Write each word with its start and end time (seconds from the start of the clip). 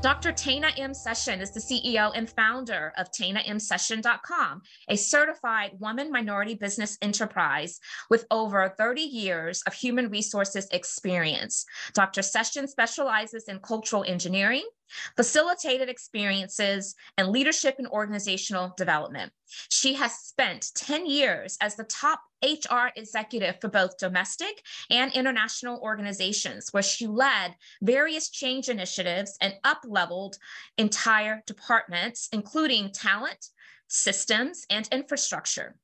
Dr. 0.00 0.30
Tana 0.30 0.68
M. 0.76 0.94
Session 0.94 1.40
is 1.40 1.50
the 1.50 1.58
CEO 1.58 2.12
and 2.14 2.30
founder 2.30 2.92
of 2.96 3.10
TanaMSession.com, 3.10 4.62
a 4.88 4.96
certified 4.96 5.72
woman 5.80 6.12
minority 6.12 6.54
business 6.54 6.96
enterprise 7.02 7.80
with 8.08 8.24
over 8.30 8.72
30 8.78 9.00
years 9.02 9.60
of 9.66 9.74
human 9.74 10.08
resources 10.08 10.68
experience. 10.70 11.64
Dr. 11.94 12.22
Session 12.22 12.68
specializes 12.68 13.48
in 13.48 13.58
cultural 13.58 14.04
engineering, 14.06 14.68
facilitated 15.16 15.88
experiences, 15.88 16.94
and 17.16 17.28
leadership 17.28 17.76
and 17.78 17.88
organizational 17.88 18.74
development. 18.76 19.32
She 19.70 19.94
has 19.94 20.12
spent 20.12 20.70
10 20.74 21.06
years 21.06 21.56
as 21.60 21.76
the 21.76 21.84
top 21.84 22.20
HR 22.42 22.88
executive 22.96 23.60
for 23.60 23.68
both 23.68 23.98
domestic 23.98 24.62
and 24.90 25.12
international 25.12 25.80
organizations, 25.80 26.68
where 26.72 26.82
she 26.82 27.06
led 27.06 27.54
various 27.82 28.30
change 28.30 28.68
initiatives 28.68 29.36
and 29.40 29.54
up-leveled 29.64 30.36
entire 30.76 31.42
departments, 31.46 32.28
including 32.32 32.92
talent, 32.92 33.46
systems, 33.88 34.66
and 34.70 34.88
infrastructure. 34.92 35.76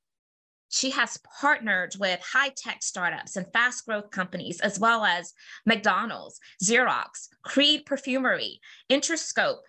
She 0.68 0.90
has 0.90 1.18
partnered 1.40 1.94
with 1.98 2.20
high 2.20 2.50
tech 2.56 2.82
startups 2.82 3.36
and 3.36 3.46
fast 3.52 3.86
growth 3.86 4.10
companies, 4.10 4.60
as 4.60 4.78
well 4.78 5.04
as 5.04 5.32
McDonald's, 5.64 6.40
Xerox, 6.62 7.28
Creed 7.42 7.86
Perfumery, 7.86 8.60
Interscope, 8.90 9.60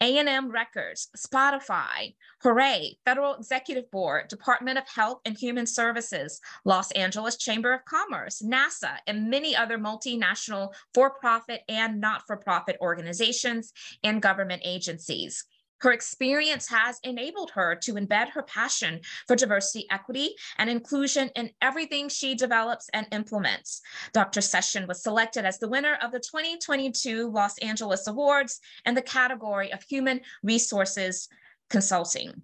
A&M 0.00 0.50
Records, 0.50 1.08
Spotify, 1.16 2.14
Hooray, 2.42 2.98
Federal 3.04 3.36
Executive 3.36 3.90
Board, 3.90 4.28
Department 4.28 4.78
of 4.78 4.88
Health 4.88 5.20
and 5.24 5.36
Human 5.36 5.66
Services, 5.66 6.40
Los 6.64 6.90
Angeles 6.92 7.36
Chamber 7.36 7.72
of 7.72 7.84
Commerce, 7.84 8.42
NASA, 8.42 8.96
and 9.06 9.30
many 9.30 9.54
other 9.54 9.78
multinational 9.78 10.74
for-profit 10.94 11.62
and 11.68 12.00
not-for-profit 12.00 12.76
organizations 12.80 13.72
and 14.02 14.22
government 14.22 14.62
agencies. 14.64 15.44
Her 15.80 15.92
experience 15.92 16.68
has 16.68 16.98
enabled 17.02 17.52
her 17.52 17.74
to 17.76 17.94
embed 17.94 18.30
her 18.30 18.42
passion 18.42 19.00
for 19.26 19.36
diversity, 19.36 19.86
equity, 19.90 20.36
and 20.58 20.68
inclusion 20.68 21.30
in 21.34 21.50
everything 21.62 22.08
she 22.08 22.34
develops 22.34 22.88
and 22.92 23.06
implements. 23.12 23.80
Dr. 24.12 24.40
Session 24.40 24.86
was 24.86 25.02
selected 25.02 25.44
as 25.44 25.58
the 25.58 25.68
winner 25.68 25.94
of 26.02 26.12
the 26.12 26.20
2022 26.20 27.30
Los 27.30 27.56
Angeles 27.58 28.06
Awards 28.06 28.60
in 28.84 28.94
the 28.94 29.02
category 29.02 29.72
of 29.72 29.82
Human 29.82 30.20
Resources 30.42 31.28
Consulting. 31.70 32.42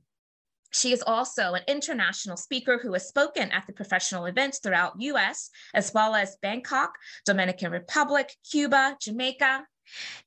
She 0.73 0.93
is 0.93 1.03
also 1.07 1.55
an 1.55 1.63
international 1.69 2.37
speaker 2.37 2.79
who 2.83 2.93
has 2.93 3.09
spoken 3.09 3.51
at 3.51 3.67
the 3.67 3.73
professional 3.73 4.27
events 4.27 4.59
throughout 4.59 5.01
US, 5.01 5.51
as 5.75 5.93
well 5.95 6.15
as 6.15 6.37
Bangkok, 6.43 6.93
Dominican 7.25 7.71
Republic, 7.71 8.35
Cuba, 8.51 8.97
Jamaica, 9.01 9.67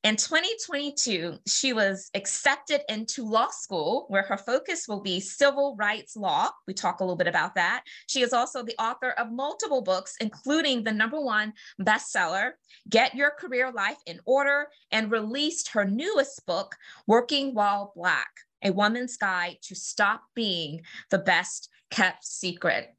in 0.03 0.15
2022, 0.15 1.37
she 1.47 1.73
was 1.73 2.09
accepted 2.13 2.81
into 2.89 3.25
law 3.25 3.49
school 3.49 4.05
where 4.07 4.23
her 4.23 4.37
focus 4.37 4.87
will 4.87 5.01
be 5.01 5.19
civil 5.19 5.75
rights 5.77 6.15
law. 6.15 6.49
We 6.67 6.73
talk 6.73 6.99
a 6.99 7.03
little 7.03 7.17
bit 7.17 7.27
about 7.27 7.55
that. 7.55 7.83
She 8.07 8.21
is 8.21 8.33
also 8.33 8.63
the 8.63 8.75
author 8.79 9.11
of 9.11 9.31
multiple 9.31 9.81
books, 9.81 10.15
including 10.21 10.83
the 10.83 10.91
number 10.91 11.19
one 11.19 11.53
bestseller, 11.81 12.51
Get 12.89 13.15
Your 13.15 13.31
Career 13.31 13.71
Life 13.71 13.99
in 14.05 14.19
Order, 14.25 14.67
and 14.91 15.11
released 15.11 15.69
her 15.69 15.85
newest 15.85 16.45
book, 16.45 16.75
Working 17.07 17.53
While 17.53 17.93
Black, 17.95 18.29
A 18.63 18.71
Woman's 18.71 19.17
Guide 19.17 19.57
to 19.63 19.75
Stop 19.75 20.23
Being 20.35 20.81
the 21.09 21.19
Best 21.19 21.69
Kept 21.91 22.25
Secret. 22.25 22.95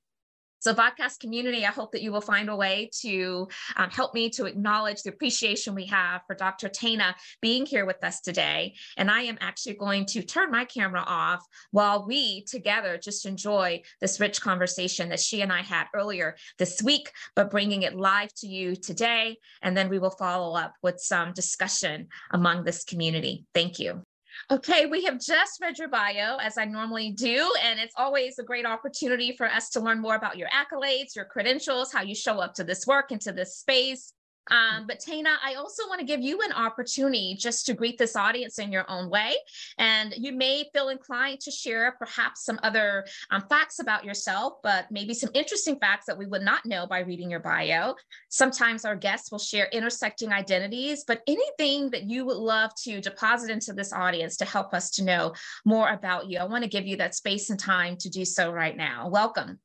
So 0.61 0.75
podcast 0.75 1.21
community, 1.21 1.65
I 1.65 1.71
hope 1.71 1.93
that 1.93 2.03
you 2.03 2.13
will 2.13 2.21
find 2.21 2.51
a 2.51 2.57
way 2.57 2.91
to 3.01 3.49
um, 3.77 3.89
help 3.89 4.13
me 4.13 4.29
to 4.31 4.45
acknowledge 4.45 5.03
the 5.03 5.09
appreciation 5.09 5.75
we 5.75 5.87
have 5.87 6.21
for 6.27 6.35
Dr. 6.35 6.69
Tana 6.69 7.17
being 7.41 7.65
here 7.65 7.87
with 7.87 8.05
us 8.05 8.21
today. 8.21 8.75
And 8.99 9.11
I 9.11 9.23
am 9.23 9.39
actually 9.41 9.77
going 9.77 10.05
to 10.07 10.23
turn 10.23 10.51
my 10.51 10.67
camera 10.67 11.03
off 11.07 11.43
while 11.71 12.07
we 12.07 12.45
together 12.45 12.99
just 12.99 13.25
enjoy 13.25 13.81
this 14.03 14.21
rich 14.21 14.43
conversation 14.43 15.09
that 15.09 15.21
she 15.21 15.41
and 15.41 15.51
I 15.51 15.63
had 15.63 15.87
earlier 15.95 16.37
this 16.59 16.83
week, 16.83 17.11
but 17.35 17.51
bringing 17.51 17.83
it 17.83 17.97
live 17.97 18.35
to 18.35 18.47
you 18.47 18.77
today. 18.77 19.39
And 19.63 19.75
then 19.75 19.89
we 19.89 19.99
will 19.99 20.11
follow 20.11 20.55
up 20.57 20.75
with 20.83 21.01
some 21.01 21.33
discussion 21.33 22.09
among 22.33 22.65
this 22.65 22.85
community. 22.85 23.47
Thank 23.55 23.79
you. 23.79 24.05
Okay, 24.53 24.87
we 24.87 25.05
have 25.05 25.21
just 25.21 25.61
read 25.61 25.79
your 25.79 25.87
bio 25.87 26.37
as 26.39 26.59
I 26.59 26.65
normally 26.65 27.13
do, 27.13 27.49
and 27.63 27.79
it's 27.79 27.95
always 27.97 28.37
a 28.41 28.43
great 28.43 28.67
opportunity 28.67 29.37
for 29.37 29.47
us 29.47 29.69
to 29.71 29.81
learn 29.81 30.01
more 30.01 30.17
about 30.17 30.37
your 30.37 30.49
accolades, 30.49 31.15
your 31.15 31.25
credentials, 31.25 31.93
how 31.93 32.03
you 32.03 32.17
show 32.17 32.41
up 32.41 32.55
to 32.55 32.65
this 32.65 32.85
work, 32.85 33.13
into 33.13 33.31
this 33.31 33.59
space. 33.59 34.13
Um, 34.51 34.87
but 34.87 35.01
Tana, 35.01 35.37
I 35.45 35.55
also 35.55 35.87
want 35.89 36.01
to 36.01 36.07
give 36.07 36.21
you 36.21 36.41
an 36.43 36.53
opportunity 36.53 37.37
just 37.39 37.67
to 37.67 37.75
greet 37.75 37.99
this 37.99 38.17
audience 38.17 38.59
in 38.59 38.73
your 38.73 38.85
own 38.91 39.09
way. 39.11 39.37
And 39.79 40.15
you 40.17 40.33
may 40.33 40.65
feel 40.73 40.89
inclined 40.89 41.41
to 41.41 41.51
share 41.51 41.95
perhaps 41.99 42.45
some 42.45 42.59
other 42.63 43.07
um, 43.31 43.45
facts 43.49 43.79
about 43.79 44.05
yourself, 44.05 44.55
but 44.63 44.87
maybe 44.91 45.15
some 45.15 45.31
interesting 45.35 45.79
facts 45.79 46.07
that 46.07 46.19
we 46.19 46.27
would 46.27 46.43
not 46.43 46.67
know 46.67 46.87
by 46.87 47.01
reading 47.01 47.31
your 47.31 47.41
bio. 47.41 47.95
Sometimes 48.29 48.85
our 48.85 48.97
guests 48.97 49.31
will 49.31 49.39
share 49.39 49.69
intersecting 49.73 50.33
identities, 50.33 51.05
but 51.07 51.23
anything 51.27 51.91
that 51.91 52.05
you 52.05 52.25
would 52.25 52.37
love 52.37 52.75
to 52.83 53.01
deposit 53.01 53.51
into 53.51 53.73
this 53.73 53.93
audience 53.93 54.37
to 54.39 54.45
help 54.45 54.75
us 54.75 54.91
to 54.91 55.05
know 55.05 55.35
more 55.65 55.91
about 55.91 56.29
you. 56.29 56.39
I 56.39 56.45
want 56.45 56.65
to 56.65 56.71
give 56.71 56.87
you 56.87 56.97
that 56.97 57.15
space 57.15 57.51
and 57.51 57.59
time 57.59 57.97
to 57.99 58.09
do 58.09 58.25
so 58.25 58.51
right 58.51 58.77
now. 58.77 59.09
Welcome. 59.09 59.61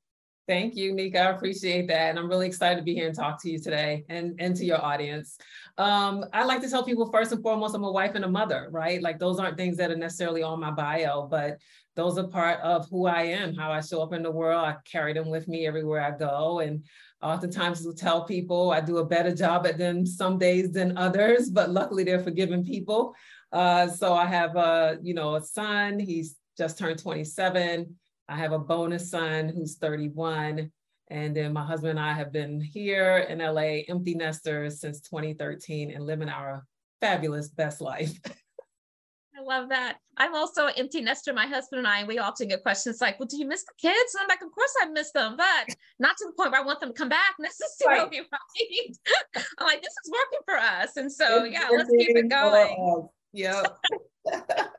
Thank 0.48 0.76
you, 0.76 0.94
Nika. 0.94 1.22
I 1.22 1.30
appreciate 1.32 1.88
that. 1.88 2.12
And 2.12 2.20
I'm 2.20 2.30
really 2.30 2.46
excited 2.46 2.78
to 2.78 2.84
be 2.84 2.94
here 2.94 3.08
and 3.08 3.16
talk 3.16 3.42
to 3.42 3.50
you 3.50 3.58
today 3.58 4.06
and, 4.10 4.36
and 4.40 4.56
to 4.58 4.64
your 4.64 4.84
audience. 4.84 5.40
Um, 5.80 6.24
I 6.34 6.44
like 6.44 6.62
to 6.62 6.70
tell 6.70 6.84
people 6.84 7.12
first 7.12 7.32
and 7.32 7.42
foremost, 7.42 7.74
I'm 7.74 7.84
a 7.84 7.92
wife 7.92 8.14
and 8.14 8.26
a 8.26 8.30
mother, 8.30 8.68
right? 8.72 9.02
Like 9.02 9.18
those 9.18 9.40
aren't 9.40 9.58
things 9.58 9.76
that 9.78 9.90
are 9.90 9.96
necessarily 9.96 10.44
on 10.44 10.60
my 10.60 10.70
bio, 10.70 11.28
but 11.28 11.58
those 11.96 12.20
are 12.20 12.28
part 12.28 12.60
of 12.60 12.88
who 12.90 13.08
I 13.08 13.24
am, 13.24 13.56
how 13.56 13.72
I 13.72 13.82
show 13.82 14.04
up 14.04 14.14
in 14.14 14.22
the 14.22 14.30
world. 14.30 14.64
I 14.64 14.76
carry 14.86 15.14
them 15.14 15.30
with 15.30 15.48
me 15.48 15.66
everywhere 15.66 16.02
I 16.02 16.16
go. 16.16 16.60
And 16.60 16.84
oftentimes 17.24 17.84
will 17.84 17.94
tell 17.94 18.26
people 18.26 18.70
I 18.70 18.82
do 18.82 18.98
a 18.98 19.06
better 19.06 19.34
job 19.34 19.66
at 19.66 19.80
them 19.80 20.06
some 20.06 20.38
days 20.38 20.72
than 20.72 20.96
others, 20.96 21.50
but 21.50 21.72
luckily 21.72 22.04
they're 22.04 22.24
forgiving 22.24 22.64
people. 22.64 23.16
Uh, 23.52 23.88
so 23.88 24.14
I 24.14 24.28
have 24.28 24.56
a, 24.56 25.00
you 25.02 25.16
know, 25.16 25.36
a 25.36 25.42
son, 25.42 25.98
he's 25.98 26.36
just 26.56 26.78
turned 26.78 27.00
27 27.00 27.96
I 28.28 28.36
have 28.38 28.52
a 28.52 28.60
bonus 28.60 29.10
son 29.10 29.50
who's 29.50 29.76
31. 29.76 30.72
And 31.10 31.36
then 31.36 31.54
my 31.54 31.64
husband 31.64 31.92
and 31.92 32.00
I 32.00 32.14
have 32.14 32.32
been 32.32 32.60
here 32.60 33.18
in 33.30 33.40
LA, 33.40 33.84
empty 33.88 34.16
nesters 34.16 34.80
since 34.80 35.02
2013 35.02 35.92
and 35.92 36.06
living 36.06 36.30
our 36.30 36.66
fabulous 37.02 37.50
best 37.50 37.82
life. 37.82 38.18
I 39.38 39.42
love 39.42 39.70
that. 39.70 39.98
I'm 40.18 40.34
also 40.34 40.68
an 40.68 40.74
empty 40.78 41.02
nester. 41.02 41.34
My 41.34 41.46
husband 41.46 41.80
and 41.80 41.88
I, 41.88 42.06
we 42.06 42.20
often 42.20 42.48
get 42.48 42.64
questions 42.64 43.02
like, 43.02 43.20
well, 43.20 43.28
do 43.28 43.38
you 43.38 43.46
miss 43.46 43.66
the 43.66 43.74
kids? 43.78 44.16
And 44.16 44.22
I'm 44.24 44.28
like, 44.30 44.42
of 44.42 44.52
course 44.52 44.74
I 44.82 44.86
miss 44.88 45.12
them, 45.12 45.36
but 45.36 45.76
not 46.00 46.16
to 46.18 46.26
the 46.26 46.32
point 46.32 46.52
where 46.52 46.62
I 46.62 46.66
want 46.66 46.80
them 46.80 46.90
to 46.90 46.96
come 46.96 47.10
back 47.10 47.36
necessarily, 47.38 48.20
right? 48.20 48.28
right? 49.36 49.46
I'm 49.60 49.68
like, 49.68 49.82
this 49.82 49.94
is 50.06 50.12
working 50.12 50.40
for 50.46 50.56
us. 50.56 50.96
And 50.96 51.12
so, 51.12 51.44
it's 51.44 51.54
yeah, 51.54 51.68
let's 51.70 51.92
keep 51.92 52.16
it 52.16 52.30
going. 52.30 53.10
Yeah. 53.34 53.64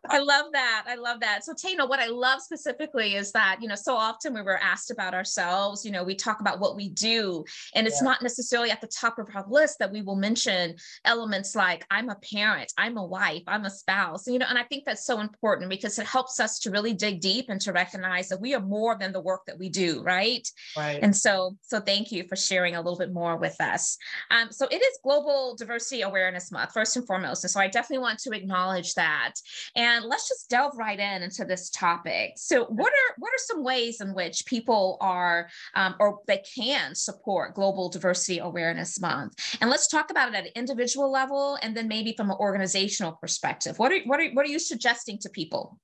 I 0.08 0.18
love 0.18 0.46
that. 0.52 0.84
I 0.86 0.94
love 0.94 1.20
that. 1.20 1.44
So 1.44 1.52
Tana, 1.52 1.86
what 1.86 2.00
I 2.00 2.06
love 2.06 2.40
specifically 2.40 3.16
is 3.16 3.32
that, 3.32 3.58
you 3.60 3.68
know, 3.68 3.74
so 3.74 3.94
often 3.94 4.34
we 4.34 4.42
were 4.42 4.58
asked 4.58 4.90
about 4.90 5.14
ourselves, 5.14 5.84
you 5.84 5.90
know, 5.90 6.04
we 6.04 6.14
talk 6.14 6.40
about 6.40 6.60
what 6.60 6.76
we 6.76 6.90
do, 6.90 7.44
and 7.74 7.86
it's 7.86 8.00
yeah. 8.00 8.08
not 8.08 8.22
necessarily 8.22 8.70
at 8.70 8.80
the 8.80 8.86
top 8.86 9.18
of 9.18 9.28
our 9.34 9.44
list 9.48 9.78
that 9.78 9.92
we 9.92 10.02
will 10.02 10.16
mention 10.16 10.76
elements 11.04 11.54
like 11.54 11.84
I'm 11.90 12.08
a 12.08 12.16
parent, 12.16 12.72
I'm 12.78 12.96
a 12.96 13.04
wife, 13.04 13.42
I'm 13.46 13.64
a 13.64 13.70
spouse, 13.70 14.26
you 14.26 14.38
know, 14.38 14.46
and 14.48 14.58
I 14.58 14.62
think 14.62 14.84
that's 14.84 15.04
so 15.04 15.20
important 15.20 15.70
because 15.70 15.98
it 15.98 16.06
helps 16.06 16.40
us 16.40 16.58
to 16.60 16.70
really 16.70 16.94
dig 16.94 17.20
deep 17.20 17.46
and 17.48 17.60
to 17.62 17.72
recognize 17.72 18.28
that 18.28 18.40
we 18.40 18.54
are 18.54 18.60
more 18.60 18.96
than 18.98 19.12
the 19.12 19.20
work 19.20 19.42
that 19.46 19.58
we 19.58 19.68
do, 19.68 20.02
right? 20.02 20.48
Right. 20.76 21.00
And 21.02 21.16
so, 21.16 21.56
so 21.62 21.80
thank 21.80 22.12
you 22.12 22.24
for 22.28 22.36
sharing 22.36 22.76
a 22.76 22.80
little 22.80 22.98
bit 22.98 23.12
more 23.12 23.36
with 23.36 23.60
us. 23.60 23.98
Um, 24.30 24.52
so 24.52 24.66
it 24.70 24.76
is 24.82 24.98
Global 25.02 25.56
Diversity 25.56 26.02
Awareness 26.02 26.52
Month, 26.52 26.72
first 26.72 26.96
and 26.96 27.06
foremost. 27.06 27.44
And 27.44 27.50
so 27.50 27.60
I 27.60 27.68
definitely 27.68 28.02
want 28.02 28.18
to 28.20 28.30
acknowledge 28.32 28.94
that. 28.94 29.34
And 29.74 30.04
let's 30.04 30.28
just 30.28 30.48
delve 30.48 30.76
right 30.76 30.98
in 30.98 31.22
into 31.22 31.44
this 31.44 31.70
topic. 31.70 32.32
So, 32.36 32.64
what 32.66 32.92
are 32.92 33.14
what 33.18 33.28
are 33.28 33.38
some 33.38 33.64
ways 33.64 34.00
in 34.00 34.14
which 34.14 34.46
people 34.46 34.98
are 35.00 35.48
um, 35.74 35.94
or 36.00 36.20
they 36.26 36.42
can 36.54 36.94
support 36.94 37.54
Global 37.54 37.88
Diversity 37.88 38.38
Awareness 38.38 39.00
Month? 39.00 39.58
And 39.60 39.70
let's 39.70 39.88
talk 39.88 40.10
about 40.10 40.28
it 40.28 40.34
at 40.34 40.46
an 40.46 40.52
individual 40.54 41.10
level, 41.10 41.58
and 41.62 41.76
then 41.76 41.88
maybe 41.88 42.14
from 42.16 42.30
an 42.30 42.36
organizational 42.38 43.12
perspective. 43.12 43.78
What 43.78 43.92
are 43.92 44.00
what 44.04 44.20
are 44.20 44.30
what 44.30 44.46
are 44.46 44.50
you 44.50 44.58
suggesting 44.58 45.18
to 45.20 45.28
people? 45.30 45.78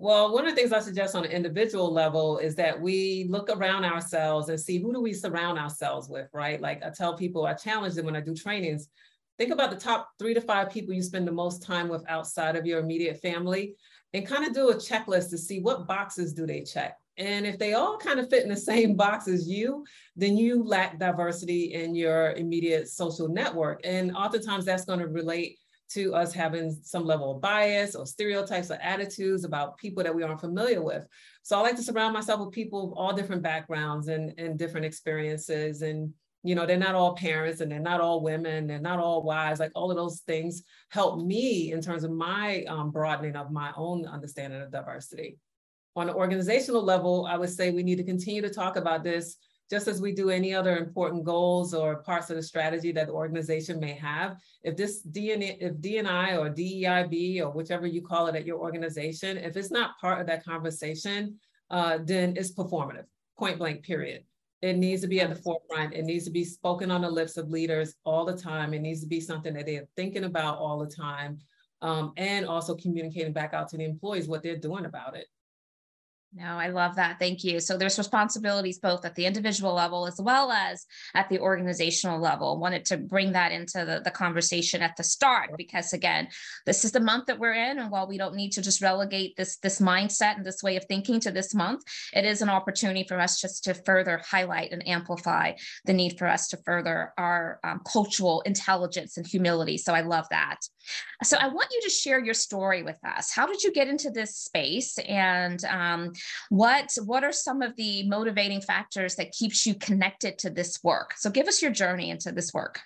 Well, 0.00 0.32
one 0.32 0.46
of 0.46 0.54
the 0.54 0.56
things 0.56 0.72
I 0.72 0.78
suggest 0.78 1.16
on 1.16 1.24
an 1.24 1.32
individual 1.32 1.92
level 1.92 2.38
is 2.38 2.54
that 2.54 2.80
we 2.80 3.26
look 3.28 3.50
around 3.50 3.84
ourselves 3.84 4.48
and 4.48 4.58
see 4.58 4.78
who 4.78 4.92
do 4.92 5.00
we 5.00 5.12
surround 5.12 5.58
ourselves 5.58 6.08
with, 6.08 6.28
right? 6.32 6.60
Like 6.60 6.84
I 6.84 6.90
tell 6.90 7.16
people, 7.16 7.46
I 7.46 7.54
challenge 7.54 7.94
them 7.94 8.06
when 8.06 8.14
I 8.14 8.20
do 8.20 8.32
trainings 8.32 8.88
think 9.38 9.52
about 9.52 9.70
the 9.70 9.76
top 9.76 10.10
three 10.18 10.34
to 10.34 10.40
five 10.40 10.70
people 10.70 10.92
you 10.92 11.02
spend 11.02 11.26
the 11.26 11.32
most 11.32 11.62
time 11.62 11.88
with 11.88 12.04
outside 12.08 12.56
of 12.56 12.66
your 12.66 12.80
immediate 12.80 13.20
family 13.20 13.76
and 14.12 14.26
kind 14.26 14.44
of 14.44 14.52
do 14.52 14.70
a 14.70 14.74
checklist 14.74 15.30
to 15.30 15.38
see 15.38 15.60
what 15.60 15.86
boxes 15.86 16.32
do 16.32 16.46
they 16.46 16.62
check. 16.62 16.96
And 17.16 17.46
if 17.46 17.58
they 17.58 17.74
all 17.74 17.98
kind 17.98 18.20
of 18.20 18.28
fit 18.30 18.42
in 18.42 18.48
the 18.48 18.56
same 18.72 18.94
box 18.94 19.28
as 19.28 19.48
you, 19.48 19.84
then 20.16 20.36
you 20.36 20.62
lack 20.62 20.98
diversity 20.98 21.74
in 21.74 21.94
your 21.94 22.32
immediate 22.32 22.88
social 22.88 23.28
network. 23.28 23.80
And 23.84 24.14
oftentimes 24.16 24.64
that's 24.64 24.84
going 24.84 25.00
to 25.00 25.08
relate 25.08 25.58
to 25.90 26.14
us 26.14 26.34
having 26.34 26.78
some 26.82 27.04
level 27.04 27.34
of 27.34 27.40
bias 27.40 27.94
or 27.94 28.06
stereotypes 28.06 28.70
or 28.70 28.74
attitudes 28.74 29.44
about 29.44 29.78
people 29.78 30.02
that 30.02 30.14
we 30.14 30.22
aren't 30.22 30.40
familiar 30.40 30.82
with. 30.82 31.06
So 31.42 31.56
I 31.56 31.62
like 31.62 31.76
to 31.76 31.82
surround 31.82 32.12
myself 32.12 32.40
with 32.40 32.52
people 32.52 32.92
of 32.92 32.98
all 32.98 33.14
different 33.14 33.42
backgrounds 33.42 34.08
and, 34.08 34.38
and 34.38 34.58
different 34.58 34.84
experiences. 34.84 35.82
And, 35.82 36.12
you 36.42 36.54
know, 36.54 36.66
they're 36.66 36.76
not 36.76 36.94
all 36.94 37.16
parents 37.16 37.60
and 37.60 37.70
they're 37.70 37.80
not 37.80 38.00
all 38.00 38.22
women, 38.22 38.66
they're 38.66 38.78
not 38.78 38.98
all 38.98 39.22
wives. 39.22 39.60
Like 39.60 39.72
all 39.74 39.90
of 39.90 39.96
those 39.96 40.20
things 40.20 40.62
help 40.90 41.24
me 41.24 41.72
in 41.72 41.80
terms 41.80 42.04
of 42.04 42.10
my 42.10 42.64
um, 42.64 42.90
broadening 42.90 43.36
of 43.36 43.50
my 43.50 43.72
own 43.76 44.06
understanding 44.06 44.60
of 44.60 44.70
diversity. 44.70 45.38
On 45.96 46.08
an 46.08 46.14
organizational 46.14 46.82
level, 46.82 47.26
I 47.28 47.36
would 47.36 47.50
say 47.50 47.70
we 47.70 47.82
need 47.82 47.98
to 47.98 48.04
continue 48.04 48.42
to 48.42 48.50
talk 48.50 48.76
about 48.76 49.02
this 49.02 49.36
just 49.70 49.86
as 49.86 50.00
we 50.00 50.12
do 50.12 50.30
any 50.30 50.54
other 50.54 50.78
important 50.78 51.24
goals 51.24 51.74
or 51.74 52.02
parts 52.02 52.30
of 52.30 52.36
the 52.36 52.42
strategy 52.42 52.90
that 52.92 53.08
the 53.08 53.12
organization 53.12 53.78
may 53.78 53.92
have, 53.92 54.38
if 54.62 54.76
this 54.76 55.06
DNA, 55.06 55.58
if 55.60 55.74
DNI 55.74 56.38
or 56.38 56.50
DEIB 56.50 57.42
or 57.42 57.50
whichever 57.50 57.86
you 57.86 58.00
call 58.00 58.28
it 58.28 58.36
at 58.36 58.46
your 58.46 58.58
organization, 58.58 59.36
if 59.36 59.56
it's 59.56 59.70
not 59.70 59.98
part 60.00 60.20
of 60.20 60.26
that 60.26 60.44
conversation, 60.44 61.38
uh, 61.70 61.98
then 62.02 62.34
it's 62.36 62.52
performative, 62.52 63.04
point 63.36 63.58
blank, 63.58 63.82
period. 63.82 64.24
It 64.60 64.76
needs 64.76 65.02
to 65.02 65.08
be 65.08 65.20
at 65.20 65.30
the 65.30 65.36
forefront. 65.36 65.94
It 65.94 66.04
needs 66.04 66.24
to 66.24 66.30
be 66.30 66.44
spoken 66.44 66.90
on 66.90 67.02
the 67.02 67.10
lips 67.10 67.36
of 67.36 67.48
leaders 67.48 67.94
all 68.04 68.24
the 68.24 68.36
time. 68.36 68.74
It 68.74 68.80
needs 68.80 69.00
to 69.02 69.06
be 69.06 69.20
something 69.20 69.54
that 69.54 69.66
they're 69.66 69.86
thinking 69.96 70.24
about 70.24 70.58
all 70.58 70.78
the 70.78 70.92
time. 70.92 71.38
Um, 71.80 72.12
and 72.16 72.44
also 72.44 72.74
communicating 72.74 73.32
back 73.32 73.54
out 73.54 73.68
to 73.68 73.76
the 73.76 73.84
employees 73.84 74.26
what 74.26 74.42
they're 74.42 74.56
doing 74.56 74.84
about 74.84 75.16
it. 75.16 75.26
No, 76.34 76.58
I 76.58 76.68
love 76.68 76.96
that. 76.96 77.18
Thank 77.18 77.42
you. 77.42 77.58
So 77.58 77.78
there's 77.78 77.96
responsibilities 77.96 78.78
both 78.78 79.06
at 79.06 79.14
the 79.14 79.24
individual 79.24 79.72
level 79.72 80.06
as 80.06 80.20
well 80.20 80.52
as 80.52 80.84
at 81.14 81.30
the 81.30 81.38
organizational 81.38 82.20
level. 82.20 82.58
Wanted 82.58 82.84
to 82.86 82.98
bring 82.98 83.32
that 83.32 83.50
into 83.50 83.86
the, 83.86 84.02
the 84.04 84.10
conversation 84.10 84.82
at 84.82 84.94
the 84.96 85.04
start 85.04 85.50
because 85.56 85.94
again, 85.94 86.28
this 86.66 86.84
is 86.84 86.92
the 86.92 87.00
month 87.00 87.26
that 87.26 87.38
we're 87.38 87.54
in. 87.54 87.78
And 87.78 87.90
while 87.90 88.06
we 88.06 88.18
don't 88.18 88.34
need 88.34 88.50
to 88.52 88.62
just 88.62 88.82
relegate 88.82 89.36
this, 89.36 89.56
this 89.56 89.80
mindset 89.80 90.36
and 90.36 90.44
this 90.44 90.62
way 90.62 90.76
of 90.76 90.84
thinking 90.84 91.18
to 91.20 91.30
this 91.30 91.54
month, 91.54 91.82
it 92.12 92.26
is 92.26 92.42
an 92.42 92.50
opportunity 92.50 93.06
for 93.08 93.18
us 93.18 93.40
just 93.40 93.64
to 93.64 93.72
further 93.72 94.20
highlight 94.28 94.70
and 94.70 94.86
amplify 94.86 95.52
the 95.86 95.94
need 95.94 96.18
for 96.18 96.26
us 96.26 96.48
to 96.48 96.58
further 96.58 97.14
our 97.16 97.58
um, 97.64 97.80
cultural 97.90 98.42
intelligence 98.42 99.16
and 99.16 99.26
humility. 99.26 99.78
So 99.78 99.94
I 99.94 100.02
love 100.02 100.26
that. 100.30 100.58
So 101.22 101.38
I 101.38 101.48
want 101.48 101.68
you 101.72 101.80
to 101.82 101.90
share 101.90 102.22
your 102.22 102.34
story 102.34 102.82
with 102.82 102.98
us. 103.04 103.32
How 103.32 103.46
did 103.46 103.62
you 103.62 103.72
get 103.72 103.88
into 103.88 104.10
this 104.10 104.36
space 104.36 104.98
and 104.98 105.62
um, 105.64 106.12
what 106.50 106.92
what 107.04 107.24
are 107.24 107.32
some 107.32 107.62
of 107.62 107.76
the 107.76 108.08
motivating 108.08 108.60
factors 108.60 109.16
that 109.16 109.32
keeps 109.32 109.66
you 109.66 109.74
connected 109.74 110.38
to 110.38 110.50
this 110.50 110.78
work? 110.82 111.14
So 111.16 111.30
give 111.30 111.48
us 111.48 111.62
your 111.62 111.70
journey 111.70 112.10
into 112.10 112.32
this 112.32 112.52
work. 112.52 112.80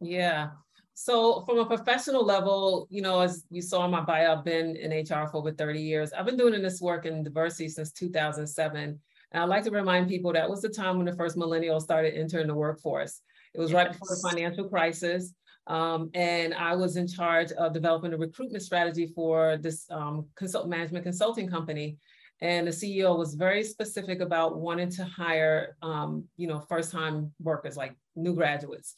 Yeah. 0.00 0.50
So 0.94 1.42
from 1.46 1.58
a 1.58 1.66
professional 1.66 2.24
level 2.24 2.86
you 2.90 3.02
know 3.02 3.20
as 3.20 3.44
you 3.50 3.62
saw 3.62 3.84
in 3.86 3.90
my 3.90 4.02
bio 4.02 4.36
i've 4.36 4.44
been 4.44 4.76
in 4.76 4.90
hr 4.90 5.26
for 5.28 5.38
over 5.38 5.52
30 5.52 5.80
years. 5.80 6.12
I've 6.12 6.26
been 6.26 6.36
doing 6.36 6.60
this 6.62 6.80
work 6.80 7.06
in 7.06 7.22
diversity 7.22 7.68
since 7.68 7.90
2007 7.92 8.76
and 9.32 9.42
i'd 9.42 9.48
like 9.48 9.64
to 9.64 9.70
remind 9.70 10.08
people 10.08 10.32
that 10.32 10.48
was 10.48 10.60
the 10.60 10.68
time 10.68 10.96
when 10.96 11.06
the 11.06 11.16
first 11.16 11.36
millennials 11.36 11.82
started 11.82 12.14
entering 12.14 12.48
the 12.48 12.54
workforce. 12.54 13.22
It 13.54 13.60
was 13.60 13.70
yes. 13.70 13.76
right 13.76 13.92
before 13.92 14.08
the 14.08 14.28
financial 14.28 14.68
crisis. 14.68 15.34
Um, 15.66 16.10
and 16.14 16.54
I 16.54 16.74
was 16.74 16.96
in 16.96 17.06
charge 17.06 17.52
of 17.52 17.72
developing 17.72 18.12
a 18.12 18.16
recruitment 18.16 18.62
strategy 18.62 19.12
for 19.14 19.56
this 19.56 19.86
um, 19.90 20.26
consult 20.34 20.68
management 20.68 21.04
consulting 21.04 21.48
company. 21.48 21.96
And 22.42 22.66
the 22.66 22.70
CEO 22.70 23.16
was 23.18 23.34
very 23.34 23.62
specific 23.62 24.20
about 24.20 24.58
wanting 24.58 24.90
to 24.92 25.04
hire, 25.04 25.76
um, 25.82 26.24
you 26.36 26.46
know, 26.46 26.60
first-time 26.60 27.32
workers, 27.40 27.76
like 27.76 27.94
new 28.16 28.34
graduates. 28.34 28.94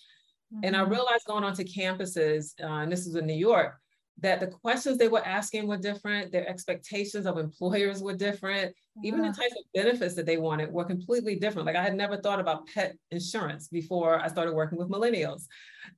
Mm-hmm. 0.55 0.65
And 0.65 0.77
I 0.77 0.81
mm-hmm. 0.81 0.93
realized 0.93 1.27
going 1.27 1.45
onto 1.45 1.65
campuses, 1.65 2.53
uh, 2.63 2.83
and 2.83 2.93
this 2.93 3.07
is 3.07 3.17
in 3.17 3.27
New 3.27 3.35
York, 3.35 3.82
that 4.23 4.41
the 4.41 4.47
questions 4.47 4.99
they 4.99 5.09
were 5.09 5.25
asking 5.27 5.67
were 5.67 5.77
different, 5.77 6.31
their 6.31 6.49
expectations 6.49 7.27
of 7.27 7.39
employers 7.39 8.03
were 8.03 8.15
different, 8.15 8.75
yeah. 9.03 9.09
even 9.09 9.21
the 9.21 9.29
types 9.29 9.55
of 9.59 9.65
benefits 9.75 10.15
that 10.15 10.27
they 10.27 10.37
wanted 10.37 10.73
were 10.73 10.85
completely 10.85 11.37
different. 11.37 11.67
Like 11.67 11.77
I 11.77 11.83
had 11.83 11.97
never 11.97 12.17
thought 12.17 12.39
about 12.39 12.67
pet 12.69 12.97
insurance 13.11 13.69
before 13.69 14.21
I 14.21 14.29
started 14.29 14.55
working 14.55 14.79
with 14.79 14.89
millennials. 14.89 15.47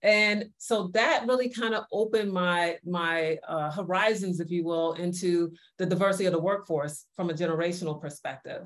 And 0.02 0.46
so 0.56 0.88
that 0.94 1.26
really 1.26 1.50
kind 1.50 1.74
of 1.74 1.84
opened 1.92 2.32
my, 2.32 2.78
my 2.84 3.38
uh, 3.46 3.70
horizons, 3.70 4.40
if 4.40 4.50
you 4.50 4.64
will, 4.64 4.94
into 4.94 5.52
the 5.78 5.86
diversity 5.86 6.24
of 6.24 6.32
the 6.32 6.40
workforce 6.40 7.04
from 7.14 7.28
a 7.28 7.34
generational 7.34 8.00
perspective. 8.00 8.62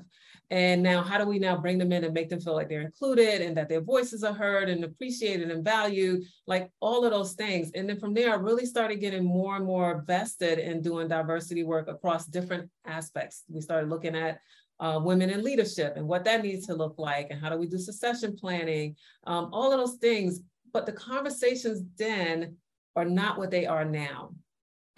And 0.51 0.81
now, 0.81 1.03
how 1.03 1.19
do 1.19 1.25
we 1.25 1.37
now 1.37 1.55
bring 1.57 1.77
them 1.77 1.91
in 1.91 2.03
and 2.03 2.13
make 2.13 2.29
them 2.29 2.39
feel 2.39 2.55
like 2.55 2.69
they're 2.69 2.81
included 2.81 3.41
and 3.41 3.55
that 3.55 3.69
their 3.69 3.81
voices 3.81 4.23
are 4.23 4.33
heard 4.33 4.67
and 4.67 4.83
appreciated 4.83 5.51
and 5.51 5.63
valued, 5.63 6.23
like 6.47 6.71
all 6.79 7.05
of 7.05 7.11
those 7.11 7.33
things. 7.33 7.71
And 7.75 7.87
then 7.87 7.99
from 7.99 8.15
there, 8.15 8.31
I 8.31 8.35
really 8.35 8.65
started 8.65 8.99
getting 8.99 9.23
more 9.23 9.55
and 9.55 9.65
more 9.65 10.03
vested 10.07 10.57
in 10.57 10.81
doing 10.81 11.07
diversity 11.07 11.63
work 11.63 11.87
across 11.87 12.25
different 12.25 12.69
aspects. 12.85 13.43
We 13.47 13.61
started 13.61 13.89
looking 13.89 14.15
at 14.15 14.39
uh, 14.79 14.99
women 15.03 15.29
in 15.29 15.43
leadership 15.43 15.93
and 15.97 16.07
what 16.07 16.23
that 16.25 16.41
needs 16.41 16.65
to 16.67 16.73
look 16.73 16.95
like, 16.97 17.27
and 17.29 17.39
how 17.39 17.49
do 17.49 17.57
we 17.57 17.67
do 17.67 17.77
succession 17.77 18.35
planning, 18.35 18.95
um, 19.27 19.49
all 19.53 19.71
of 19.71 19.79
those 19.79 19.97
things. 19.97 20.39
But 20.73 20.85
the 20.85 20.93
conversations 20.93 21.83
then 21.97 22.55
are 22.95 23.05
not 23.05 23.37
what 23.37 23.51
they 23.51 23.65
are 23.65 23.85
now 23.85 24.31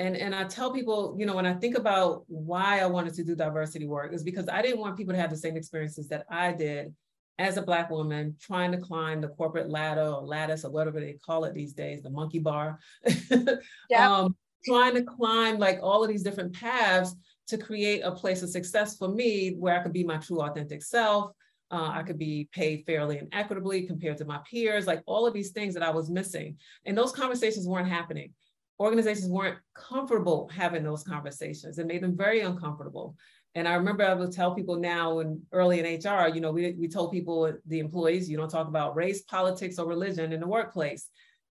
and 0.01 0.18
and 0.18 0.33
I 0.33 0.45
tell 0.45 0.74
people, 0.74 1.15
you 1.18 1.25
know, 1.25 1.36
when 1.36 1.45
I 1.45 1.53
think 1.53 1.77
about 1.77 2.24
why 2.27 2.80
I 2.80 2.88
wanted 2.88 3.13
to 3.15 3.24
do 3.24 3.36
diversity 3.36 3.86
work 3.86 4.13
is 4.13 4.24
because 4.24 4.50
I 4.50 4.62
didn't 4.62 4.80
want 4.80 4.98
people 4.98 5.13
to 5.13 5.19
have 5.19 5.30
the 5.30 5.38
same 5.38 5.56
experiences 5.56 6.07
that 6.07 6.25
I 6.30 6.51
did 6.51 6.94
as 7.38 7.57
a 7.57 7.62
black 7.62 7.89
woman 7.89 8.36
trying 8.42 8.71
to 8.71 8.77
climb 8.77 9.21
the 9.21 9.27
corporate 9.27 9.69
ladder 9.69 10.01
or 10.01 10.25
lattice 10.25 10.65
or 10.65 10.71
whatever 10.71 11.00
they 11.00 11.13
call 11.25 11.45
it 11.45 11.53
these 11.53 11.74
days, 11.74 12.01
the 12.01 12.09
monkey 12.09 12.39
bar. 12.39 12.80
yeah. 13.89 14.12
um, 14.12 14.36
trying 14.65 14.95
to 14.95 15.03
climb 15.03 15.57
like 15.57 15.80
all 15.81 16.04
of 16.04 16.09
these 16.09 16.24
different 16.24 16.54
paths 16.54 17.15
to 17.47 17.57
create 17.57 18.01
a 18.01 18.12
place 18.12 18.44
of 18.44 18.50
success 18.50 18.97
for 18.97 19.07
me 19.07 19.56
where 19.57 19.80
I 19.80 19.83
could 19.83 19.94
be 19.94 20.04
my 20.04 20.18
true 20.18 20.42
authentic 20.42 20.83
self. 20.83 21.31
Uh, 21.71 21.89
I 21.94 22.04
could 22.04 22.18
be 22.18 22.50
paid 22.51 22.83
fairly 22.86 23.18
and 23.18 23.30
equitably 23.31 23.83
compared 23.83 24.18
to 24.18 24.25
my 24.25 24.39
peers, 24.50 24.88
like 24.88 25.01
all 25.06 25.25
of 25.25 25.33
these 25.33 25.51
things 25.51 25.74
that 25.74 25.83
I 25.83 25.89
was 25.89 26.09
missing. 26.09 26.57
And 26.86 26.97
those 26.97 27.12
conversations 27.12 27.68
weren't 27.68 27.88
happening 27.88 28.33
organizations 28.81 29.30
weren't 29.30 29.59
comfortable 29.76 30.50
having 30.54 30.83
those 30.83 31.04
conversations. 31.04 31.78
It 31.78 31.88
made 31.88 32.02
them 32.02 32.18
very 32.18 32.42
uncomfortable. 32.42 33.16
And 33.54 33.68
I 33.68 33.76
remember 33.76 34.04
I 34.04 34.14
would 34.14 34.31
tell 34.31 34.56
people 34.56 34.78
now 34.78 35.19
and 35.19 35.40
early 35.52 35.80
in 35.80 35.85
HR, 35.85 36.30
you 36.30 36.42
know, 36.42 36.52
we, 36.52 36.73
we 36.80 36.88
told 36.88 37.11
people, 37.11 37.54
the 37.68 37.80
employees, 37.80 38.30
you 38.30 38.38
don't 38.38 38.50
talk 38.50 38.68
about 38.68 38.95
race, 38.95 39.21
politics, 39.21 39.78
or 39.78 39.85
religion 39.88 40.33
in 40.33 40.40
the 40.40 40.47
workplace. 40.47 41.09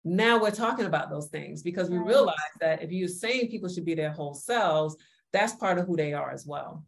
Now 0.04 0.42
we're 0.42 0.52
talking 0.52 0.86
about 0.86 1.10
those 1.10 1.28
things 1.28 1.62
because 1.62 1.90
we 1.90 1.98
realize 1.98 2.36
that 2.60 2.84
if 2.84 2.92
you're 2.92 3.08
saying 3.08 3.50
people 3.50 3.70
should 3.70 3.86
be 3.86 3.96
their 3.96 4.12
whole 4.12 4.34
selves, 4.34 4.98
that's 5.32 5.54
part 5.54 5.78
of 5.78 5.88
who 5.88 5.96
they 5.96 6.14
are 6.14 6.32
as 6.32 6.46
well. 6.46 6.84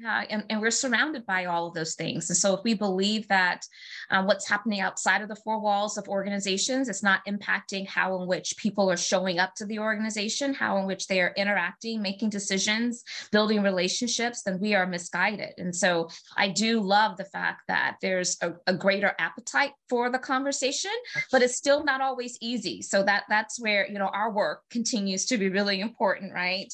Yeah, 0.00 0.24
and, 0.30 0.44
and 0.48 0.60
we're 0.60 0.70
surrounded 0.70 1.26
by 1.26 1.46
all 1.46 1.66
of 1.66 1.74
those 1.74 1.96
things. 1.96 2.30
And 2.30 2.36
so 2.36 2.54
if 2.54 2.62
we 2.62 2.74
believe 2.74 3.26
that 3.28 3.66
um, 4.10 4.26
what's 4.26 4.48
happening 4.48 4.78
outside 4.78 5.22
of 5.22 5.28
the 5.28 5.34
four 5.34 5.60
walls 5.60 5.98
of 5.98 6.06
organizations 6.08 6.88
is 6.88 7.02
not 7.02 7.26
impacting 7.26 7.84
how 7.84 8.20
in 8.20 8.28
which 8.28 8.56
people 8.58 8.88
are 8.88 8.96
showing 8.96 9.40
up 9.40 9.56
to 9.56 9.66
the 9.66 9.80
organization, 9.80 10.54
how 10.54 10.76
in 10.76 10.86
which 10.86 11.08
they 11.08 11.20
are 11.20 11.32
interacting, 11.36 12.00
making 12.00 12.30
decisions, 12.30 13.02
building 13.32 13.60
relationships, 13.60 14.42
then 14.42 14.60
we 14.60 14.72
are 14.72 14.86
misguided. 14.86 15.54
And 15.58 15.74
so 15.74 16.08
I 16.36 16.48
do 16.48 16.80
love 16.80 17.16
the 17.16 17.24
fact 17.24 17.62
that 17.66 17.96
there's 18.00 18.36
a, 18.40 18.52
a 18.68 18.74
greater 18.74 19.16
appetite 19.18 19.72
for 19.88 20.10
the 20.10 20.18
conversation, 20.18 20.92
but 21.32 21.42
it's 21.42 21.56
still 21.56 21.82
not 21.82 22.00
always 22.00 22.38
easy. 22.40 22.82
So 22.82 23.02
that 23.02 23.24
that's 23.28 23.58
where 23.58 23.88
you 23.88 23.98
know 23.98 24.10
our 24.12 24.30
work 24.30 24.62
continues 24.70 25.26
to 25.26 25.38
be 25.38 25.48
really 25.48 25.80
important, 25.80 26.32
right? 26.32 26.72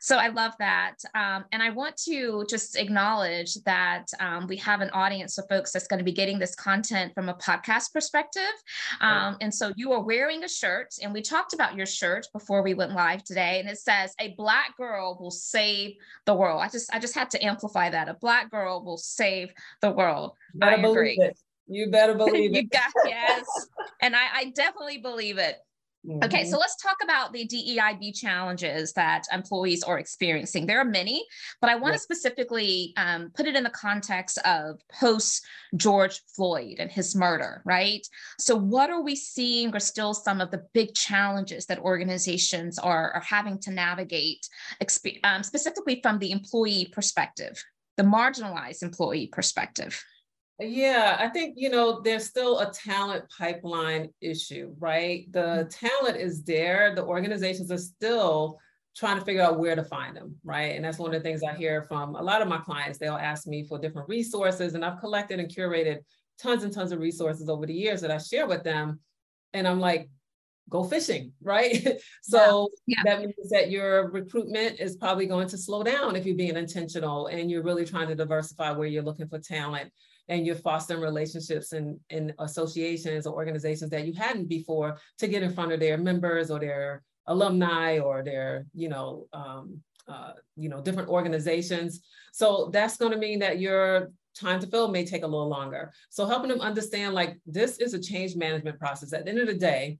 So 0.00 0.16
I 0.16 0.28
love 0.28 0.52
that. 0.60 0.94
Um, 1.14 1.44
and 1.52 1.62
I 1.62 1.68
want 1.68 1.98
to 2.08 2.46
just 2.54 2.76
acknowledge 2.76 3.54
that 3.64 4.06
um, 4.20 4.46
we 4.46 4.56
have 4.56 4.80
an 4.80 4.88
audience 4.90 5.38
of 5.38 5.48
folks 5.48 5.72
that's 5.72 5.88
going 5.88 5.98
to 5.98 6.04
be 6.04 6.12
getting 6.12 6.38
this 6.38 6.54
content 6.54 7.12
from 7.12 7.28
a 7.28 7.34
podcast 7.34 7.92
perspective. 7.92 8.54
Um, 9.00 9.36
and 9.40 9.52
so 9.52 9.72
you 9.74 9.90
are 9.90 10.00
wearing 10.00 10.44
a 10.44 10.48
shirt, 10.48 10.94
and 11.02 11.12
we 11.12 11.20
talked 11.20 11.52
about 11.52 11.74
your 11.74 11.86
shirt 11.86 12.28
before 12.32 12.62
we 12.62 12.74
went 12.74 12.92
live 12.92 13.24
today, 13.24 13.58
and 13.58 13.68
it 13.68 13.78
says, 13.78 14.14
"A 14.20 14.34
black 14.36 14.76
girl 14.76 15.18
will 15.20 15.32
save 15.32 15.96
the 16.26 16.34
world." 16.34 16.62
I 16.62 16.68
just 16.68 16.94
I 16.94 17.00
just 17.00 17.14
had 17.16 17.28
to 17.30 17.44
amplify 17.44 17.90
that. 17.90 18.08
A 18.08 18.14
black 18.14 18.52
girl 18.52 18.84
will 18.84 18.98
save 18.98 19.48
the 19.80 19.90
world. 19.90 20.32
I 20.62 20.74
agree. 20.74 21.18
It. 21.18 21.36
You 21.66 21.90
better 21.90 22.14
believe 22.24 22.54
it. 22.54 22.62
you 22.62 22.68
got 22.68 22.92
yes, 23.04 23.46
and 24.00 24.14
I, 24.14 24.26
I 24.32 24.44
definitely 24.54 24.98
believe 24.98 25.38
it. 25.38 25.56
Okay, 26.22 26.44
so 26.44 26.50
mm-hmm. 26.50 26.60
let's 26.60 26.76
talk 26.76 26.96
about 27.02 27.32
the 27.32 27.46
DEIB 27.46 28.14
challenges 28.14 28.92
that 28.92 29.24
employees 29.32 29.82
are 29.82 29.98
experiencing. 29.98 30.66
There 30.66 30.78
are 30.78 30.84
many, 30.84 31.24
but 31.62 31.70
I 31.70 31.76
want 31.76 31.92
to 31.92 31.94
yes. 31.94 32.02
specifically 32.02 32.92
um, 32.98 33.30
put 33.34 33.46
it 33.46 33.56
in 33.56 33.64
the 33.64 33.70
context 33.70 34.38
of 34.44 34.80
post 34.92 35.46
George 35.76 36.20
Floyd 36.36 36.76
and 36.78 36.90
his 36.90 37.16
murder, 37.16 37.62
right? 37.64 38.06
So, 38.38 38.54
what 38.54 38.90
are 38.90 39.02
we 39.02 39.16
seeing 39.16 39.74
are 39.74 39.80
still 39.80 40.12
some 40.12 40.42
of 40.42 40.50
the 40.50 40.64
big 40.74 40.94
challenges 40.94 41.64
that 41.66 41.78
organizations 41.78 42.78
are, 42.78 43.12
are 43.12 43.22
having 43.22 43.58
to 43.60 43.70
navigate, 43.70 44.46
um, 45.24 45.42
specifically 45.42 46.00
from 46.02 46.18
the 46.18 46.32
employee 46.32 46.90
perspective, 46.92 47.64
the 47.96 48.02
marginalized 48.02 48.82
employee 48.82 49.28
perspective? 49.32 50.04
Yeah, 50.60 51.16
I 51.18 51.28
think, 51.28 51.54
you 51.56 51.68
know, 51.68 52.00
there's 52.00 52.26
still 52.26 52.60
a 52.60 52.70
talent 52.70 53.24
pipeline 53.36 54.10
issue, 54.20 54.74
right? 54.78 55.26
The 55.32 55.40
mm-hmm. 55.68 55.86
talent 55.86 56.16
is 56.16 56.44
there. 56.44 56.94
The 56.94 57.04
organizations 57.04 57.72
are 57.72 57.78
still 57.78 58.58
trying 58.96 59.18
to 59.18 59.24
figure 59.24 59.42
out 59.42 59.58
where 59.58 59.74
to 59.74 59.82
find 59.82 60.16
them, 60.16 60.36
right? 60.44 60.76
And 60.76 60.84
that's 60.84 60.98
one 60.98 61.12
of 61.12 61.20
the 61.20 61.28
things 61.28 61.42
I 61.42 61.54
hear 61.54 61.82
from 61.82 62.14
a 62.14 62.22
lot 62.22 62.40
of 62.40 62.46
my 62.46 62.58
clients. 62.58 62.98
They'll 62.98 63.14
ask 63.14 63.48
me 63.48 63.64
for 63.64 63.78
different 63.78 64.08
resources, 64.08 64.74
and 64.74 64.84
I've 64.84 65.00
collected 65.00 65.40
and 65.40 65.48
curated 65.48 65.98
tons 66.38 66.62
and 66.62 66.72
tons 66.72 66.92
of 66.92 67.00
resources 67.00 67.48
over 67.48 67.66
the 67.66 67.74
years 67.74 68.00
that 68.02 68.12
I 68.12 68.18
share 68.18 68.46
with 68.46 68.62
them. 68.62 69.00
And 69.52 69.66
I'm 69.66 69.80
like, 69.80 70.08
go 70.68 70.84
fishing, 70.84 71.32
right? 71.42 72.00
so 72.22 72.68
yeah. 72.86 73.02
Yeah. 73.04 73.16
that 73.16 73.20
means 73.22 73.50
that 73.50 73.72
your 73.72 74.12
recruitment 74.12 74.78
is 74.78 74.96
probably 74.96 75.26
going 75.26 75.48
to 75.48 75.58
slow 75.58 75.82
down 75.82 76.14
if 76.14 76.24
you're 76.24 76.36
being 76.36 76.56
intentional 76.56 77.26
and 77.26 77.50
you're 77.50 77.64
really 77.64 77.84
trying 77.84 78.06
to 78.06 78.14
diversify 78.14 78.70
where 78.70 78.86
you're 78.86 79.02
looking 79.02 79.26
for 79.26 79.40
talent 79.40 79.90
and 80.28 80.46
you're 80.46 80.56
fostering 80.56 81.00
relationships 81.00 81.72
and 81.72 81.98
in, 82.10 82.28
in 82.28 82.34
associations 82.38 83.26
or 83.26 83.34
organizations 83.34 83.90
that 83.90 84.06
you 84.06 84.12
hadn't 84.14 84.48
before 84.48 84.98
to 85.18 85.28
get 85.28 85.42
in 85.42 85.52
front 85.52 85.72
of 85.72 85.80
their 85.80 85.98
members 85.98 86.50
or 86.50 86.58
their 86.58 87.02
alumni 87.26 87.98
or 87.98 88.22
their, 88.22 88.66
you 88.74 88.88
know, 88.88 89.26
um, 89.32 89.80
uh, 90.08 90.32
you 90.56 90.68
know, 90.68 90.80
different 90.80 91.08
organizations. 91.08 92.02
So 92.32 92.70
that's 92.72 92.96
going 92.96 93.12
to 93.12 93.18
mean 93.18 93.38
that 93.40 93.58
your 93.58 94.10
time 94.38 94.60
to 94.60 94.66
fill 94.66 94.88
may 94.88 95.04
take 95.04 95.22
a 95.22 95.26
little 95.26 95.48
longer. 95.48 95.92
So 96.10 96.26
helping 96.26 96.48
them 96.48 96.60
understand 96.60 97.14
like 97.14 97.38
this 97.46 97.78
is 97.78 97.94
a 97.94 98.00
change 98.00 98.36
management 98.36 98.78
process. 98.78 99.12
At 99.12 99.24
the 99.24 99.30
end 99.30 99.40
of 99.40 99.46
the 99.46 99.54
day, 99.54 99.98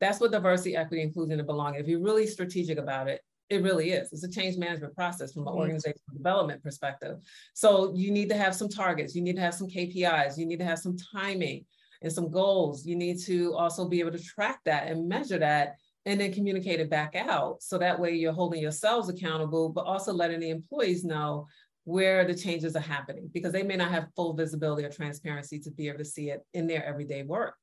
that's 0.00 0.20
what 0.20 0.32
diversity, 0.32 0.76
equity, 0.76 1.02
inclusion, 1.02 1.38
and 1.38 1.46
belonging. 1.46 1.80
If 1.80 1.88
you're 1.88 2.02
really 2.02 2.26
strategic 2.26 2.78
about 2.78 3.08
it, 3.08 3.22
it 3.48 3.62
really 3.62 3.90
is. 3.90 4.12
It's 4.12 4.24
a 4.24 4.30
change 4.30 4.56
management 4.56 4.94
process 4.94 5.32
from 5.32 5.42
an 5.42 5.48
mm-hmm. 5.48 5.60
organizational 5.60 6.16
development 6.16 6.62
perspective. 6.62 7.18
So 7.54 7.92
you 7.94 8.10
need 8.10 8.28
to 8.30 8.36
have 8.36 8.54
some 8.54 8.68
targets, 8.68 9.14
you 9.14 9.22
need 9.22 9.36
to 9.36 9.42
have 9.42 9.54
some 9.54 9.68
KPIs, 9.68 10.36
you 10.36 10.46
need 10.46 10.58
to 10.58 10.64
have 10.64 10.78
some 10.78 10.96
timing 11.12 11.64
and 12.02 12.12
some 12.12 12.30
goals. 12.30 12.86
You 12.86 12.96
need 12.96 13.18
to 13.24 13.54
also 13.54 13.88
be 13.88 14.00
able 14.00 14.12
to 14.12 14.22
track 14.22 14.60
that 14.64 14.88
and 14.88 15.08
measure 15.08 15.38
that 15.38 15.76
and 16.04 16.20
then 16.20 16.32
communicate 16.32 16.80
it 16.80 16.90
back 16.90 17.14
out. 17.16 17.62
So 17.62 17.78
that 17.78 17.98
way 17.98 18.14
you're 18.14 18.32
holding 18.32 18.62
yourselves 18.62 19.08
accountable, 19.08 19.68
but 19.70 19.86
also 19.86 20.12
letting 20.12 20.40
the 20.40 20.50
employees 20.50 21.04
know 21.04 21.46
where 21.84 22.24
the 22.24 22.34
changes 22.34 22.74
are 22.74 22.80
happening 22.80 23.30
because 23.32 23.52
they 23.52 23.62
may 23.62 23.76
not 23.76 23.90
have 23.90 24.08
full 24.16 24.34
visibility 24.34 24.84
or 24.84 24.90
transparency 24.90 25.58
to 25.60 25.70
be 25.70 25.88
able 25.88 25.98
to 25.98 26.04
see 26.04 26.30
it 26.30 26.44
in 26.52 26.66
their 26.66 26.84
everyday 26.84 27.22
work. 27.22 27.54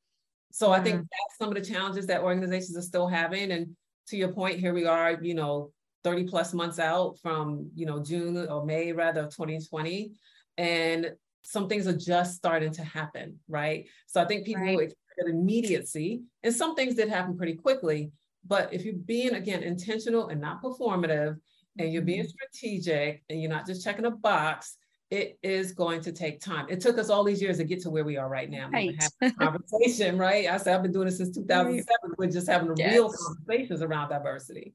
So 0.52 0.72
I 0.72 0.80
think 0.80 0.96
mm-hmm. 0.96 1.02
that's 1.02 1.38
some 1.40 1.50
of 1.50 1.56
the 1.56 1.74
challenges 1.74 2.06
that 2.08 2.22
organizations 2.22 2.78
are 2.78 2.82
still 2.82 3.08
having. 3.08 3.52
And 3.52 3.76
to 4.08 4.18
your 4.18 4.34
point, 4.34 4.60
here 4.60 4.74
we 4.74 4.86
are, 4.86 5.18
you 5.22 5.34
know, 5.34 5.72
30 6.04 6.26
plus 6.26 6.54
months 6.54 6.80
out 6.80 7.18
from, 7.22 7.70
you 7.76 7.86
know, 7.86 8.04
June 8.04 8.38
or 8.48 8.66
May 8.66 8.92
rather 8.92 9.22
of 9.22 9.36
2020. 9.36 10.12
And 10.58 11.14
some 11.44 11.68
things 11.68 11.88
are 11.88 11.98
just 11.98 12.36
starting 12.36 12.72
to 12.74 12.84
happen, 12.84 13.40
right? 13.48 13.88
So 14.08 14.22
I 14.22 14.26
think 14.26 14.46
people 14.46 14.64
right. 14.64 14.80
expect 14.80 15.00
immediacy 15.30 16.22
and 16.42 16.54
some 16.54 16.76
things 16.76 16.96
did 16.96 17.10
happen 17.10 17.38
pretty 17.38 17.56
quickly. 17.56 18.12
But 18.46 18.74
if 18.74 18.84
you're 18.84 18.96
being, 18.96 19.36
again, 19.36 19.64
intentional 19.64 20.28
and 20.28 20.42
not 20.42 20.62
performative, 20.62 21.38
and 21.80 21.92
you're 21.92 22.04
being 22.04 22.24
mm-hmm. 22.24 22.30
strategic 22.30 23.24
and 23.30 23.42
you're 23.42 23.50
not 23.50 23.66
just 23.66 23.84
checking 23.84 24.06
a 24.06 24.12
box, 24.12 24.78
it 25.14 25.38
is 25.44 25.74
going 25.74 26.02
to 26.02 26.12
take 26.12 26.42
time. 26.42 26.66
It 26.70 26.82
took 26.82 26.98
us 26.98 27.12
all 27.12 27.24
these 27.24 27.40
years 27.40 27.58
to 27.58 27.64
get 27.64 27.80
to 27.84 27.92
where 27.92 28.04
we 28.04 28.18
are 28.18 28.28
right 28.28 28.50
now. 28.50 28.68
Right. 28.72 28.98
conversation, 29.40 30.18
right? 30.18 30.48
I 30.50 30.58
said 30.58 30.76
I've 30.76 30.82
been 30.82 30.92
doing 30.92 31.06
this 31.06 31.18
since 31.18 31.36
2007. 31.36 31.86
We're 32.18 32.32
just 32.32 32.48
having 32.48 32.76
yes. 32.76 32.94
real 32.94 33.14
conversations 33.14 33.84
around 33.84 34.10
diversity. 34.10 34.74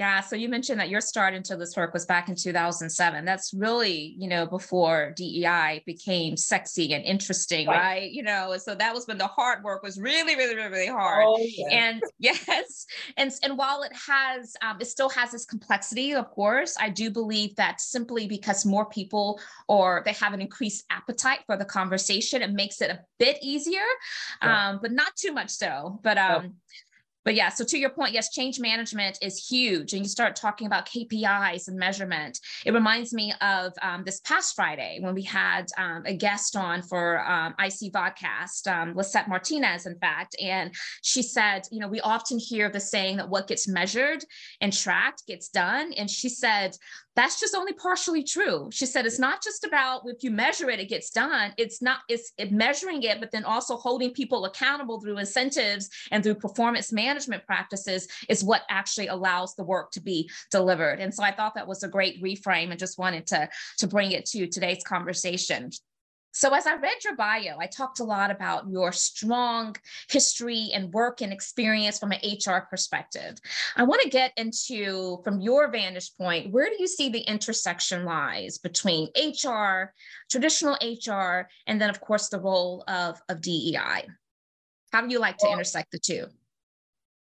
Yeah. 0.00 0.22
So 0.22 0.34
you 0.34 0.48
mentioned 0.48 0.80
that 0.80 0.88
your 0.88 1.02
start 1.02 1.34
into 1.34 1.56
this 1.56 1.76
work 1.76 1.92
was 1.92 2.06
back 2.06 2.30
in 2.30 2.34
2007. 2.34 3.22
That's 3.26 3.52
really, 3.52 4.14
you 4.16 4.28
know, 4.28 4.46
before 4.46 5.12
DEI 5.14 5.82
became 5.84 6.38
sexy 6.38 6.94
and 6.94 7.04
interesting, 7.04 7.66
right? 7.66 7.76
right? 7.76 8.10
You 8.10 8.22
know, 8.22 8.56
so 8.56 8.74
that 8.74 8.94
was 8.94 9.06
when 9.06 9.18
the 9.18 9.26
hard 9.26 9.62
work 9.62 9.82
was 9.82 10.00
really, 10.00 10.36
really, 10.36 10.56
really, 10.56 10.70
really 10.70 10.86
hard. 10.86 11.26
Oh, 11.28 11.36
yes. 11.42 11.68
And 11.70 12.02
yes. 12.18 12.86
And, 13.18 13.30
and 13.42 13.58
while 13.58 13.82
it 13.82 13.92
has, 13.92 14.56
um, 14.62 14.78
it 14.80 14.86
still 14.86 15.10
has 15.10 15.32
this 15.32 15.44
complexity, 15.44 16.14
of 16.14 16.30
course, 16.30 16.78
I 16.80 16.88
do 16.88 17.10
believe 17.10 17.54
that 17.56 17.82
simply 17.82 18.26
because 18.26 18.64
more 18.64 18.86
people 18.86 19.38
or 19.68 20.00
they 20.06 20.14
have 20.14 20.32
an 20.32 20.40
increased 20.40 20.86
appetite 20.88 21.40
for 21.44 21.58
the 21.58 21.66
conversation, 21.66 22.40
it 22.40 22.52
makes 22.52 22.80
it 22.80 22.90
a 22.90 23.00
bit 23.18 23.36
easier, 23.42 23.80
yeah. 24.42 24.70
um, 24.70 24.78
but 24.80 24.92
not 24.92 25.14
too 25.16 25.34
much 25.34 25.50
so. 25.50 26.00
But 26.02 26.16
um, 26.16 26.54
but 27.24 27.34
yeah, 27.34 27.50
so 27.50 27.64
to 27.64 27.78
your 27.78 27.90
point, 27.90 28.12
yes, 28.12 28.30
change 28.30 28.58
management 28.60 29.18
is 29.20 29.46
huge. 29.46 29.92
And 29.92 30.02
you 30.02 30.08
start 30.08 30.36
talking 30.36 30.66
about 30.66 30.88
KPIs 30.88 31.68
and 31.68 31.76
measurement. 31.78 32.38
It 32.64 32.72
reminds 32.72 33.12
me 33.12 33.32
of 33.40 33.72
um, 33.82 34.04
this 34.04 34.20
past 34.20 34.54
Friday 34.56 34.98
when 35.00 35.14
we 35.14 35.22
had 35.22 35.66
um, 35.76 36.02
a 36.06 36.14
guest 36.14 36.56
on 36.56 36.82
for 36.82 37.24
um, 37.28 37.54
IC 37.58 37.92
Vodcast, 37.92 38.66
um, 38.66 38.94
Lisette 38.94 39.28
Martinez, 39.28 39.86
in 39.86 39.98
fact. 39.98 40.34
And 40.42 40.74
she 41.02 41.22
said, 41.22 41.62
you 41.70 41.80
know, 41.80 41.88
we 41.88 42.00
often 42.00 42.38
hear 42.38 42.70
the 42.70 42.80
saying 42.80 43.18
that 43.18 43.28
what 43.28 43.48
gets 43.48 43.68
measured 43.68 44.24
and 44.60 44.72
tracked 44.72 45.26
gets 45.26 45.48
done. 45.48 45.92
And 45.92 46.10
she 46.10 46.28
said, 46.28 46.76
that's 47.16 47.40
just 47.40 47.56
only 47.56 47.72
partially 47.72 48.22
true. 48.22 48.68
She 48.72 48.86
said 48.86 49.04
it's 49.04 49.18
not 49.18 49.42
just 49.42 49.64
about 49.64 50.02
if 50.06 50.22
you 50.22 50.30
measure 50.30 50.70
it, 50.70 50.78
it 50.78 50.88
gets 50.88 51.10
done. 51.10 51.52
It's 51.58 51.82
not, 51.82 51.98
it's 52.08 52.32
it 52.38 52.52
measuring 52.52 53.02
it, 53.02 53.20
but 53.20 53.32
then 53.32 53.44
also 53.44 53.76
holding 53.76 54.12
people 54.12 54.44
accountable 54.44 55.00
through 55.00 55.18
incentives 55.18 55.90
and 56.12 56.22
through 56.22 56.36
performance 56.36 56.92
management 56.92 57.44
practices 57.46 58.06
is 58.28 58.44
what 58.44 58.62
actually 58.70 59.08
allows 59.08 59.54
the 59.56 59.64
work 59.64 59.90
to 59.92 60.00
be 60.00 60.30
delivered. 60.50 61.00
And 61.00 61.12
so 61.12 61.24
I 61.24 61.32
thought 61.32 61.54
that 61.56 61.68
was 61.68 61.82
a 61.82 61.88
great 61.88 62.22
reframe 62.22 62.70
and 62.70 62.78
just 62.78 62.98
wanted 62.98 63.26
to, 63.28 63.48
to 63.78 63.86
bring 63.86 64.12
it 64.12 64.26
to 64.26 64.46
today's 64.46 64.84
conversation. 64.84 65.70
So, 66.32 66.54
as 66.54 66.66
I 66.66 66.76
read 66.76 67.02
your 67.04 67.16
bio, 67.16 67.56
I 67.58 67.66
talked 67.66 68.00
a 68.00 68.04
lot 68.04 68.30
about 68.30 68.68
your 68.70 68.92
strong 68.92 69.74
history 70.08 70.70
and 70.72 70.92
work 70.92 71.22
and 71.22 71.32
experience 71.32 71.98
from 71.98 72.12
an 72.12 72.20
HR 72.22 72.66
perspective. 72.70 73.38
I 73.76 73.82
want 73.82 74.02
to 74.02 74.08
get 74.08 74.32
into, 74.36 75.18
from 75.24 75.40
your 75.40 75.70
vantage 75.70 76.16
point, 76.16 76.52
where 76.52 76.70
do 76.70 76.76
you 76.78 76.86
see 76.86 77.08
the 77.08 77.20
intersection 77.20 78.04
lies 78.04 78.58
between 78.58 79.08
HR, 79.16 79.92
traditional 80.30 80.78
HR, 80.80 81.48
and 81.66 81.80
then, 81.80 81.90
of 81.90 82.00
course, 82.00 82.28
the 82.28 82.40
role 82.40 82.84
of, 82.86 83.20
of 83.28 83.40
DEI? 83.40 84.06
How 84.92 85.02
do 85.02 85.08
you 85.08 85.18
like 85.18 85.38
to 85.38 85.50
intersect 85.50 85.90
the 85.90 85.98
two? 85.98 86.26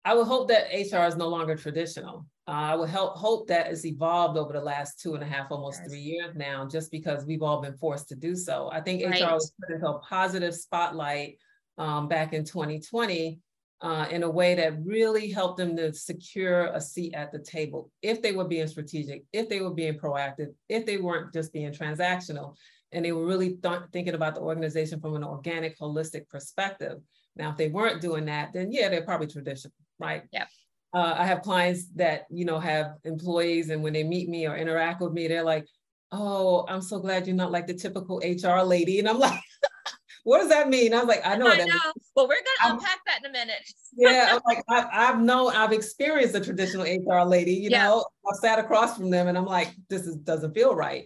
I 0.03 0.15
would 0.15 0.27
hope 0.27 0.47
that 0.49 0.67
HR 0.73 1.07
is 1.07 1.15
no 1.15 1.27
longer 1.27 1.55
traditional. 1.55 2.25
Uh, 2.47 2.51
I 2.51 2.75
would 2.75 2.89
help, 2.89 3.15
hope 3.17 3.47
that 3.47 3.67
it's 3.67 3.85
evolved 3.85 4.37
over 4.37 4.51
the 4.51 4.61
last 4.61 4.99
two 4.99 5.13
and 5.13 5.23
a 5.23 5.27
half, 5.27 5.51
almost 5.51 5.79
yes. 5.81 5.89
three 5.89 5.99
years 5.99 6.35
now, 6.35 6.67
just 6.67 6.91
because 6.91 7.25
we've 7.25 7.43
all 7.43 7.61
been 7.61 7.77
forced 7.77 8.09
to 8.09 8.15
do 8.15 8.35
so. 8.35 8.69
I 8.71 8.81
think 8.81 9.05
right. 9.05 9.21
HR 9.21 9.33
was 9.33 9.53
put 9.59 9.75
into 9.75 9.87
a 9.87 9.99
positive 9.99 10.55
spotlight 10.55 11.37
um, 11.77 12.07
back 12.07 12.33
in 12.33 12.43
2020 12.43 13.39
uh, 13.81 14.07
in 14.11 14.23
a 14.23 14.29
way 14.29 14.55
that 14.55 14.83
really 14.83 15.29
helped 15.29 15.57
them 15.57 15.75
to 15.75 15.93
secure 15.93 16.65
a 16.67 16.81
seat 16.81 17.13
at 17.13 17.31
the 17.31 17.39
table 17.39 17.91
if 18.01 18.21
they 18.21 18.31
were 18.31 18.45
being 18.45 18.67
strategic, 18.67 19.23
if 19.33 19.49
they 19.49 19.61
were 19.61 19.73
being 19.73 19.97
proactive, 19.97 20.53
if 20.69 20.85
they 20.85 20.97
weren't 20.97 21.33
just 21.33 21.51
being 21.53 21.71
transactional, 21.71 22.55
and 22.91 23.03
they 23.05 23.11
were 23.11 23.25
really 23.25 23.57
th- 23.63 23.81
thinking 23.91 24.13
about 24.13 24.35
the 24.35 24.41
organization 24.41 24.99
from 24.99 25.15
an 25.15 25.23
organic, 25.23 25.79
holistic 25.79 26.27
perspective. 26.29 26.99
Now, 27.35 27.51
if 27.51 27.57
they 27.57 27.69
weren't 27.69 28.01
doing 28.01 28.25
that, 28.25 28.53
then 28.53 28.71
yeah, 28.71 28.89
they're 28.89 29.03
probably 29.03 29.27
traditional, 29.27 29.73
right? 30.01 30.23
Yeah. 30.31 30.45
Uh, 30.93 31.15
I 31.17 31.25
have 31.25 31.41
clients 31.41 31.85
that, 31.95 32.25
you 32.29 32.43
know, 32.43 32.59
have 32.59 32.95
employees 33.05 33.69
and 33.69 33.81
when 33.81 33.93
they 33.93 34.03
meet 34.03 34.27
me 34.27 34.47
or 34.47 34.57
interact 34.57 35.01
with 35.01 35.13
me, 35.13 35.27
they're 35.27 35.43
like, 35.43 35.65
oh, 36.11 36.65
I'm 36.67 36.81
so 36.81 36.99
glad 36.99 37.27
you're 37.27 37.35
not 37.35 37.51
like 37.51 37.67
the 37.67 37.73
typical 37.73 38.17
HR 38.17 38.61
lady. 38.61 38.99
And 38.99 39.07
I'm 39.07 39.19
like, 39.19 39.39
what 40.23 40.39
does 40.39 40.49
that 40.49 40.69
mean? 40.69 40.93
I 40.93 40.99
was 40.99 41.07
like, 41.07 41.25
I 41.25 41.35
know. 41.35 41.47
I 41.47 41.57
know. 41.57 41.75
Well, 42.15 42.27
we're 42.27 42.35
gonna 42.35 42.73
unpack 42.73 42.99
that 43.05 43.19
in 43.23 43.29
a 43.29 43.33
minute. 43.33 43.61
yeah, 43.95 44.29
I'm 44.31 44.41
like 44.47 44.63
I, 44.69 45.05
have 45.05 45.21
known, 45.21 45.53
I've 45.53 45.71
experienced 45.71 46.35
a 46.35 46.41
traditional 46.41 46.85
HR 46.85 47.25
lady. 47.25 47.53
You 47.53 47.69
yeah. 47.69 47.85
know, 47.85 48.05
I've 48.29 48.37
sat 48.37 48.59
across 48.59 48.97
from 48.97 49.09
them, 49.09 49.27
and 49.27 49.37
I'm 49.37 49.45
like, 49.45 49.73
this 49.89 50.03
is 50.05 50.17
doesn't 50.17 50.53
feel 50.53 50.75
right. 50.75 51.05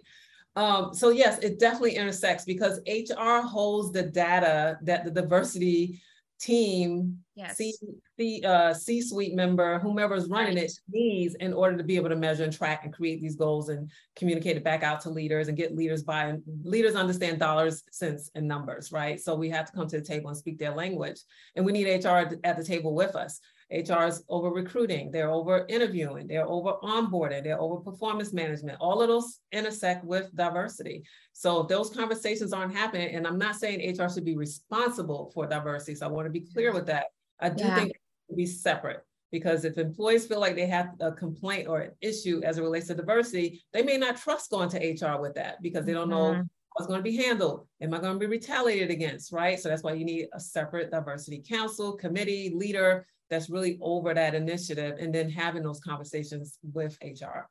Um, 0.55 0.93
so 0.93 1.09
yes, 1.09 1.37
it 1.39 1.59
definitely 1.59 1.95
intersects 1.95 2.45
because 2.45 2.79
HR 2.87 3.45
holds 3.45 3.91
the 3.91 4.03
data 4.03 4.79
that 4.83 5.03
the 5.03 5.11
diversity 5.11 6.01
team, 6.39 7.20
yes. 7.36 7.58
C, 7.58 7.74
C, 8.18 8.42
uh, 8.46 8.74
C-suite 8.74 9.36
member, 9.36 9.80
whomever 9.80 10.15
is 10.15 10.27
running 10.27 10.56
right. 10.56 10.65
it 10.65 10.72
needs 10.92 11.36
in 11.36 11.54
order 11.54 11.77
to 11.77 11.84
be 11.84 11.96
able 11.96 12.10
to 12.10 12.15
measure 12.15 12.44
and 12.44 12.54
track 12.54 12.82
and 12.84 12.94
create 12.94 13.22
these 13.22 13.36
goals 13.36 13.70
and 13.70 13.89
communicate 14.15 14.58
it 14.58 14.63
back 14.63 14.84
out 14.84 15.01
to 15.01 15.10
leaders 15.10 15.48
and 15.48 15.58
get 15.58 15.75
leaders 15.75 16.04
by 16.04 16.36
leaders 16.63 16.96
understand 16.96 17.39
dollars, 17.39 17.84
cents, 17.92 18.30
and 18.36 18.48
numbers, 18.48 18.92
right? 18.92 19.20
So 19.20 19.36
we 19.36 19.50
have 19.50 19.65
to 19.65 19.72
come 19.72 19.88
to 19.88 20.00
the 20.00 20.06
table 20.06 20.30
and 20.30 20.38
speak 20.38 20.60
their 20.60 20.75
language. 20.75 21.20
And 21.56 21.65
we 21.65 21.72
need 21.72 22.04
HR 22.04 22.30
at 22.44 22.58
the 22.58 22.63
table 22.63 22.94
with 22.94 23.15
us. 23.15 23.39
HR 23.72 24.03
is 24.03 24.24
over 24.29 24.50
recruiting, 24.50 25.10
they're 25.12 25.31
over 25.31 25.65
interviewing, 25.69 26.27
they're 26.27 26.48
over 26.48 26.74
onboarding, 26.84 27.43
they're 27.43 27.60
over 27.60 27.77
performance 27.77 28.31
management. 28.31 28.77
All 28.79 29.01
of 29.01 29.07
those 29.07 29.39
intersect 29.51 30.05
with 30.05 30.36
diversity. 30.36 31.03
So 31.34 31.62
if 31.62 31.67
those 31.67 31.89
conversations 31.89 32.53
aren't 32.53 32.75
happening, 32.75 33.15
and 33.15 33.25
I'm 33.25 33.39
not 33.39 33.55
saying 33.55 33.98
HR 33.98 34.10
should 34.10 34.25
be 34.25 34.38
responsible 34.38 35.31
for 35.34 35.48
diversity, 35.48 35.95
so 35.95 36.05
I 36.05 36.10
want 36.10 36.27
to 36.27 36.31
be 36.31 36.45
clear 36.53 36.74
with 36.74 36.86
that. 36.88 37.07
I 37.39 37.50
do 37.50 37.63
yeah. 37.63 37.75
think 37.75 37.89
it 37.91 38.01
should 38.29 38.38
be 38.38 38.45
separate 38.45 39.03
because 39.31 39.65
if 39.65 39.77
employees 39.79 40.27
feel 40.27 40.39
like 40.39 40.55
they 40.55 40.67
have 40.67 40.91
a 41.00 41.12
complaint 41.12 41.67
or 41.67 41.79
an 41.79 41.91
issue 42.01 42.41
as 42.43 42.60
it 42.60 42.62
relates 42.62 42.88
to 42.88 42.95
diversity, 42.95 43.63
they 43.74 43.81
may 43.81 43.98
not 43.98 44.17
trust 44.17 44.51
going 44.51 44.69
to 44.69 44.77
HR 44.77 45.19
with 45.19 45.34
that 45.36 45.62
because 45.63 45.86
they 45.86 45.93
don't 45.93 46.10
know 46.10 46.31
mm-hmm. 46.31 46.41
how 46.41 46.77
it's 46.77 46.88
going 46.88 47.00
to 47.00 47.03
be 47.03 47.17
handled. 47.17 47.67
Am 47.81 47.93
I 47.95 48.00
going 48.00 48.13
to 48.13 48.19
be 48.19 48.27
retaliated 48.27 48.91
against, 48.91 49.34
right? 49.34 49.60
So 49.60 49.69
that's 49.69 49.81
why 49.81 49.93
you 49.93 50.05
need 50.05 50.27
a 50.34 50.39
separate 50.39 50.91
diversity 50.91 51.43
council, 51.45 51.98
committee, 51.98 52.53
leader 52.55 53.07
that's 53.29 53.50
really 53.50 53.77
over 53.82 54.13
that 54.13 54.36
initiative 54.36 54.98
and 55.00 55.13
then 55.13 55.29
having 55.29 55.63
those 55.63 55.79
conversations 55.79 56.60
with 56.74 56.98
HR. 57.03 57.50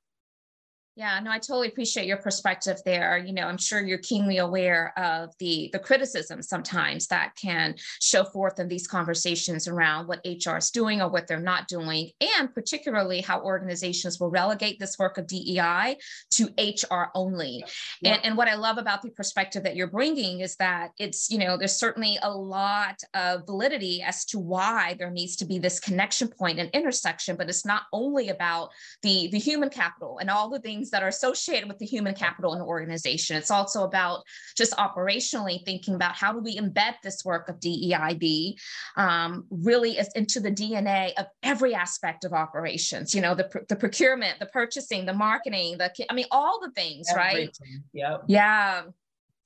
Yeah, 0.96 1.18
no, 1.18 1.32
I 1.32 1.38
totally 1.38 1.66
appreciate 1.66 2.06
your 2.06 2.18
perspective 2.18 2.78
there. 2.84 3.18
You 3.18 3.32
know, 3.32 3.48
I'm 3.48 3.58
sure 3.58 3.82
you're 3.82 3.98
keenly 3.98 4.38
aware 4.38 4.96
of 4.96 5.30
the 5.40 5.68
the 5.72 5.78
criticism 5.80 6.40
sometimes 6.40 7.08
that 7.08 7.34
can 7.34 7.74
show 8.00 8.22
forth 8.22 8.60
in 8.60 8.68
these 8.68 8.86
conversations 8.86 9.66
around 9.66 10.06
what 10.06 10.24
HR 10.24 10.56
is 10.56 10.70
doing 10.70 11.02
or 11.02 11.08
what 11.08 11.26
they're 11.26 11.40
not 11.40 11.66
doing, 11.66 12.10
and 12.38 12.54
particularly 12.54 13.20
how 13.20 13.42
organizations 13.42 14.20
will 14.20 14.30
relegate 14.30 14.78
this 14.78 14.96
work 14.96 15.18
of 15.18 15.26
DEI 15.26 15.96
to 16.30 16.48
HR 16.58 17.10
only. 17.16 17.64
Yeah. 18.00 18.14
And, 18.14 18.26
and 18.26 18.36
what 18.36 18.46
I 18.46 18.54
love 18.54 18.78
about 18.78 19.02
the 19.02 19.10
perspective 19.10 19.64
that 19.64 19.74
you're 19.74 19.88
bringing 19.88 20.40
is 20.40 20.54
that 20.56 20.90
it's, 20.98 21.28
you 21.28 21.38
know, 21.38 21.56
there's 21.56 21.76
certainly 21.76 22.18
a 22.22 22.30
lot 22.30 23.00
of 23.14 23.46
validity 23.46 24.00
as 24.00 24.24
to 24.26 24.38
why 24.38 24.94
there 24.96 25.10
needs 25.10 25.34
to 25.36 25.44
be 25.44 25.58
this 25.58 25.80
connection 25.80 26.28
point 26.28 26.60
and 26.60 26.70
intersection, 26.70 27.34
but 27.34 27.48
it's 27.48 27.66
not 27.66 27.82
only 27.92 28.28
about 28.28 28.70
the 29.02 29.28
the 29.32 29.40
human 29.40 29.70
capital 29.70 30.18
and 30.18 30.30
all 30.30 30.48
the 30.48 30.60
things 30.60 30.83
things 30.84 30.90
that 30.90 31.02
are 31.02 31.08
associated 31.08 31.68
with 31.68 31.78
the 31.78 31.86
human 31.86 32.14
capital 32.14 32.52
in 32.52 32.58
the 32.58 32.64
organization. 32.64 33.36
It's 33.36 33.50
also 33.50 33.84
about 33.84 34.22
just 34.56 34.72
operationally 34.74 35.64
thinking 35.64 35.94
about 35.94 36.14
how 36.14 36.32
do 36.32 36.40
we 36.40 36.58
embed 36.58 36.94
this 37.02 37.24
work 37.24 37.48
of 37.48 37.58
DEIB 37.60 38.54
um, 38.96 39.46
really 39.50 39.98
into 40.14 40.40
the 40.40 40.50
DNA 40.50 41.12
of 41.16 41.26
every 41.42 41.74
aspect 41.74 42.24
of 42.24 42.32
operations. 42.32 43.14
You 43.14 43.22
know, 43.22 43.34
the, 43.34 43.48
the 43.68 43.76
procurement, 43.76 44.38
the 44.40 44.46
purchasing, 44.46 45.06
the 45.06 45.14
marketing, 45.14 45.78
the 45.78 45.90
I 46.10 46.14
mean, 46.14 46.26
all 46.30 46.60
the 46.60 46.70
things, 46.72 47.06
Everything. 47.10 47.46
right? 47.46 47.58
Yeah. 47.92 48.16
Yeah. 48.26 48.82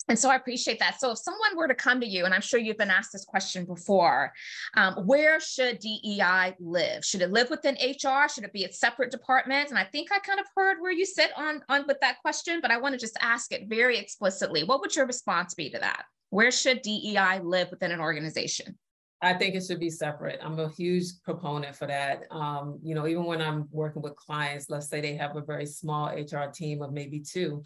And 0.09 0.19
so 0.19 0.31
I 0.31 0.37
appreciate 0.37 0.79
that. 0.79 0.99
So 1.01 1.11
if 1.11 1.19
someone 1.19 1.57
were 1.57 1.69
to 1.69 1.75
come 1.75 2.01
to 2.01 2.07
you, 2.07 2.25
and 2.25 2.33
I'm 2.33 2.41
sure 2.41 2.59
you've 2.59 2.79
been 2.79 2.91
asked 2.91 3.13
this 3.13 3.25
question 3.25 3.67
before, 3.67 4.33
um, 4.75 4.95
where 5.07 5.39
should 5.39 5.79
DEI 5.81 6.55
live? 6.59 7.05
Should 7.05 7.23
it 7.23 7.31
live 7.31 7.51
within 7.51 7.75
HR? 7.75 8.29
Should 8.29 8.45
it 8.45 8.53
be 8.53 8.65
a 8.65 8.73
separate 8.73 9.11
department? 9.11 9.69
And 9.69 9.79
I 9.79 9.85
think 9.85 10.11
I 10.11 10.19
kind 10.21 10.41
of 10.41 10.47
heard 10.57 10.79
where 10.81 10.93
you 10.93 11.05
sit 11.05 11.31
on, 11.37 11.63
on 11.69 11.87
with 11.87 11.99
that 12.01 12.21
question, 12.23 12.61
but 12.63 12.71
I 12.71 12.79
want 12.79 12.95
to 12.95 12.99
just 12.99 13.19
ask 13.21 13.53
it 13.53 13.69
very 13.69 13.99
explicitly. 13.99 14.65
What 14.65 14.81
would 14.81 14.97
your 14.97 15.07
response 15.07 15.55
be 15.55 15.69
to 15.71 15.79
that? 15.79 16.05
Where 16.31 16.51
should 16.51 16.83
DEI 16.83 17.41
live 17.43 17.71
within 17.71 17.93
an 17.93 18.01
organization? 18.01 18.79
I 19.21 19.35
think 19.35 19.57
it 19.57 19.65
should 19.65 19.81
be 19.81 19.91
separate. 19.91 20.39
I'm 20.43 20.59
a 20.61 20.71
huge 20.71 21.07
proponent 21.25 21.75
for 21.75 21.87
that. 21.87 22.23
Um, 22.31 22.79
you 22.83 22.95
know, 22.95 23.09
even 23.09 23.25
when 23.25 23.43
I'm 23.43 23.67
working 23.73 24.01
with 24.01 24.15
clients, 24.15 24.71
let's 24.71 24.89
say 24.89 25.01
they 25.01 25.17
have 25.17 25.35
a 25.37 25.41
very 25.41 25.67
small 25.67 26.09
HR 26.09 26.51
team 26.53 26.83
of 26.83 26.93
maybe 26.93 27.19
two, 27.19 27.65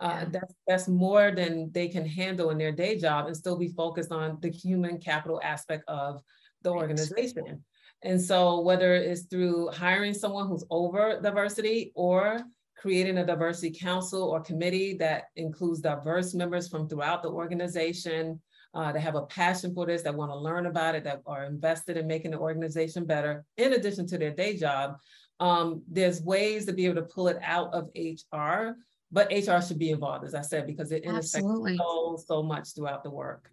uh, 0.00 0.24
that's 0.30 0.54
that's 0.66 0.88
more 0.88 1.32
than 1.32 1.70
they 1.72 1.88
can 1.88 2.06
handle 2.06 2.50
in 2.50 2.58
their 2.58 2.72
day 2.72 2.96
job 2.96 3.26
and 3.26 3.36
still 3.36 3.56
be 3.56 3.68
focused 3.68 4.12
on 4.12 4.38
the 4.40 4.50
human 4.50 4.98
capital 4.98 5.40
aspect 5.42 5.82
of 5.88 6.22
the 6.62 6.70
organization. 6.70 7.64
And 8.02 8.20
so 8.20 8.60
whether 8.60 8.94
it's 8.94 9.22
through 9.22 9.70
hiring 9.70 10.14
someone 10.14 10.46
who's 10.46 10.64
over 10.70 11.20
diversity 11.20 11.92
or 11.96 12.40
creating 12.76 13.18
a 13.18 13.26
diversity 13.26 13.76
council 13.76 14.22
or 14.22 14.40
committee 14.40 14.96
that 14.98 15.24
includes 15.34 15.80
diverse 15.80 16.32
members 16.32 16.68
from 16.68 16.88
throughout 16.88 17.24
the 17.24 17.28
organization 17.28 18.40
uh, 18.74 18.92
that 18.92 19.00
have 19.00 19.16
a 19.16 19.26
passion 19.26 19.74
for 19.74 19.86
this, 19.86 20.02
that 20.02 20.14
want 20.14 20.30
to 20.30 20.36
learn 20.36 20.66
about 20.66 20.94
it, 20.94 21.02
that 21.02 21.22
are 21.26 21.44
invested 21.44 21.96
in 21.96 22.06
making 22.06 22.30
the 22.30 22.38
organization 22.38 23.04
better, 23.04 23.44
in 23.56 23.72
addition 23.72 24.06
to 24.06 24.16
their 24.16 24.30
day 24.30 24.56
job, 24.56 24.96
um, 25.40 25.82
there's 25.88 26.22
ways 26.22 26.66
to 26.66 26.72
be 26.72 26.86
able 26.86 26.96
to 26.96 27.08
pull 27.08 27.26
it 27.28 27.38
out 27.42 27.72
of 27.74 27.90
HR 27.96 28.76
but 29.10 29.32
HR 29.32 29.60
should 29.60 29.78
be 29.78 29.90
involved, 29.90 30.24
as 30.24 30.34
I 30.34 30.42
said, 30.42 30.66
because 30.66 30.92
it 30.92 31.04
intersects 31.04 31.46
so, 31.46 32.16
so 32.26 32.42
much 32.42 32.74
throughout 32.74 33.02
the 33.02 33.10
work. 33.10 33.50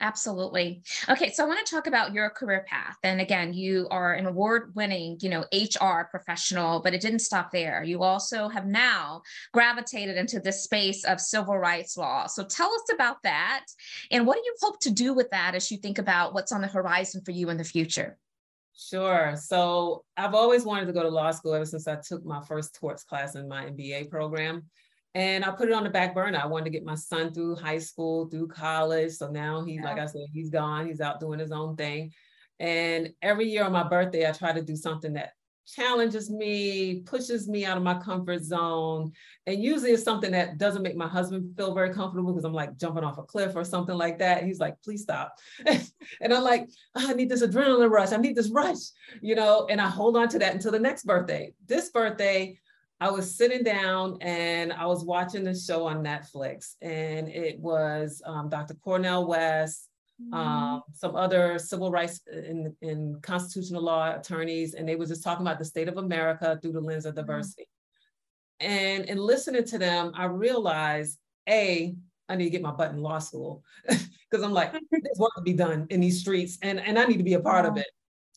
Absolutely. 0.00 0.82
Okay, 1.08 1.30
so 1.30 1.44
I 1.44 1.46
want 1.46 1.64
to 1.64 1.72
talk 1.72 1.86
about 1.86 2.12
your 2.12 2.28
career 2.28 2.64
path. 2.66 2.96
And 3.04 3.20
again, 3.20 3.52
you 3.52 3.86
are 3.92 4.14
an 4.14 4.26
award-winning, 4.26 5.18
you 5.20 5.30
know, 5.30 5.44
HR 5.52 6.08
professional, 6.10 6.80
but 6.80 6.92
it 6.92 7.00
didn't 7.00 7.20
stop 7.20 7.52
there. 7.52 7.84
You 7.84 8.02
also 8.02 8.48
have 8.48 8.66
now 8.66 9.22
gravitated 9.52 10.16
into 10.16 10.40
this 10.40 10.64
space 10.64 11.04
of 11.04 11.20
civil 11.20 11.56
rights 11.56 11.96
law. 11.96 12.26
So 12.26 12.42
tell 12.42 12.72
us 12.72 12.92
about 12.92 13.22
that, 13.22 13.66
and 14.10 14.26
what 14.26 14.38
do 14.38 14.42
you 14.44 14.54
hope 14.60 14.80
to 14.80 14.90
do 14.90 15.14
with 15.14 15.30
that 15.30 15.54
as 15.54 15.70
you 15.70 15.76
think 15.76 15.98
about 15.98 16.34
what's 16.34 16.50
on 16.50 16.62
the 16.62 16.66
horizon 16.66 17.22
for 17.24 17.30
you 17.30 17.48
in 17.50 17.56
the 17.56 17.62
future? 17.62 18.18
Sure. 18.74 19.34
So 19.36 20.04
I've 20.16 20.34
always 20.34 20.64
wanted 20.64 20.86
to 20.86 20.92
go 20.92 21.02
to 21.02 21.08
law 21.08 21.30
school 21.30 21.54
ever 21.54 21.66
since 21.66 21.86
I 21.86 21.96
took 21.96 22.24
my 22.24 22.42
first 22.42 22.74
torts 22.74 23.04
class 23.04 23.34
in 23.34 23.48
my 23.48 23.66
MBA 23.66 24.10
program. 24.10 24.64
And 25.14 25.44
I 25.44 25.50
put 25.50 25.68
it 25.68 25.74
on 25.74 25.84
the 25.84 25.90
back 25.90 26.14
burner. 26.14 26.40
I 26.42 26.46
wanted 26.46 26.64
to 26.64 26.70
get 26.70 26.84
my 26.84 26.94
son 26.94 27.34
through 27.34 27.56
high 27.56 27.78
school, 27.78 28.28
through 28.28 28.48
college. 28.48 29.12
So 29.12 29.30
now 29.30 29.62
he's, 29.62 29.80
yeah. 29.82 29.84
like 29.84 29.98
I 29.98 30.06
said, 30.06 30.22
he's 30.32 30.48
gone. 30.48 30.86
He's 30.86 31.02
out 31.02 31.20
doing 31.20 31.38
his 31.38 31.52
own 31.52 31.76
thing. 31.76 32.12
And 32.58 33.10
every 33.20 33.46
year 33.46 33.64
on 33.64 33.72
my 33.72 33.82
birthday, 33.82 34.26
I 34.26 34.32
try 34.32 34.52
to 34.52 34.62
do 34.62 34.76
something 34.76 35.14
that 35.14 35.32
challenges 35.66 36.30
me, 36.30 37.00
pushes 37.00 37.48
me 37.48 37.64
out 37.64 37.76
of 37.76 37.82
my 37.82 37.94
comfort 37.94 38.42
zone. 38.42 39.12
And 39.46 39.62
usually 39.62 39.92
it's 39.92 40.02
something 40.02 40.32
that 40.32 40.58
doesn't 40.58 40.82
make 40.82 40.96
my 40.96 41.08
husband 41.08 41.56
feel 41.56 41.74
very 41.74 41.92
comfortable 41.92 42.32
because 42.32 42.44
I'm 42.44 42.52
like 42.52 42.76
jumping 42.76 43.04
off 43.04 43.18
a 43.18 43.22
cliff 43.22 43.54
or 43.54 43.64
something 43.64 43.96
like 43.96 44.18
that. 44.18 44.44
he's 44.44 44.60
like, 44.60 44.80
please 44.82 45.02
stop. 45.02 45.38
and 45.66 46.32
I'm 46.32 46.42
like, 46.42 46.68
oh, 46.94 47.10
I 47.10 47.14
need 47.14 47.28
this 47.28 47.42
adrenaline 47.42 47.90
rush. 47.90 48.12
I 48.12 48.16
need 48.16 48.36
this 48.36 48.50
rush, 48.50 48.78
you 49.20 49.34
know, 49.34 49.66
and 49.70 49.80
I 49.80 49.88
hold 49.88 50.16
on 50.16 50.28
to 50.28 50.38
that 50.40 50.54
until 50.54 50.72
the 50.72 50.78
next 50.78 51.04
birthday. 51.04 51.52
This 51.66 51.90
birthday, 51.90 52.58
I 53.00 53.10
was 53.10 53.36
sitting 53.36 53.64
down 53.64 54.18
and 54.20 54.72
I 54.72 54.86
was 54.86 55.04
watching 55.04 55.42
the 55.42 55.56
show 55.56 55.88
on 55.88 56.04
Netflix, 56.04 56.76
and 56.80 57.28
it 57.28 57.58
was 57.58 58.22
um, 58.24 58.48
Dr. 58.48 58.74
Cornel 58.74 59.26
West. 59.26 59.88
Um, 60.32 60.82
some 60.92 61.16
other 61.16 61.58
civil 61.58 61.90
rights 61.90 62.20
and, 62.26 62.74
and 62.82 63.22
constitutional 63.22 63.82
law 63.82 64.14
attorneys, 64.16 64.74
and 64.74 64.88
they 64.88 64.96
were 64.96 65.06
just 65.06 65.22
talking 65.22 65.46
about 65.46 65.58
the 65.58 65.64
state 65.64 65.88
of 65.88 65.98
America 65.98 66.58
through 66.60 66.72
the 66.72 66.80
lens 66.80 67.04
of 67.04 67.14
mm-hmm. 67.14 67.26
diversity. 67.26 67.68
Mm-hmm. 68.60 68.72
And 68.72 69.04
in 69.06 69.18
listening 69.18 69.64
to 69.64 69.78
them, 69.78 70.12
I 70.14 70.24
realized, 70.24 71.18
A, 71.48 71.94
I 72.28 72.36
need 72.36 72.44
to 72.44 72.50
get 72.50 72.62
my 72.62 72.70
butt 72.70 72.92
in 72.92 73.02
law 73.02 73.18
school 73.18 73.62
because 73.86 74.42
I'm 74.44 74.52
like, 74.52 74.72
there's 74.90 75.18
work 75.18 75.32
to 75.36 75.42
be 75.42 75.52
done 75.52 75.86
in 75.90 76.00
these 76.00 76.20
streets, 76.20 76.58
and, 76.62 76.80
and 76.80 76.98
I 76.98 77.04
need 77.04 77.18
to 77.18 77.24
be 77.24 77.34
a 77.34 77.40
part 77.40 77.66
of 77.66 77.76
it. 77.76 77.86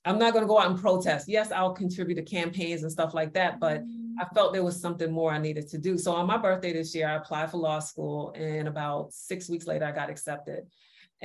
I'm 0.05 0.19
not 0.19 0.33
going 0.33 0.43
to 0.43 0.47
go 0.47 0.59
out 0.59 0.69
and 0.69 0.79
protest. 0.79 1.27
Yes, 1.27 1.51
I'll 1.51 1.73
contribute 1.73 2.15
to 2.15 2.21
campaigns 2.21 2.83
and 2.83 2.91
stuff 2.91 3.15
like 3.15 3.33
that, 3.33 3.59
but 3.59 3.81
mm-hmm. 3.81 4.19
I 4.19 4.25
felt 4.33 4.53
there 4.53 4.63
was 4.63 4.79
something 4.79 5.11
more 5.11 5.31
I 5.31 5.39
needed 5.39 5.67
to 5.69 5.77
do. 5.77 5.97
So 5.97 6.13
on 6.13 6.27
my 6.27 6.37
birthday 6.37 6.73
this 6.73 6.93
year, 6.93 7.07
I 7.07 7.15
applied 7.15 7.51
for 7.51 7.57
law 7.57 7.79
school, 7.79 8.33
and 8.35 8.67
about 8.67 9.13
six 9.13 9.49
weeks 9.49 9.65
later, 9.65 9.85
I 9.85 9.91
got 9.91 10.09
accepted. 10.09 10.67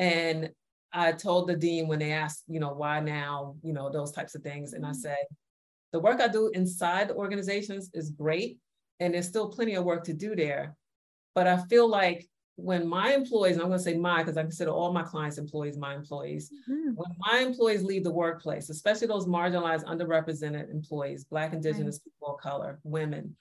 And 0.01 0.51
I 0.93 1.13
told 1.13 1.47
the 1.47 1.55
dean 1.55 1.87
when 1.87 1.99
they 1.99 2.13
asked, 2.13 2.45
you 2.49 2.59
know, 2.59 2.73
why 2.73 3.01
now, 3.01 3.55
you 3.63 3.75
know, 3.75 3.91
those 3.91 4.13
types 4.13 4.35
of 4.35 4.43
things. 4.43 4.73
And 4.73 4.85
I 4.85 4.89
mm-hmm. 4.89 4.99
said, 4.99 5.25
the 5.93 6.01
work 6.01 6.21
I 6.21 6.29
do 6.29 6.51
inside 6.55 7.09
the 7.09 7.15
organizations 7.15 7.91
is 7.93 8.11
great. 8.11 8.59
And 8.99 9.13
there's 9.13 9.29
still 9.29 9.51
plenty 9.51 9.75
of 9.75 9.85
work 9.85 10.05
to 10.05 10.15
do 10.15 10.35
there. 10.35 10.75
But 11.35 11.47
I 11.47 11.59
feel 11.69 11.87
like 11.87 12.27
when 12.57 12.89
my 12.89 13.13
employees, 13.13 13.57
I'm 13.57 13.67
going 13.67 13.79
to 13.79 13.85
say 13.85 13.95
my, 13.95 14.23
because 14.23 14.39
I 14.39 14.43
consider 14.43 14.71
all 14.71 14.93
my 14.93 15.03
clients' 15.03 15.39
employees 15.39 15.77
my 15.77 15.95
employees. 15.95 16.51
Mm-hmm. 16.69 16.93
When 16.95 17.11
my 17.19 17.39
employees 17.41 17.83
leave 17.83 18.05
the 18.05 18.11
workplace, 18.11 18.71
especially 18.71 19.07
those 19.07 19.27
marginalized, 19.27 19.85
underrepresented 19.85 20.71
employees, 20.71 21.25
Black, 21.25 21.53
Indigenous 21.53 21.97
right. 21.97 22.13
people 22.13 22.35
of 22.35 22.41
color, 22.41 22.81
women, 22.85 23.37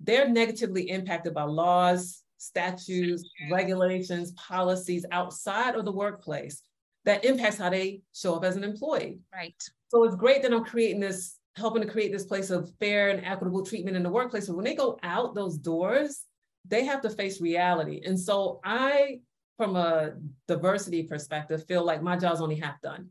they're 0.00 0.28
negatively 0.28 0.90
impacted 0.90 1.32
by 1.32 1.44
laws, 1.44 2.22
statutes, 2.42 3.28
regulations, 3.50 4.32
policies 4.32 5.06
outside 5.12 5.76
of 5.76 5.84
the 5.84 5.92
workplace 5.92 6.62
that 7.04 7.24
impacts 7.24 7.56
how 7.56 7.70
they 7.70 8.02
show 8.12 8.34
up 8.34 8.44
as 8.44 8.56
an 8.56 8.64
employee. 8.64 9.20
Right. 9.32 9.54
So 9.88 10.02
it's 10.04 10.16
great 10.16 10.42
that 10.42 10.52
I'm 10.52 10.64
creating 10.64 11.00
this, 11.00 11.38
helping 11.56 11.82
to 11.82 11.88
create 11.88 12.12
this 12.12 12.24
place 12.24 12.50
of 12.50 12.72
fair 12.80 13.10
and 13.10 13.24
equitable 13.24 13.64
treatment 13.64 13.96
in 13.96 14.02
the 14.02 14.10
workplace. 14.10 14.48
But 14.48 14.56
when 14.56 14.64
they 14.64 14.74
go 14.74 14.98
out 15.02 15.34
those 15.34 15.56
doors, 15.56 16.24
they 16.66 16.84
have 16.84 17.00
to 17.02 17.10
face 17.10 17.40
reality. 17.40 18.02
And 18.04 18.18
so 18.18 18.60
I, 18.64 19.20
from 19.56 19.76
a 19.76 20.14
diversity 20.48 21.04
perspective, 21.04 21.64
feel 21.66 21.84
like 21.84 22.02
my 22.02 22.16
job's 22.16 22.40
only 22.40 22.56
half 22.56 22.80
done. 22.80 23.08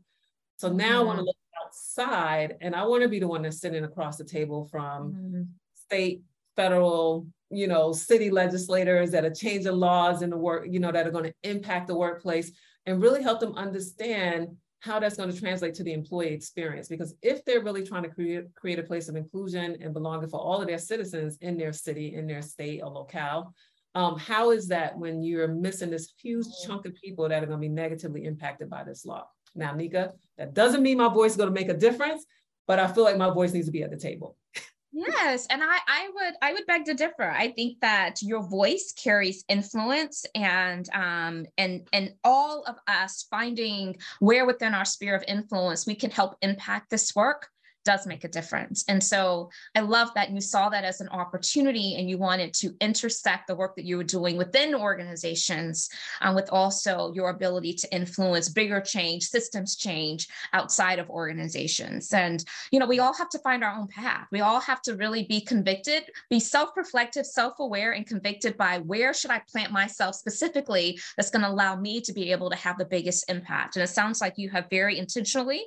So 0.56 0.70
now 0.70 1.00
I 1.00 1.04
want 1.04 1.18
to 1.18 1.24
look 1.24 1.36
outside 1.64 2.56
and 2.60 2.74
I 2.74 2.84
want 2.84 3.02
to 3.02 3.08
be 3.08 3.18
the 3.18 3.28
one 3.28 3.42
that's 3.42 3.60
sitting 3.60 3.84
across 3.84 4.16
the 4.18 4.24
table 4.24 4.68
from 4.70 5.12
mm-hmm. 5.12 5.42
state, 5.74 6.22
federal, 6.56 7.26
you 7.52 7.66
know, 7.66 7.92
city 7.92 8.30
legislators 8.30 9.10
that 9.10 9.24
are 9.24 9.34
changing 9.34 9.72
laws 9.72 10.22
in 10.22 10.30
the 10.30 10.36
work, 10.36 10.66
you 10.68 10.80
know, 10.80 10.90
that 10.90 11.06
are 11.06 11.10
going 11.10 11.24
to 11.24 11.34
impact 11.42 11.86
the 11.86 11.94
workplace 11.94 12.50
and 12.86 13.02
really 13.02 13.22
help 13.22 13.40
them 13.40 13.54
understand 13.54 14.48
how 14.80 14.98
that's 14.98 15.16
going 15.16 15.30
to 15.30 15.38
translate 15.38 15.74
to 15.74 15.84
the 15.84 15.92
employee 15.92 16.32
experience. 16.32 16.88
Because 16.88 17.14
if 17.22 17.44
they're 17.44 17.62
really 17.62 17.86
trying 17.86 18.02
to 18.02 18.08
create, 18.08 18.52
create 18.56 18.80
a 18.80 18.82
place 18.82 19.08
of 19.08 19.14
inclusion 19.14 19.76
and 19.80 19.94
belonging 19.94 20.28
for 20.28 20.40
all 20.40 20.60
of 20.60 20.66
their 20.66 20.78
citizens 20.78 21.38
in 21.40 21.56
their 21.56 21.72
city, 21.72 22.14
in 22.14 22.26
their 22.26 22.42
state 22.42 22.80
or 22.82 22.90
locale, 22.90 23.54
um, 23.94 24.18
how 24.18 24.50
is 24.50 24.68
that 24.68 24.98
when 24.98 25.22
you're 25.22 25.48
missing 25.48 25.90
this 25.90 26.12
huge 26.20 26.46
chunk 26.66 26.86
of 26.86 26.94
people 26.94 27.28
that 27.28 27.42
are 27.42 27.46
going 27.46 27.60
to 27.60 27.68
be 27.68 27.68
negatively 27.68 28.24
impacted 28.24 28.70
by 28.70 28.82
this 28.82 29.04
law? 29.04 29.26
Now, 29.54 29.74
Nika, 29.74 30.12
that 30.38 30.54
doesn't 30.54 30.82
mean 30.82 30.98
my 30.98 31.12
voice 31.12 31.32
is 31.32 31.36
going 31.36 31.54
to 31.54 31.60
make 31.60 31.68
a 31.68 31.76
difference, 31.76 32.24
but 32.66 32.78
I 32.78 32.86
feel 32.86 33.04
like 33.04 33.18
my 33.18 33.30
voice 33.30 33.52
needs 33.52 33.66
to 33.66 33.72
be 33.72 33.82
at 33.82 33.90
the 33.90 33.98
table. 33.98 34.36
Yes, 34.94 35.46
and 35.48 35.62
I 35.62 35.78
I 35.88 36.10
would 36.14 36.34
I 36.42 36.52
would 36.52 36.66
beg 36.66 36.84
to 36.84 36.94
differ. 36.94 37.30
I 37.30 37.50
think 37.52 37.80
that 37.80 38.20
your 38.20 38.42
voice 38.42 38.92
carries 38.92 39.42
influence 39.48 40.26
and 40.34 40.86
um 40.92 41.46
and 41.56 41.88
and 41.94 42.12
all 42.24 42.62
of 42.64 42.76
us 42.86 43.26
finding 43.30 43.96
where 44.20 44.44
within 44.44 44.74
our 44.74 44.84
sphere 44.84 45.14
of 45.16 45.24
influence 45.26 45.86
we 45.86 45.94
can 45.94 46.10
help 46.10 46.36
impact 46.42 46.90
this 46.90 47.14
work 47.16 47.48
does 47.84 48.06
make 48.06 48.24
a 48.24 48.28
difference. 48.28 48.84
And 48.88 49.02
so 49.02 49.50
I 49.74 49.80
love 49.80 50.10
that 50.14 50.30
you 50.30 50.40
saw 50.40 50.68
that 50.68 50.84
as 50.84 51.00
an 51.00 51.08
opportunity 51.08 51.96
and 51.96 52.08
you 52.08 52.18
wanted 52.18 52.54
to 52.54 52.74
intersect 52.80 53.46
the 53.46 53.56
work 53.56 53.76
that 53.76 53.84
you 53.84 53.96
were 53.96 54.04
doing 54.04 54.36
within 54.36 54.74
organizations 54.74 55.88
um, 56.20 56.34
with 56.34 56.48
also 56.50 57.12
your 57.14 57.30
ability 57.30 57.74
to 57.74 57.94
influence 57.94 58.48
bigger 58.48 58.80
change, 58.80 59.24
systems 59.24 59.76
change 59.76 60.28
outside 60.52 60.98
of 60.98 61.10
organizations. 61.10 62.12
And, 62.12 62.44
you 62.70 62.78
know, 62.78 62.86
we 62.86 63.00
all 63.00 63.14
have 63.14 63.30
to 63.30 63.38
find 63.40 63.64
our 63.64 63.74
own 63.74 63.88
path. 63.88 64.26
We 64.30 64.40
all 64.40 64.60
have 64.60 64.82
to 64.82 64.94
really 64.96 65.24
be 65.24 65.40
convicted, 65.40 66.04
be 66.30 66.40
self-reflective, 66.40 67.26
self-aware, 67.26 67.92
and 67.92 68.06
convicted 68.06 68.56
by 68.56 68.78
where 68.78 69.12
should 69.14 69.30
I 69.30 69.42
plant 69.50 69.72
myself 69.72 70.14
specifically 70.14 70.98
that's 71.16 71.30
going 71.30 71.42
to 71.42 71.50
allow 71.50 71.76
me 71.76 72.00
to 72.02 72.12
be 72.12 72.32
able 72.32 72.50
to 72.50 72.56
have 72.56 72.78
the 72.78 72.84
biggest 72.84 73.28
impact. 73.30 73.76
And 73.76 73.82
it 73.82 73.88
sounds 73.88 74.20
like 74.20 74.34
you 74.36 74.50
have 74.50 74.70
very 74.70 74.98
intentionally 74.98 75.64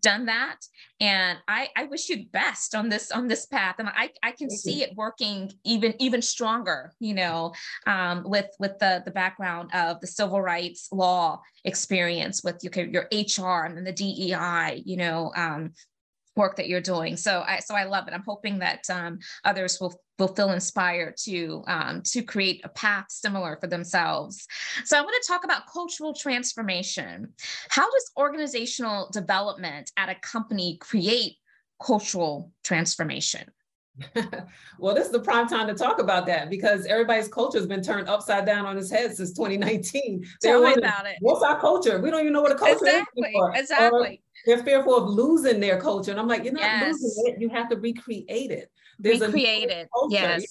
done 0.00 0.26
that. 0.26 0.56
And 1.00 1.38
I, 1.48 1.68
I 1.76 1.84
wish 1.84 2.10
you 2.10 2.16
the 2.16 2.28
best 2.32 2.74
on 2.74 2.90
this 2.90 3.10
on 3.10 3.26
this 3.26 3.46
path, 3.46 3.76
and 3.78 3.88
I, 3.88 4.10
I 4.22 4.32
can 4.32 4.50
Thank 4.50 4.60
see 4.60 4.80
you. 4.80 4.84
it 4.84 4.96
working 4.96 5.50
even 5.64 5.94
even 5.98 6.20
stronger. 6.20 6.92
You 7.00 7.14
know, 7.14 7.54
um, 7.86 8.22
with 8.26 8.48
with 8.58 8.78
the 8.78 9.02
the 9.04 9.10
background 9.10 9.70
of 9.72 10.00
the 10.00 10.06
civil 10.06 10.42
rights 10.42 10.88
law 10.92 11.40
experience 11.64 12.44
with 12.44 12.62
your 12.62 12.86
your 12.86 13.08
HR 13.12 13.64
and 13.64 13.86
the 13.86 13.92
DEI. 13.92 14.82
You 14.84 14.98
know, 14.98 15.32
um, 15.34 15.72
work 16.36 16.56
that 16.56 16.68
you're 16.68 16.80
doing. 16.80 17.16
So 17.16 17.42
I 17.46 17.60
so 17.60 17.74
I 17.74 17.84
love 17.84 18.08
it. 18.08 18.14
I'm 18.14 18.24
hoping 18.26 18.58
that 18.58 18.88
um, 18.90 19.18
others 19.44 19.78
will 19.80 20.00
will 20.20 20.28
feel 20.28 20.52
inspired 20.52 21.16
to 21.24 21.64
um, 21.66 22.02
to 22.04 22.22
create 22.22 22.60
a 22.64 22.68
path 22.68 23.06
similar 23.08 23.58
for 23.60 23.66
themselves. 23.66 24.46
So 24.84 24.96
I 24.96 25.00
want 25.00 25.20
to 25.20 25.28
talk 25.28 25.44
about 25.44 25.62
cultural 25.66 26.14
transformation. 26.14 27.32
How 27.70 27.90
does 27.90 28.10
organizational 28.16 29.10
development 29.12 29.90
at 29.96 30.08
a 30.08 30.14
company 30.16 30.76
create 30.80 31.36
cultural 31.82 32.52
transformation? 32.62 33.50
well, 34.78 34.94
this 34.94 35.06
is 35.06 35.12
the 35.12 35.20
prime 35.20 35.48
time 35.48 35.66
to 35.66 35.74
talk 35.74 35.98
about 35.98 36.26
that 36.26 36.48
because 36.48 36.86
everybody's 36.86 37.28
culture 37.28 37.58
has 37.58 37.66
been 37.66 37.82
turned 37.82 38.08
upside 38.08 38.46
down 38.46 38.64
on 38.64 38.78
its 38.78 38.90
head 38.90 39.14
since 39.14 39.32
2019. 39.32 40.24
Tell 40.42 40.62
me 40.62 40.74
about 40.74 41.06
it. 41.06 41.16
What's 41.20 41.42
our 41.42 41.60
culture? 41.60 42.00
We 42.00 42.10
don't 42.10 42.20
even 42.20 42.32
know 42.32 42.42
what 42.42 42.52
a 42.52 42.54
culture 42.54 42.86
exactly, 42.86 43.22
is. 43.22 43.26
Anymore. 43.26 43.52
Exactly. 43.54 44.22
they're 44.46 44.62
fearful 44.62 44.96
of 44.96 45.10
losing 45.10 45.60
their 45.60 45.80
culture. 45.80 46.12
And 46.12 46.20
I'm 46.20 46.28
like, 46.28 46.44
you're 46.44 46.52
not 46.52 46.62
yes. 46.62 46.94
losing 47.02 47.24
it. 47.26 47.40
You 47.40 47.48
have 47.50 47.68
to 47.70 47.76
recreate 47.76 48.50
it. 48.50 48.70
There's 49.00 49.20
recreate 49.20 49.70
it. 49.70 49.88
Yes. 50.10 50.42
Yeah. 50.42 50.46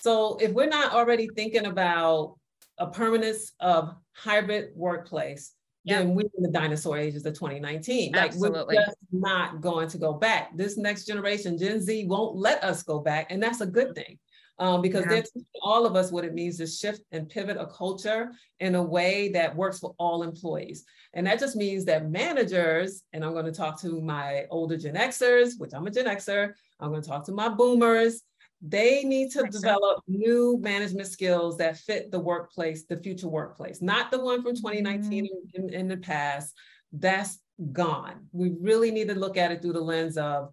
So 0.00 0.36
if 0.40 0.52
we're 0.52 0.66
not 0.66 0.92
already 0.92 1.28
thinking 1.36 1.66
about 1.66 2.36
a 2.78 2.88
permanence 2.88 3.52
of 3.60 3.94
hybrid 4.12 4.70
workplace, 4.74 5.52
then 5.84 6.14
we're 6.14 6.28
in 6.36 6.42
the 6.42 6.50
dinosaur 6.50 6.96
ages 6.96 7.26
of 7.26 7.34
2019. 7.34 8.14
Absolutely. 8.14 8.58
Like 8.58 8.86
we're 8.86 8.86
just 8.86 8.96
not 9.12 9.60
going 9.60 9.88
to 9.88 9.98
go 9.98 10.14
back. 10.14 10.56
This 10.56 10.78
next 10.78 11.04
generation, 11.04 11.58
Gen 11.58 11.80
Z, 11.80 12.06
won't 12.06 12.36
let 12.36 12.64
us 12.64 12.82
go 12.82 13.00
back, 13.00 13.30
and 13.30 13.42
that's 13.42 13.60
a 13.60 13.66
good 13.66 13.94
thing. 13.94 14.18
Um, 14.60 14.82
because 14.82 15.02
yeah. 15.02 15.08
they're 15.08 15.22
teaching 15.22 15.46
all 15.62 15.84
of 15.84 15.96
us 15.96 16.12
what 16.12 16.24
it 16.24 16.32
means 16.32 16.58
to 16.58 16.66
shift 16.68 17.00
and 17.10 17.28
pivot 17.28 17.56
a 17.56 17.66
culture 17.66 18.30
in 18.60 18.76
a 18.76 18.82
way 18.82 19.30
that 19.32 19.56
works 19.56 19.80
for 19.80 19.96
all 19.98 20.22
employees. 20.22 20.84
And 21.12 21.26
that 21.26 21.40
just 21.40 21.56
means 21.56 21.84
that 21.86 22.08
managers, 22.08 23.02
and 23.12 23.24
I'm 23.24 23.32
going 23.32 23.46
to 23.46 23.52
talk 23.52 23.80
to 23.80 24.00
my 24.00 24.44
older 24.50 24.76
Gen 24.76 24.94
Xers, 24.94 25.58
which 25.58 25.72
I'm 25.74 25.86
a 25.88 25.90
Gen 25.90 26.06
Xer, 26.06 26.52
I'm 26.78 26.90
going 26.90 27.02
to 27.02 27.08
talk 27.08 27.26
to 27.26 27.32
my 27.32 27.48
boomers, 27.48 28.22
they 28.66 29.04
need 29.04 29.30
to 29.32 29.42
develop 29.44 30.02
new 30.08 30.58
management 30.62 31.06
skills 31.06 31.58
that 31.58 31.76
fit 31.76 32.10
the 32.10 32.18
workplace, 32.18 32.84
the 32.84 32.96
future 32.96 33.28
workplace, 33.28 33.82
not 33.82 34.10
the 34.10 34.18
one 34.18 34.42
from 34.42 34.54
2019 34.54 35.24
mm-hmm. 35.24 35.62
in, 35.62 35.74
in 35.74 35.88
the 35.88 35.98
past. 35.98 36.54
That's 36.90 37.38
gone. 37.72 38.26
We 38.32 38.54
really 38.58 38.90
need 38.90 39.08
to 39.08 39.14
look 39.14 39.36
at 39.36 39.52
it 39.52 39.60
through 39.60 39.74
the 39.74 39.80
lens 39.80 40.16
of 40.16 40.50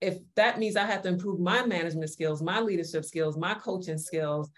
if 0.00 0.18
that 0.36 0.58
means 0.58 0.76
I 0.76 0.86
have 0.86 1.02
to 1.02 1.08
improve 1.08 1.40
my 1.40 1.64
management 1.66 2.10
skills, 2.10 2.42
my 2.42 2.60
leadership 2.60 3.04
skills, 3.04 3.36
my 3.36 3.54
coaching 3.54 3.98
skills, 3.98 4.50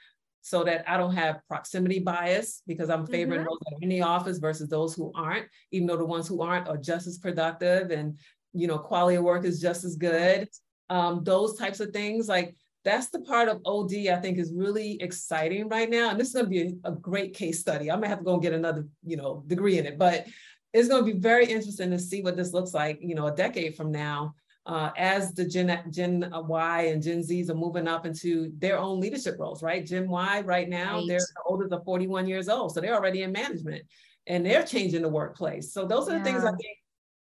so 0.42 0.64
that 0.64 0.84
I 0.90 0.96
don't 0.96 1.14
have 1.14 1.40
proximity 1.48 1.98
bias 1.98 2.62
because 2.66 2.88
I'm 2.88 3.06
favoring 3.06 3.40
mm-hmm. 3.40 3.48
those 3.48 3.58
that 3.60 3.76
are 3.76 3.82
in 3.82 3.88
the 3.90 4.02
office 4.02 4.38
versus 4.38 4.68
those 4.68 4.94
who 4.94 5.12
aren't, 5.14 5.46
even 5.70 5.86
though 5.86 5.96
the 5.96 6.04
ones 6.04 6.26
who 6.26 6.40
aren't 6.42 6.68
are 6.68 6.78
just 6.78 7.06
as 7.06 7.18
productive 7.18 7.90
and 7.90 8.18
you 8.52 8.66
know 8.66 8.78
quality 8.78 9.16
of 9.16 9.24
work 9.24 9.44
is 9.44 9.60
just 9.60 9.84
as 9.84 9.96
good. 9.96 10.48
Um, 10.88 11.22
those 11.24 11.56
types 11.56 11.80
of 11.80 11.90
things, 11.90 12.28
like 12.28 12.56
that's 12.84 13.10
the 13.10 13.20
part 13.20 13.48
of 13.48 13.60
OD 13.64 14.08
I 14.08 14.16
think 14.16 14.38
is 14.38 14.52
really 14.54 15.00
exciting 15.00 15.68
right 15.68 15.88
now. 15.88 16.10
And 16.10 16.18
this 16.18 16.28
is 16.28 16.34
going 16.34 16.46
to 16.46 16.50
be 16.50 16.78
a, 16.84 16.90
a, 16.90 16.92
great 16.92 17.34
case 17.34 17.60
study. 17.60 17.90
I 17.90 17.96
might 17.96 18.08
have 18.08 18.18
to 18.18 18.24
go 18.24 18.34
and 18.34 18.42
get 18.42 18.54
another, 18.54 18.86
you 19.04 19.16
know, 19.16 19.44
degree 19.46 19.78
in 19.78 19.86
it, 19.86 19.98
but 19.98 20.26
it's 20.72 20.88
going 20.88 21.04
to 21.04 21.12
be 21.12 21.18
very 21.18 21.46
interesting 21.46 21.90
to 21.90 21.98
see 21.98 22.22
what 22.22 22.36
this 22.36 22.52
looks 22.52 22.72
like, 22.72 22.98
you 23.02 23.14
know, 23.14 23.26
a 23.26 23.34
decade 23.34 23.76
from 23.76 23.92
now. 23.92 24.34
Uh, 24.70 24.92
as 24.96 25.34
the 25.34 25.44
Gen, 25.44 25.82
Gen 25.90 26.32
Y 26.32 26.82
and 26.82 27.02
Gen 27.02 27.22
Zs 27.22 27.50
are 27.50 27.54
moving 27.54 27.88
up 27.88 28.06
into 28.06 28.52
their 28.58 28.78
own 28.78 29.00
leadership 29.00 29.34
roles, 29.36 29.64
right? 29.64 29.84
Gen 29.84 30.08
Y 30.08 30.42
right 30.42 30.68
now, 30.68 30.98
right. 30.98 31.08
they're 31.08 31.18
the 31.18 31.42
oldest 31.44 31.72
of 31.72 31.84
41 31.84 32.28
years 32.28 32.48
old. 32.48 32.72
So 32.72 32.80
they're 32.80 32.94
already 32.94 33.22
in 33.22 33.32
management 33.32 33.82
and 34.28 34.46
they're 34.46 34.62
changing 34.62 35.02
the 35.02 35.08
workplace. 35.08 35.72
So 35.72 35.86
those 35.86 36.08
are 36.08 36.12
yeah. 36.12 36.18
the 36.18 36.24
things 36.24 36.44
I 36.44 36.50
think 36.50 36.78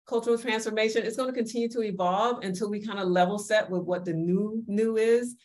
cultural 0.07 0.37
transformation 0.37 1.03
is 1.03 1.17
going 1.17 1.27
to 1.27 1.35
continue 1.35 1.67
to 1.67 1.81
evolve 1.81 2.45
until 2.45 2.69
we 2.69 2.79
kind 2.79 2.99
of 2.99 3.09
level 3.09 3.37
set 3.37 3.69
with 3.69 3.83
what 3.83 4.05
the 4.05 4.13
new 4.13 4.63
new 4.67 4.95
is 4.97 5.35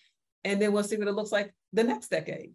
and 0.45 0.61
then 0.61 0.73
we'll 0.73 0.83
see 0.83 0.97
what 0.97 1.09
it 1.09 1.15
looks 1.15 1.33
like 1.33 1.55
the 1.73 1.85
next 1.85 2.09
decade 2.09 2.53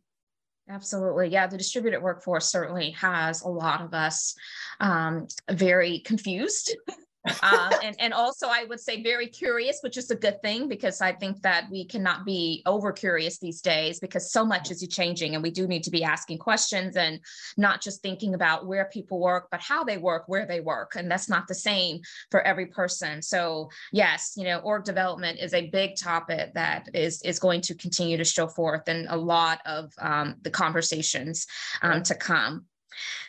Absolutely. 0.69 1.27
Yeah. 1.27 1.47
The 1.47 1.58
distributed 1.58 2.01
workforce 2.01 2.47
certainly 2.47 2.91
has 2.91 3.41
a 3.41 3.49
lot 3.49 3.82
of 3.82 3.93
us 3.93 4.34
um, 4.79 5.27
very 5.51 5.99
confused 5.99 6.75
um, 7.41 7.71
and, 7.83 7.95
and 7.99 8.13
also 8.13 8.47
I 8.47 8.65
would 8.65 8.79
say 8.79 9.01
very 9.01 9.27
curious, 9.27 9.79
which 9.81 9.97
is 9.97 10.12
a 10.12 10.15
good 10.15 10.41
thing 10.41 10.67
because 10.67 11.01
I 11.01 11.13
think 11.13 11.41
that 11.41 11.67
we 11.71 11.86
cannot 11.86 12.25
be 12.25 12.62
over 12.65 12.91
curious 12.91 13.38
these 13.38 13.62
days 13.62 13.99
because 13.99 14.31
so 14.31 14.45
much 14.45 14.71
is 14.71 14.86
changing 14.88 15.33
and 15.33 15.43
we 15.43 15.51
do 15.51 15.67
need 15.67 15.83
to 15.83 15.91
be 15.91 16.03
asking 16.03 16.39
questions 16.39 16.97
and 16.97 17.19
not 17.57 17.81
just 17.81 18.01
thinking 18.01 18.33
about 18.33 18.67
where 18.67 18.86
people 18.86 19.19
work, 19.19 19.47
but 19.51 19.62
how 19.62 19.83
they 19.83 19.97
work, 19.97 20.23
where 20.27 20.45
they 20.45 20.59
work. 20.59 20.95
And 20.95 21.09
that's 21.09 21.29
not 21.29 21.47
the 21.47 21.55
same 21.55 22.01
for 22.31 22.41
every 22.41 22.65
person. 22.65 23.21
So 23.21 23.69
yes, 23.91 24.33
you 24.36 24.43
know, 24.43 24.59
org 24.59 24.83
development 24.83 25.39
is 25.39 25.53
a 25.53 25.69
big 25.69 25.95
topic 25.95 26.53
that 26.55 26.89
is, 26.93 27.21
is 27.21 27.39
going 27.39 27.62
to 27.62 27.75
continue 27.75 28.17
to 28.17 28.25
show 28.25 28.47
forth 28.47 28.89
in 28.89 29.07
a 29.09 29.17
lot 29.17 29.59
of 29.65 29.93
um, 29.99 30.36
the 30.41 30.51
conversations 30.51 31.47
um, 31.81 32.03
to 32.03 32.15
come. 32.15 32.65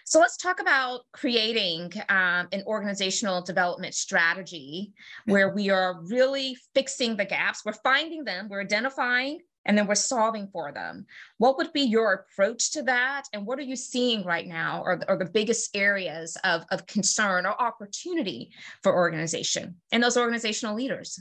So 0.04 0.20
let's 0.20 0.36
talk 0.36 0.60
about 0.60 1.02
creating 1.12 1.92
um, 2.08 2.48
an 2.52 2.62
organizational 2.66 3.42
development 3.42 3.94
strategy 3.94 4.92
where 5.26 5.50
we 5.54 5.70
are 5.70 6.00
really 6.02 6.56
fixing 6.74 7.16
the 7.16 7.24
gaps. 7.24 7.64
We're 7.64 7.72
finding 7.72 8.24
them, 8.24 8.48
we're 8.48 8.62
identifying, 8.62 9.40
and 9.66 9.78
then 9.78 9.86
we're 9.86 9.94
solving 9.94 10.48
for 10.52 10.72
them. 10.72 11.06
What 11.38 11.56
would 11.56 11.72
be 11.72 11.82
your 11.82 12.12
approach 12.12 12.72
to 12.72 12.82
that? 12.82 13.24
And 13.32 13.46
what 13.46 13.58
are 13.58 13.62
you 13.62 13.76
seeing 13.76 14.24
right 14.24 14.46
now 14.46 14.82
are, 14.84 15.00
are 15.08 15.18
the 15.18 15.24
biggest 15.24 15.74
areas 15.74 16.36
of, 16.44 16.64
of 16.70 16.86
concern 16.86 17.46
or 17.46 17.60
opportunity 17.60 18.52
for 18.82 18.94
organization 18.94 19.76
and 19.90 20.02
those 20.02 20.16
organizational 20.16 20.74
leaders? 20.74 21.20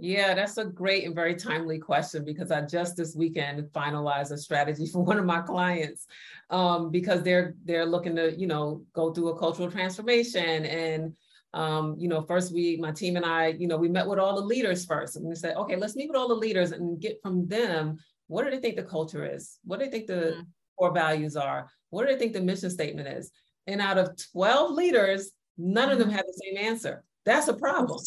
Yeah, 0.00 0.34
that's 0.34 0.58
a 0.58 0.64
great 0.64 1.04
and 1.04 1.14
very 1.14 1.34
timely 1.34 1.78
question 1.80 2.24
because 2.24 2.52
I 2.52 2.60
just 2.60 2.96
this 2.96 3.16
weekend 3.16 3.60
finalized 3.72 4.30
a 4.30 4.38
strategy 4.38 4.86
for 4.92 5.02
one 5.02 5.18
of 5.18 5.24
my 5.24 5.40
clients 5.40 6.06
um, 6.50 6.90
because 6.90 7.22
they're 7.22 7.54
they're 7.64 7.86
looking 7.86 8.14
to 8.16 8.38
you 8.38 8.46
know 8.46 8.82
go 8.92 9.12
through 9.12 9.30
a 9.30 9.38
cultural 9.38 9.70
transformation 9.70 10.64
and 10.64 11.12
um, 11.52 11.96
you 11.98 12.08
know 12.08 12.22
first 12.22 12.52
we 12.52 12.76
my 12.76 12.92
team 12.92 13.16
and 13.16 13.26
I 13.26 13.48
you 13.48 13.66
know 13.66 13.76
we 13.76 13.88
met 13.88 14.06
with 14.06 14.20
all 14.20 14.36
the 14.36 14.46
leaders 14.46 14.84
first 14.84 15.16
and 15.16 15.26
we 15.26 15.34
said 15.34 15.56
okay 15.56 15.74
let's 15.74 15.96
meet 15.96 16.08
with 16.08 16.16
all 16.16 16.28
the 16.28 16.34
leaders 16.34 16.70
and 16.70 17.00
get 17.00 17.18
from 17.20 17.48
them 17.48 17.98
what 18.28 18.44
do 18.44 18.50
they 18.50 18.60
think 18.60 18.76
the 18.76 18.82
culture 18.84 19.24
is 19.24 19.58
what 19.64 19.80
do 19.80 19.86
they 19.86 19.90
think 19.90 20.06
the 20.06 20.12
mm-hmm. 20.14 20.40
core 20.78 20.92
values 20.92 21.34
are 21.34 21.68
what 21.90 22.06
do 22.06 22.12
they 22.12 22.18
think 22.18 22.34
the 22.34 22.40
mission 22.40 22.70
statement 22.70 23.08
is 23.08 23.32
and 23.66 23.80
out 23.80 23.98
of 23.98 24.16
12 24.32 24.72
leaders 24.72 25.32
none 25.56 25.90
of 25.90 25.98
them 25.98 26.08
mm-hmm. 26.08 26.16
had 26.16 26.26
the 26.26 26.40
same 26.44 26.56
answer 26.56 27.02
That's 27.24 27.48
a 27.48 27.54
problem. 27.54 28.00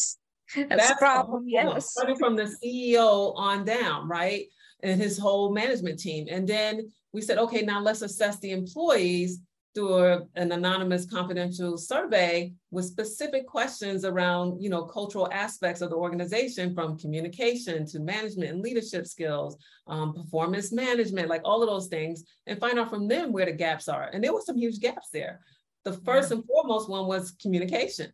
That's, 0.69 0.69
That's 0.69 0.91
a 0.91 0.95
problem, 0.95 1.45
yes. 1.47 1.91
Starting 1.91 2.17
from 2.17 2.35
the 2.35 2.43
CEO 2.63 3.33
on 3.35 3.63
down, 3.65 4.07
right? 4.07 4.45
And 4.83 4.99
his 4.99 5.17
whole 5.17 5.53
management 5.53 5.99
team. 5.99 6.27
And 6.29 6.47
then 6.47 6.91
we 7.13 7.21
said, 7.21 7.37
okay, 7.37 7.61
now 7.61 7.81
let's 7.81 8.01
assess 8.01 8.39
the 8.39 8.51
employees 8.51 9.39
through 9.73 10.27
an 10.35 10.51
anonymous 10.51 11.05
confidential 11.05 11.77
survey 11.77 12.53
with 12.71 12.85
specific 12.85 13.47
questions 13.47 14.03
around 14.03 14.61
you 14.61 14.69
know 14.69 14.83
cultural 14.83 15.29
aspects 15.31 15.81
of 15.81 15.89
the 15.89 15.95
organization 15.95 16.73
from 16.73 16.97
communication 16.97 17.85
to 17.85 17.99
management 17.99 18.49
and 18.49 18.61
leadership 18.61 19.07
skills 19.07 19.57
um, 19.87 20.13
performance 20.13 20.71
management 20.71 21.29
like 21.29 21.41
all 21.45 21.63
of 21.63 21.69
those 21.69 21.87
things 21.87 22.23
and 22.47 22.59
find 22.59 22.77
out 22.79 22.89
from 22.89 23.07
them 23.07 23.31
where 23.31 23.45
the 23.45 23.51
gaps 23.51 23.87
are 23.87 24.09
and 24.13 24.23
there 24.23 24.33
were 24.33 24.41
some 24.41 24.57
huge 24.57 24.79
gaps 24.79 25.09
there 25.13 25.39
the 25.85 25.93
first 25.93 26.31
yeah. 26.31 26.37
and 26.37 26.45
foremost 26.45 26.89
one 26.89 27.07
was 27.07 27.31
communication 27.41 28.11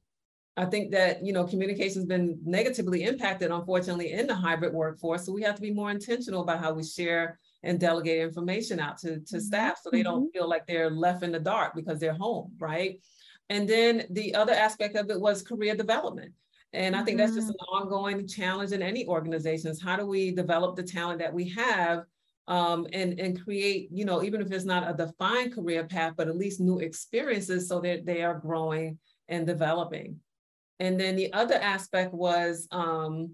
I 0.57 0.65
think 0.65 0.91
that 0.91 1.23
you 1.23 1.33
know 1.33 1.45
communication 1.45 2.01
has 2.01 2.05
been 2.05 2.39
negatively 2.43 3.03
impacted, 3.03 3.51
unfortunately, 3.51 4.11
in 4.13 4.25
the 4.25 4.35
hybrid 4.35 4.73
workforce. 4.73 5.25
So 5.25 5.31
we 5.31 5.43
have 5.43 5.55
to 5.55 5.61
be 5.61 5.71
more 5.71 5.91
intentional 5.91 6.41
about 6.41 6.59
how 6.59 6.73
we 6.73 6.83
share 6.83 7.39
and 7.63 7.79
delegate 7.79 8.21
information 8.21 8.79
out 8.79 8.97
to, 8.99 9.07
to 9.07 9.15
mm-hmm. 9.19 9.39
staff 9.39 9.79
so 9.81 9.89
they 9.91 10.03
don't 10.03 10.23
mm-hmm. 10.23 10.37
feel 10.37 10.49
like 10.49 10.65
they're 10.65 10.89
left 10.89 11.23
in 11.23 11.31
the 11.31 11.39
dark 11.39 11.75
because 11.75 11.99
they're 11.99 12.13
home, 12.13 12.51
right? 12.59 12.99
And 13.49 13.67
then 13.67 14.05
the 14.09 14.35
other 14.35 14.53
aspect 14.53 14.95
of 14.95 15.09
it 15.09 15.19
was 15.19 15.41
career 15.41 15.75
development. 15.75 16.33
And 16.73 16.95
I 16.95 17.03
think 17.03 17.17
that's 17.17 17.33
just 17.33 17.47
mm-hmm. 17.47 17.75
an 17.75 17.83
ongoing 17.83 18.27
challenge 18.27 18.71
in 18.71 18.81
any 18.81 19.07
organizations. 19.07 19.81
How 19.81 19.95
do 19.95 20.05
we 20.05 20.31
develop 20.31 20.75
the 20.75 20.83
talent 20.83 21.19
that 21.19 21.33
we 21.33 21.49
have 21.49 22.03
um, 22.47 22.87
and, 22.93 23.19
and 23.19 23.41
create, 23.41 23.89
you 23.91 24.05
know, 24.05 24.23
even 24.23 24.41
if 24.41 24.51
it's 24.51 24.65
not 24.65 24.89
a 24.89 24.93
defined 24.93 25.53
career 25.53 25.85
path, 25.85 26.13
but 26.17 26.27
at 26.27 26.37
least 26.37 26.59
new 26.59 26.79
experiences 26.79 27.67
so 27.67 27.79
that 27.81 28.05
they 28.05 28.21
are 28.21 28.39
growing 28.39 28.97
and 29.29 29.47
developing. 29.47 30.19
And 30.79 30.99
then 30.99 31.15
the 31.15 31.33
other 31.33 31.55
aspect 31.55 32.13
was 32.13 32.67
um, 32.71 33.33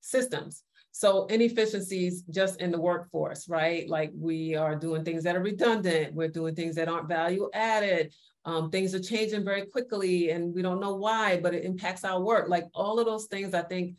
systems. 0.00 0.64
So 0.92 1.26
inefficiencies 1.26 2.22
just 2.22 2.60
in 2.60 2.72
the 2.72 2.80
workforce, 2.80 3.48
right? 3.48 3.88
Like 3.88 4.10
we 4.14 4.56
are 4.56 4.74
doing 4.74 5.04
things 5.04 5.22
that 5.24 5.36
are 5.36 5.42
redundant, 5.42 6.14
we're 6.14 6.28
doing 6.28 6.54
things 6.54 6.74
that 6.74 6.88
aren't 6.88 7.08
value 7.08 7.48
added. 7.54 8.12
Um, 8.44 8.70
things 8.70 8.94
are 8.94 9.00
changing 9.00 9.44
very 9.44 9.66
quickly 9.66 10.30
and 10.30 10.54
we 10.54 10.62
don't 10.62 10.80
know 10.80 10.96
why, 10.96 11.38
but 11.40 11.54
it 11.54 11.64
impacts 11.64 12.04
our 12.04 12.20
work. 12.20 12.48
Like 12.48 12.64
all 12.74 12.98
of 12.98 13.06
those 13.06 13.26
things, 13.26 13.54
I 13.54 13.62
think 13.62 13.96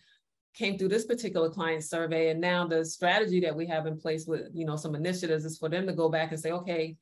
came 0.54 0.78
through 0.78 0.90
this 0.90 1.06
particular 1.06 1.50
client 1.50 1.84
survey. 1.84 2.32
And 2.32 2.42
now 2.42 2.68
the 2.68 2.84
strategy 2.84 3.40
that 3.42 3.56
we 3.56 3.66
have 3.68 3.86
in 3.86 3.98
place 3.98 4.26
with, 4.26 4.50
you 4.54 4.66
know, 4.66 4.76
some 4.76 4.96
initiatives 4.96 5.46
is 5.46 5.58
for 5.58 5.70
them 5.70 5.88
to 5.88 5.94
go 5.94 6.10
back 6.10 6.32
and 6.32 6.40
say, 6.40 6.52
okay, 6.52 6.98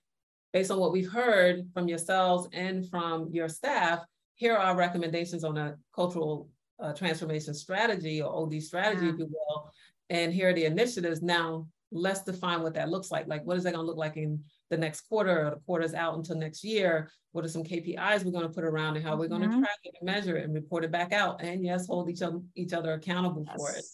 based 0.54 0.70
on 0.70 0.80
what 0.80 0.92
we've 0.92 1.12
heard 1.12 1.68
from 1.74 1.88
yourselves 1.88 2.48
and 2.54 2.88
from 2.90 3.30
your 3.32 3.50
staff, 3.50 4.04
here 4.38 4.56
are 4.56 4.60
our 4.60 4.76
recommendations 4.76 5.44
on 5.44 5.58
a 5.58 5.76
cultural 5.94 6.50
uh, 6.80 6.94
transformation 6.94 7.54
strategy 7.54 8.22
or 8.22 8.34
OD 8.34 8.62
strategy, 8.62 9.06
yeah. 9.06 9.12
if 9.12 9.20
you 9.20 9.28
will. 9.30 9.72
And 10.10 10.34
here 10.34 10.50
are 10.50 10.54
the 10.54 10.66
initiatives. 10.66 11.22
Now, 11.22 11.68
let's 11.92 12.24
define 12.24 12.62
what 12.62 12.76
that 12.76 12.90
looks 12.90 13.12
like. 13.12 13.28
Like, 13.28 13.44
what 13.46 13.58
is 13.58 13.64
that 13.64 13.74
going 13.74 13.84
to 13.84 13.88
look 13.88 13.98
like 13.98 14.16
in 14.16 14.44
the 14.70 14.78
next 14.78 15.02
quarter 15.02 15.48
or 15.48 15.50
the 15.52 15.60
quarters 15.66 15.94
out 15.94 16.16
until 16.16 16.38
next 16.38 16.64
year? 16.64 17.10
What 17.32 17.46
are 17.46 17.50
some 17.50 17.64
KPIs 17.64 18.24
we're 18.24 18.32
going 18.32 18.48
to 18.48 18.54
put 18.54 18.64
around 18.64 18.96
and 18.96 19.04
how 19.04 19.12
mm-hmm. 19.12 19.22
we're 19.22 19.28
going 19.28 19.50
to 19.50 19.58
track 19.58 19.80
it 19.84 19.96
and 20.00 20.06
measure 20.06 20.38
it 20.38 20.46
and 20.46 20.54
report 20.54 20.84
it 20.84 20.92
back 20.92 21.14
out? 21.14 21.42
And 21.42 21.66
yes, 21.66 21.88
hold 21.88 22.10
each 22.10 22.22
other, 22.22 22.40
each 22.56 22.74
other 22.74 22.94
accountable 22.94 23.44
yes. 23.48 23.56
for 23.58 23.72
it. 23.72 23.86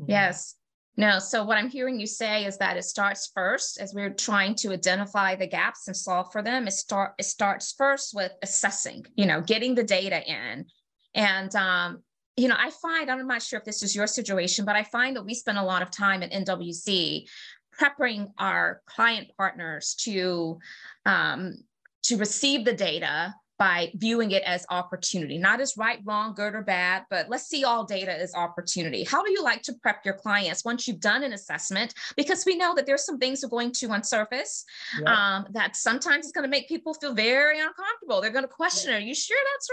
Mm-hmm. 0.00 0.10
Yes. 0.10 0.54
No, 0.96 1.18
so 1.18 1.44
what 1.44 1.56
I'm 1.56 1.70
hearing 1.70 1.98
you 1.98 2.06
say 2.06 2.44
is 2.44 2.58
that 2.58 2.76
it 2.76 2.84
starts 2.84 3.30
first 3.34 3.80
as 3.80 3.94
we're 3.94 4.12
trying 4.12 4.54
to 4.56 4.72
identify 4.72 5.34
the 5.34 5.46
gaps 5.46 5.86
and 5.86 5.96
solve 5.96 6.30
for 6.32 6.42
them. 6.42 6.66
It 6.66 6.72
start 6.72 7.14
it 7.18 7.24
starts 7.24 7.72
first 7.72 8.14
with 8.14 8.32
assessing, 8.42 9.06
you 9.14 9.26
know, 9.26 9.40
getting 9.40 9.74
the 9.74 9.84
data 9.84 10.22
in. 10.26 10.66
And 11.14 11.54
um, 11.54 12.02
you 12.36 12.48
know, 12.48 12.56
I 12.58 12.70
find, 12.70 13.10
I'm 13.10 13.26
not 13.26 13.42
sure 13.42 13.58
if 13.58 13.64
this 13.64 13.82
is 13.82 13.94
your 13.94 14.06
situation, 14.06 14.64
but 14.64 14.76
I 14.76 14.82
find 14.82 15.16
that 15.16 15.24
we 15.24 15.34
spend 15.34 15.58
a 15.58 15.64
lot 15.64 15.82
of 15.82 15.90
time 15.90 16.22
at 16.22 16.32
NWC 16.32 17.28
preparing 17.72 18.32
our 18.38 18.82
client 18.86 19.28
partners 19.36 19.94
to 20.00 20.58
um, 21.06 21.56
to 22.04 22.16
receive 22.16 22.64
the 22.64 22.72
data 22.72 23.34
by 23.60 23.92
viewing 23.96 24.30
it 24.30 24.42
as 24.44 24.64
opportunity, 24.70 25.36
not 25.36 25.60
as 25.60 25.76
right, 25.76 25.98
wrong, 26.06 26.32
good 26.34 26.54
or 26.54 26.62
bad, 26.62 27.04
but 27.10 27.28
let's 27.28 27.46
see 27.46 27.62
all 27.62 27.84
data 27.84 28.10
as 28.10 28.34
opportunity. 28.34 29.04
How 29.04 29.22
do 29.22 29.30
you 29.30 29.42
like 29.44 29.60
to 29.64 29.74
prep 29.74 30.02
your 30.02 30.14
clients 30.14 30.64
once 30.64 30.88
you've 30.88 30.98
done 30.98 31.22
an 31.22 31.34
assessment? 31.34 31.92
Because 32.16 32.46
we 32.46 32.56
know 32.56 32.74
that 32.74 32.86
there's 32.86 33.04
some 33.04 33.18
things 33.18 33.44
are 33.44 33.48
going 33.48 33.72
to 33.72 33.88
unsurface 33.88 34.64
yeah. 34.98 35.36
um, 35.36 35.46
that 35.50 35.76
sometimes 35.76 36.24
it's 36.24 36.32
going 36.32 36.44
to 36.44 36.50
make 36.50 36.68
people 36.68 36.94
feel 36.94 37.12
very 37.12 37.60
uncomfortable. 37.60 38.22
They're 38.22 38.30
going 38.30 38.44
to 38.44 38.48
question, 38.48 38.94
are 38.94 38.98
you 38.98 39.14
sure 39.14 39.36
that's 39.52 39.68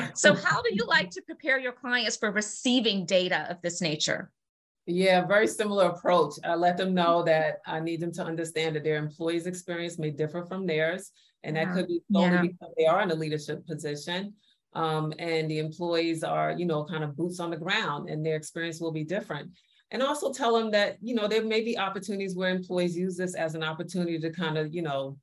right? 0.00 0.18
so 0.18 0.34
how 0.46 0.62
do 0.62 0.70
you 0.72 0.86
like 0.86 1.10
to 1.10 1.20
prepare 1.20 1.60
your 1.60 1.72
clients 1.72 2.16
for 2.16 2.32
receiving 2.32 3.04
data 3.04 3.46
of 3.50 3.60
this 3.60 3.82
nature? 3.82 4.30
Yeah, 4.86 5.26
very 5.26 5.48
similar 5.48 5.88
approach. 5.90 6.36
I 6.44 6.54
let 6.54 6.78
them 6.78 6.94
know 6.94 7.22
that 7.24 7.58
I 7.66 7.78
need 7.78 8.00
them 8.00 8.12
to 8.14 8.24
understand 8.24 8.74
that 8.74 8.84
their 8.84 8.96
employees' 8.96 9.46
experience 9.46 9.98
may 9.98 10.10
differ 10.10 10.46
from 10.46 10.66
theirs 10.66 11.12
and 11.44 11.56
that 11.56 11.72
could 11.72 11.88
be 11.88 12.00
solely 12.12 12.30
yeah. 12.30 12.42
because 12.42 12.72
they 12.76 12.86
are 12.86 13.02
in 13.02 13.10
a 13.10 13.14
leadership 13.14 13.66
position. 13.66 14.34
Um, 14.74 15.12
and 15.18 15.50
the 15.50 15.58
employees 15.58 16.24
are, 16.24 16.52
you 16.52 16.64
know, 16.64 16.84
kind 16.84 17.04
of 17.04 17.16
boots 17.16 17.40
on 17.40 17.50
the 17.50 17.56
ground 17.56 18.08
and 18.08 18.24
their 18.24 18.36
experience 18.36 18.80
will 18.80 18.92
be 18.92 19.04
different. 19.04 19.50
And 19.90 20.02
also 20.02 20.32
tell 20.32 20.56
them 20.58 20.70
that, 20.70 20.96
you 21.02 21.14
know, 21.14 21.28
there 21.28 21.44
may 21.44 21.60
be 21.60 21.76
opportunities 21.76 22.34
where 22.34 22.48
employees 22.48 22.96
use 22.96 23.16
this 23.16 23.34
as 23.34 23.54
an 23.54 23.62
opportunity 23.62 24.18
to 24.18 24.30
kind 24.30 24.56
of, 24.56 24.74
you 24.74 24.80
know, 24.80 25.18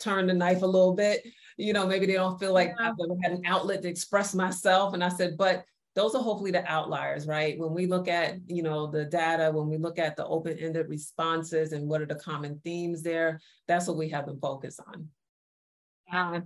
turn 0.00 0.26
the 0.26 0.32
knife 0.32 0.62
a 0.62 0.66
little 0.66 0.94
bit. 0.94 1.26
You 1.58 1.74
know, 1.74 1.86
maybe 1.86 2.06
they 2.06 2.14
don't 2.14 2.40
feel 2.40 2.54
like 2.54 2.72
yeah. 2.78 2.88
I've 2.88 2.94
never 2.98 3.20
had 3.22 3.32
an 3.32 3.42
outlet 3.44 3.82
to 3.82 3.88
express 3.88 4.34
myself. 4.34 4.94
And 4.94 5.04
I 5.04 5.10
said, 5.10 5.36
but 5.36 5.64
those 5.94 6.14
are 6.14 6.22
hopefully 6.22 6.50
the 6.50 6.64
outliers, 6.70 7.26
right? 7.26 7.58
When 7.58 7.72
we 7.72 7.86
look 7.86 8.08
at, 8.08 8.36
you 8.46 8.62
know, 8.62 8.86
the 8.86 9.04
data, 9.04 9.50
when 9.50 9.68
we 9.68 9.78
look 9.78 9.98
at 9.98 10.16
the 10.16 10.26
open-ended 10.26 10.88
responses 10.88 11.72
and 11.72 11.88
what 11.88 12.00
are 12.00 12.06
the 12.06 12.14
common 12.14 12.60
themes 12.64 13.02
there, 13.02 13.40
that's 13.66 13.86
what 13.86 13.96
we 13.96 14.08
have 14.10 14.26
them 14.26 14.38
focus 14.40 14.78
on. 14.86 15.08
Yeah. 16.12 16.40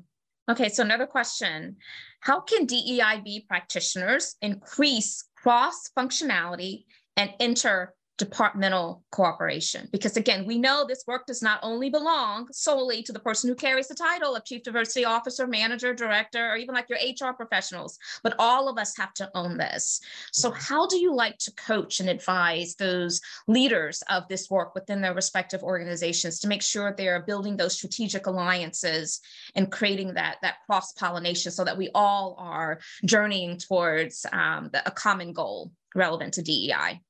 Okay, 0.51 0.69
so 0.69 0.83
another 0.83 1.07
question. 1.07 1.77
How 2.21 2.41
can 2.41 2.67
DEIB 2.67 3.47
practitioners 3.47 4.37
increase 4.43 5.25
cross 5.37 5.91
functionality 5.97 6.85
and 7.17 7.33
inter 7.39 7.95
departmental 8.21 9.03
cooperation. 9.11 9.89
Because 9.91 10.19
again, 10.19 10.45
we 10.45 10.59
know 10.59 10.85
this 10.87 11.05
work 11.07 11.25
does 11.25 11.41
not 11.41 11.59
only 11.63 11.89
belong 11.89 12.49
solely 12.53 13.03
to 13.03 13.13
the 13.13 13.19
person 13.19 13.49
who 13.49 13.55
carries 13.55 13.89
the 13.89 13.95
title 13.95 14.37
of 14.37 14.45
Chief 14.45 14.63
Diversity 14.63 15.07
Officer, 15.07 15.47
Manager, 15.47 15.95
Director, 15.95 16.51
or 16.51 16.57
even 16.57 16.75
like 16.75 16.91
your 16.91 16.99
HR 16.99 17.33
professionals, 17.33 17.99
but 18.23 18.35
all 18.39 18.69
of 18.69 18.77
us 18.77 18.95
have 18.99 19.15
to 19.15 19.31
own 19.35 19.57
this. 19.57 20.03
So, 20.33 20.51
how 20.51 20.87
do 20.87 20.99
you 20.99 21.15
like 21.15 21.39
to 21.39 21.53
coach 21.55 22.01
and 22.01 22.11
advise 22.11 22.75
those 22.75 23.23
leaders 23.49 24.03
of 24.11 24.29
this 24.29 24.51
work 24.51 24.75
within 24.75 25.01
their 25.01 25.15
respective 25.15 25.63
organizations 25.63 26.41
to 26.41 26.49
make 26.49 26.63
sure 26.63 26.93
they're 26.93 27.23
building 27.23 27.57
those 27.57 27.75
strategic 27.75 28.27
alliances 28.27 29.21
and 29.55 29.73
creating 29.73 30.13
that, 30.13 30.37
that 30.43 30.57
cross 30.67 30.93
pollination 30.93 31.53
so 31.53 31.65
that 31.65 31.79
we 31.79 31.89
all 31.95 32.37
are 32.39 32.81
journeying 33.07 33.57
towards 33.57 34.27
um, 34.31 34.69
the, 34.75 34.87
a 34.87 34.91
common 34.91 35.33
goal 35.33 35.73
relevant 35.95 36.35
to 36.35 36.43
DEI? 36.43 37.01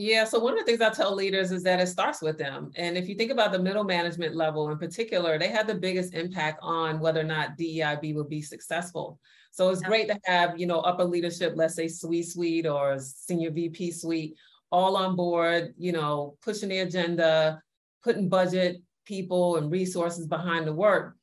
Yeah, 0.00 0.24
so 0.24 0.38
one 0.38 0.54
of 0.54 0.60
the 0.60 0.64
things 0.64 0.80
I 0.80 0.88
tell 0.88 1.14
leaders 1.14 1.52
is 1.52 1.62
that 1.64 1.78
it 1.78 1.86
starts 1.86 2.22
with 2.22 2.38
them. 2.38 2.70
And 2.74 2.96
if 2.96 3.06
you 3.06 3.14
think 3.14 3.30
about 3.30 3.52
the 3.52 3.58
middle 3.58 3.84
management 3.84 4.34
level 4.34 4.70
in 4.70 4.78
particular, 4.78 5.38
they 5.38 5.48
have 5.48 5.66
the 5.66 5.74
biggest 5.74 6.14
impact 6.14 6.58
on 6.62 7.00
whether 7.00 7.20
or 7.20 7.24
not 7.24 7.58
DEIB 7.58 8.14
will 8.14 8.24
be 8.24 8.40
successful. 8.40 9.20
So 9.50 9.68
it's 9.68 9.82
great 9.82 10.08
to 10.08 10.18
have, 10.24 10.58
you 10.58 10.66
know, 10.66 10.80
upper 10.80 11.04
leadership, 11.04 11.52
let's 11.54 11.74
say 11.74 11.86
C-suite 11.86 12.66
or 12.66 12.98
senior 12.98 13.50
VP 13.50 13.90
suite, 13.90 14.36
all 14.72 14.96
on 14.96 15.16
board, 15.16 15.74
you 15.76 15.92
know, 15.92 16.38
pushing 16.42 16.70
the 16.70 16.78
agenda, 16.78 17.60
putting 18.02 18.30
budget, 18.30 18.80
people 19.04 19.56
and 19.56 19.70
resources 19.70 20.26
behind 20.26 20.66
the 20.66 20.72
work. 20.72 21.14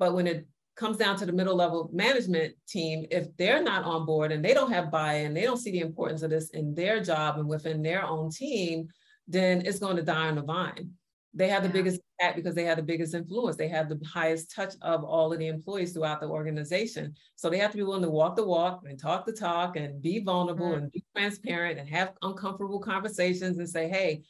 But 0.00 0.14
when 0.14 0.26
it 0.26 0.48
comes 0.76 0.96
down 0.98 1.16
to 1.16 1.26
the 1.26 1.32
middle 1.32 1.56
level 1.56 1.90
management 1.92 2.54
team, 2.68 3.06
if 3.10 3.34
they're 3.36 3.62
not 3.62 3.84
on 3.84 4.04
board 4.04 4.30
and 4.30 4.44
they 4.44 4.54
don't 4.54 4.72
have 4.72 4.90
buy-in, 4.90 5.34
they 5.34 5.42
don't 5.42 5.56
see 5.56 5.72
the 5.72 5.80
importance 5.80 6.22
of 6.22 6.30
this 6.30 6.50
in 6.50 6.74
their 6.74 7.02
job 7.02 7.38
and 7.38 7.48
within 7.48 7.82
their 7.82 8.04
own 8.04 8.30
team, 8.30 8.88
then 9.26 9.62
it's 9.64 9.78
going 9.78 9.96
to 9.96 10.02
die 10.02 10.28
on 10.28 10.36
the 10.36 10.42
vine. 10.42 10.90
They 11.34 11.48
have 11.48 11.62
the 11.62 11.68
yeah. 11.68 11.74
biggest 11.74 12.00
impact 12.18 12.36
because 12.36 12.54
they 12.54 12.64
have 12.64 12.76
the 12.76 12.82
biggest 12.82 13.14
influence. 13.14 13.56
They 13.56 13.68
have 13.68 13.88
the 13.88 14.00
highest 14.06 14.54
touch 14.54 14.74
of 14.82 15.04
all 15.04 15.32
of 15.32 15.38
the 15.38 15.48
employees 15.48 15.92
throughout 15.92 16.20
the 16.20 16.28
organization. 16.28 17.14
So 17.34 17.50
they 17.50 17.58
have 17.58 17.72
to 17.72 17.76
be 17.76 17.82
willing 17.82 18.02
to 18.02 18.10
walk 18.10 18.36
the 18.36 18.44
walk 18.44 18.82
and 18.86 18.98
talk 18.98 19.26
the 19.26 19.32
talk 19.32 19.76
and 19.76 20.00
be 20.00 20.20
vulnerable 20.20 20.66
mm-hmm. 20.66 20.84
and 20.84 20.92
be 20.92 21.04
transparent 21.14 21.78
and 21.78 21.88
have 21.88 22.12
uncomfortable 22.22 22.80
conversations 22.80 23.58
and 23.58 23.68
say, 23.68 23.88
hey, 23.88 24.22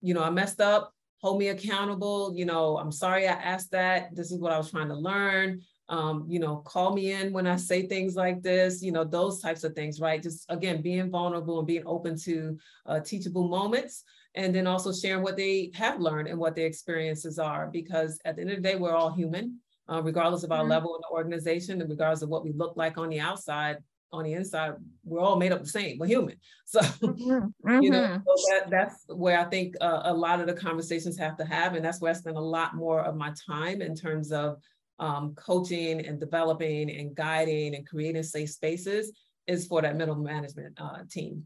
you 0.00 0.14
know, 0.14 0.22
I 0.22 0.30
messed 0.30 0.60
up 0.60 0.92
hold 1.20 1.38
me 1.38 1.48
accountable. 1.48 2.32
You 2.34 2.46
know, 2.46 2.78
I'm 2.78 2.92
sorry 2.92 3.26
I 3.26 3.32
asked 3.32 3.72
that. 3.72 4.14
This 4.14 4.30
is 4.30 4.38
what 4.38 4.52
I 4.52 4.58
was 4.58 4.70
trying 4.70 4.88
to 4.88 4.94
learn 4.94 5.62
um, 5.88 6.26
you 6.28 6.38
know, 6.38 6.56
call 6.56 6.92
me 6.92 7.12
in 7.12 7.32
when 7.32 7.46
I 7.46 7.56
say 7.56 7.86
things 7.86 8.14
like 8.14 8.42
this, 8.42 8.82
you 8.82 8.92
know, 8.92 9.04
those 9.04 9.40
types 9.40 9.64
of 9.64 9.74
things, 9.74 10.00
right? 10.00 10.22
Just 10.22 10.44
again, 10.50 10.82
being 10.82 11.10
vulnerable 11.10 11.58
and 11.58 11.66
being 11.66 11.84
open 11.86 12.18
to 12.20 12.58
uh, 12.86 13.00
teachable 13.00 13.48
moments. 13.48 14.04
And 14.34 14.54
then 14.54 14.66
also 14.66 14.92
sharing 14.92 15.22
what 15.22 15.36
they 15.36 15.70
have 15.74 15.98
learned 15.98 16.28
and 16.28 16.38
what 16.38 16.54
their 16.54 16.66
experiences 16.66 17.38
are, 17.38 17.68
because 17.72 18.20
at 18.24 18.36
the 18.36 18.42
end 18.42 18.50
of 18.50 18.56
the 18.56 18.62
day, 18.62 18.76
we're 18.76 18.94
all 18.94 19.12
human, 19.12 19.58
uh, 19.88 20.02
regardless 20.02 20.42
of 20.42 20.52
our 20.52 20.60
mm-hmm. 20.60 20.70
level 20.70 20.94
in 20.94 21.00
the 21.00 21.16
organization 21.16 21.80
and 21.80 21.88
regardless 21.88 22.22
of 22.22 22.28
what 22.28 22.44
we 22.44 22.52
look 22.52 22.76
like 22.76 22.98
on 22.98 23.08
the 23.08 23.20
outside. 23.20 23.78
on 24.12 24.24
the 24.24 24.34
inside, 24.34 24.74
we're 25.04 25.20
all 25.20 25.36
made 25.36 25.52
up 25.52 25.62
the 25.62 25.68
same. 25.68 25.98
We're 25.98 26.06
human. 26.06 26.36
So, 26.66 26.80
mm-hmm. 26.80 27.82
you 27.82 27.90
know, 27.90 28.02
mm-hmm. 28.02 28.22
so 28.26 28.44
that, 28.50 28.70
that's 28.70 29.04
where 29.08 29.38
I 29.40 29.44
think 29.44 29.74
uh, 29.80 30.02
a 30.04 30.12
lot 30.12 30.38
of 30.40 30.46
the 30.46 30.52
conversations 30.52 31.16
have 31.16 31.38
to 31.38 31.46
have. 31.46 31.74
And 31.74 31.82
that's 31.82 31.98
where 31.98 32.10
I 32.10 32.14
spend 32.14 32.36
a 32.36 32.40
lot 32.40 32.76
more 32.76 33.00
of 33.00 33.16
my 33.16 33.32
time 33.48 33.80
in 33.80 33.94
terms 33.94 34.30
of 34.30 34.58
um, 34.98 35.34
coaching 35.34 36.04
and 36.04 36.20
developing 36.20 36.90
and 36.90 37.14
guiding 37.14 37.74
and 37.74 37.86
creating 37.86 38.22
safe 38.22 38.50
spaces 38.50 39.12
is 39.46 39.66
for 39.66 39.82
that 39.82 39.96
middle 39.96 40.16
management 40.16 40.78
uh, 40.80 40.98
team. 41.10 41.44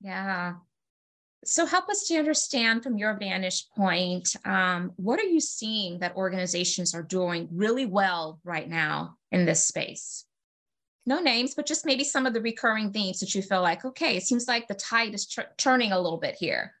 Yeah. 0.00 0.54
So 1.44 1.64
help 1.64 1.88
us 1.88 2.06
to 2.08 2.18
understand 2.18 2.82
from 2.82 2.98
your 2.98 3.16
vantage 3.18 3.66
point, 3.74 4.36
um, 4.44 4.92
what 4.96 5.18
are 5.18 5.24
you 5.24 5.40
seeing 5.40 6.00
that 6.00 6.16
organizations 6.16 6.94
are 6.94 7.02
doing 7.02 7.48
really 7.50 7.86
well 7.86 8.40
right 8.44 8.68
now 8.68 9.16
in 9.32 9.46
this 9.46 9.64
space? 9.64 10.26
no 11.06 11.20
names, 11.20 11.54
but 11.54 11.66
just 11.66 11.86
maybe 11.86 12.04
some 12.04 12.26
of 12.26 12.34
the 12.34 12.40
recurring 12.40 12.92
themes 12.92 13.20
that 13.20 13.34
you 13.34 13.42
feel 13.42 13.62
like, 13.62 13.84
okay, 13.84 14.16
it 14.16 14.22
seems 14.22 14.46
like 14.46 14.68
the 14.68 14.74
tide 14.74 15.14
is 15.14 15.26
turning 15.56 15.92
a 15.92 16.00
little 16.00 16.18
bit 16.18 16.36
here. 16.36 16.74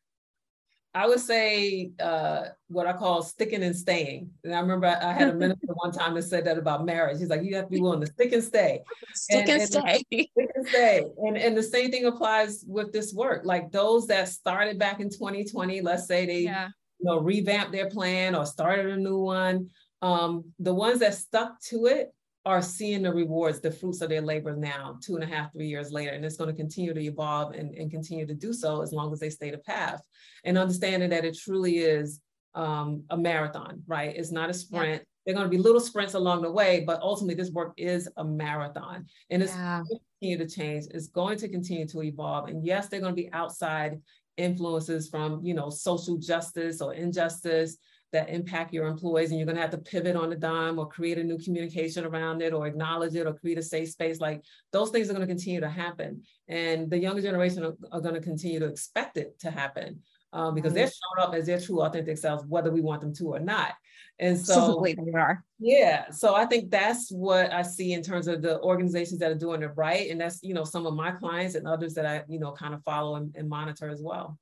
I 0.92 1.06
would 1.06 1.20
say 1.20 1.92
uh, 2.00 2.46
what 2.68 2.86
I 2.88 2.92
call 2.92 3.22
sticking 3.22 3.62
and 3.62 3.76
staying. 3.76 4.30
And 4.42 4.54
I 4.54 4.60
remember 4.60 4.86
I 4.86 5.12
had 5.12 5.28
a 5.28 5.34
minister 5.34 5.68
one 5.74 5.92
time 5.92 6.14
that 6.14 6.22
said 6.22 6.44
that 6.46 6.58
about 6.58 6.84
marriage. 6.84 7.18
He's 7.18 7.28
like, 7.28 7.44
you 7.44 7.54
have 7.54 7.66
to 7.66 7.70
be 7.70 7.80
willing 7.80 8.00
to 8.00 8.06
stick 8.06 8.32
and 8.32 8.42
stay. 8.42 8.80
Stick 9.14 9.48
and, 9.48 9.50
and, 9.50 9.60
and 9.60 9.70
stay. 9.70 10.04
Stick 10.10 10.50
and 10.54 10.66
stay. 10.66 11.04
And, 11.18 11.36
and 11.36 11.56
the 11.56 11.62
same 11.62 11.92
thing 11.92 12.06
applies 12.06 12.64
with 12.66 12.92
this 12.92 13.14
work. 13.14 13.42
Like 13.44 13.70
those 13.70 14.08
that 14.08 14.28
started 14.28 14.78
back 14.78 14.98
in 14.98 15.10
2020, 15.10 15.80
let's 15.80 16.06
say 16.06 16.26
they 16.26 16.40
yeah. 16.40 16.68
you 16.98 17.06
know 17.06 17.20
revamped 17.20 17.72
their 17.72 17.88
plan 17.88 18.34
or 18.34 18.44
started 18.44 18.86
a 18.86 18.96
new 18.96 19.18
one. 19.18 19.70
Um, 20.02 20.44
the 20.58 20.74
ones 20.74 21.00
that 21.00 21.14
stuck 21.14 21.60
to 21.64 21.86
it 21.86 22.12
are 22.46 22.62
seeing 22.62 23.02
the 23.02 23.12
rewards, 23.12 23.60
the 23.60 23.70
fruits 23.70 24.00
of 24.00 24.08
their 24.08 24.22
labor 24.22 24.56
now, 24.56 24.98
two 25.02 25.14
and 25.14 25.24
a 25.24 25.26
half, 25.26 25.52
three 25.52 25.66
years 25.66 25.92
later. 25.92 26.12
And 26.12 26.24
it's 26.24 26.36
going 26.36 26.48
to 26.48 26.56
continue 26.56 26.94
to 26.94 27.00
evolve 27.00 27.52
and, 27.52 27.74
and 27.74 27.90
continue 27.90 28.26
to 28.26 28.34
do 28.34 28.52
so 28.52 28.80
as 28.80 28.92
long 28.92 29.12
as 29.12 29.20
they 29.20 29.30
stay 29.30 29.50
the 29.50 29.58
path. 29.58 30.00
And 30.44 30.56
understanding 30.56 31.10
that 31.10 31.24
it 31.24 31.36
truly 31.36 31.78
is 31.78 32.20
um, 32.54 33.04
a 33.10 33.16
marathon, 33.16 33.82
right? 33.86 34.14
It's 34.16 34.32
not 34.32 34.48
a 34.48 34.54
sprint. 34.54 35.02
Yeah. 35.02 35.04
There 35.26 35.34
are 35.34 35.38
going 35.38 35.50
to 35.50 35.56
be 35.56 35.62
little 35.62 35.82
sprints 35.82 36.14
along 36.14 36.40
the 36.42 36.50
way, 36.50 36.82
but 36.86 37.02
ultimately 37.02 37.34
this 37.34 37.52
work 37.52 37.74
is 37.76 38.08
a 38.16 38.24
marathon. 38.24 39.06
And 39.28 39.42
it's 39.42 39.54
yeah. 39.54 39.82
going 39.82 39.86
to 39.86 40.00
continue 40.18 40.38
to 40.38 40.48
change. 40.48 40.86
It's 40.92 41.08
going 41.08 41.36
to 41.38 41.48
continue 41.48 41.86
to 41.88 42.02
evolve. 42.02 42.48
And 42.48 42.64
yes, 42.64 42.88
they're 42.88 43.00
going 43.00 43.14
to 43.14 43.22
be 43.22 43.30
outside 43.34 44.00
influences 44.38 45.10
from, 45.10 45.44
you 45.44 45.52
know, 45.52 45.68
social 45.68 46.16
justice 46.16 46.80
or 46.80 46.94
injustice 46.94 47.76
that 48.12 48.28
impact 48.28 48.72
your 48.72 48.86
employees 48.86 49.30
and 49.30 49.38
you're 49.38 49.46
going 49.46 49.56
to 49.56 49.62
have 49.62 49.70
to 49.70 49.78
pivot 49.78 50.16
on 50.16 50.30
the 50.30 50.36
dime 50.36 50.78
or 50.78 50.88
create 50.88 51.18
a 51.18 51.24
new 51.24 51.38
communication 51.38 52.04
around 52.04 52.42
it 52.42 52.52
or 52.52 52.66
acknowledge 52.66 53.14
it 53.14 53.26
or 53.26 53.34
create 53.34 53.58
a 53.58 53.62
safe 53.62 53.90
space. 53.90 54.20
Like 54.20 54.42
those 54.72 54.90
things 54.90 55.08
are 55.08 55.14
going 55.14 55.26
to 55.26 55.32
continue 55.32 55.60
to 55.60 55.68
happen 55.68 56.22
and 56.48 56.90
the 56.90 56.98
younger 56.98 57.22
generation 57.22 57.64
are, 57.64 57.76
are 57.92 58.00
going 58.00 58.14
to 58.14 58.20
continue 58.20 58.58
to 58.58 58.66
expect 58.66 59.16
it 59.16 59.38
to 59.40 59.50
happen 59.50 60.00
um, 60.32 60.54
because 60.54 60.72
they're 60.72 60.86
showing 60.86 61.28
up 61.28 61.34
as 61.34 61.46
their 61.46 61.60
true 61.60 61.82
authentic 61.82 62.18
selves 62.18 62.44
whether 62.46 62.70
we 62.70 62.80
want 62.80 63.00
them 63.00 63.14
to 63.14 63.34
or 63.34 63.40
not. 63.40 63.72
And 64.18 64.38
so 64.38 64.52
Absolutely 64.52 64.94
they 64.94 65.18
are. 65.18 65.42
Yeah 65.58 66.10
so 66.10 66.34
i 66.34 66.44
think 66.44 66.70
that's 66.70 67.10
what 67.10 67.52
i 67.52 67.62
see 67.62 67.92
in 67.92 68.02
terms 68.02 68.28
of 68.28 68.42
the 68.42 68.60
organizations 68.60 69.18
that 69.20 69.30
are 69.30 69.36
doing 69.36 69.62
it 69.62 69.70
right 69.76 70.10
and 70.10 70.20
that's 70.20 70.42
you 70.42 70.54
know 70.54 70.64
some 70.64 70.86
of 70.86 70.94
my 70.94 71.10
clients 71.10 71.54
and 71.54 71.66
others 71.66 71.94
that 71.94 72.06
i 72.06 72.22
you 72.28 72.38
know 72.38 72.52
kind 72.52 72.74
of 72.74 72.82
follow 72.84 73.16
and, 73.16 73.34
and 73.36 73.48
monitor 73.48 73.88
as 73.88 74.02
well 74.02 74.38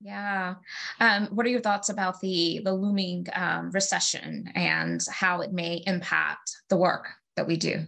yeah. 0.00 0.54
Um, 1.00 1.26
what 1.28 1.46
are 1.46 1.50
your 1.50 1.60
thoughts 1.60 1.88
about 1.88 2.20
the 2.20 2.60
the 2.64 2.72
looming 2.72 3.26
um, 3.34 3.70
recession 3.70 4.50
and 4.54 5.00
how 5.10 5.40
it 5.40 5.52
may 5.52 5.82
impact 5.86 6.50
the 6.68 6.76
work 6.76 7.08
that 7.36 7.46
we 7.46 7.56
do? 7.56 7.86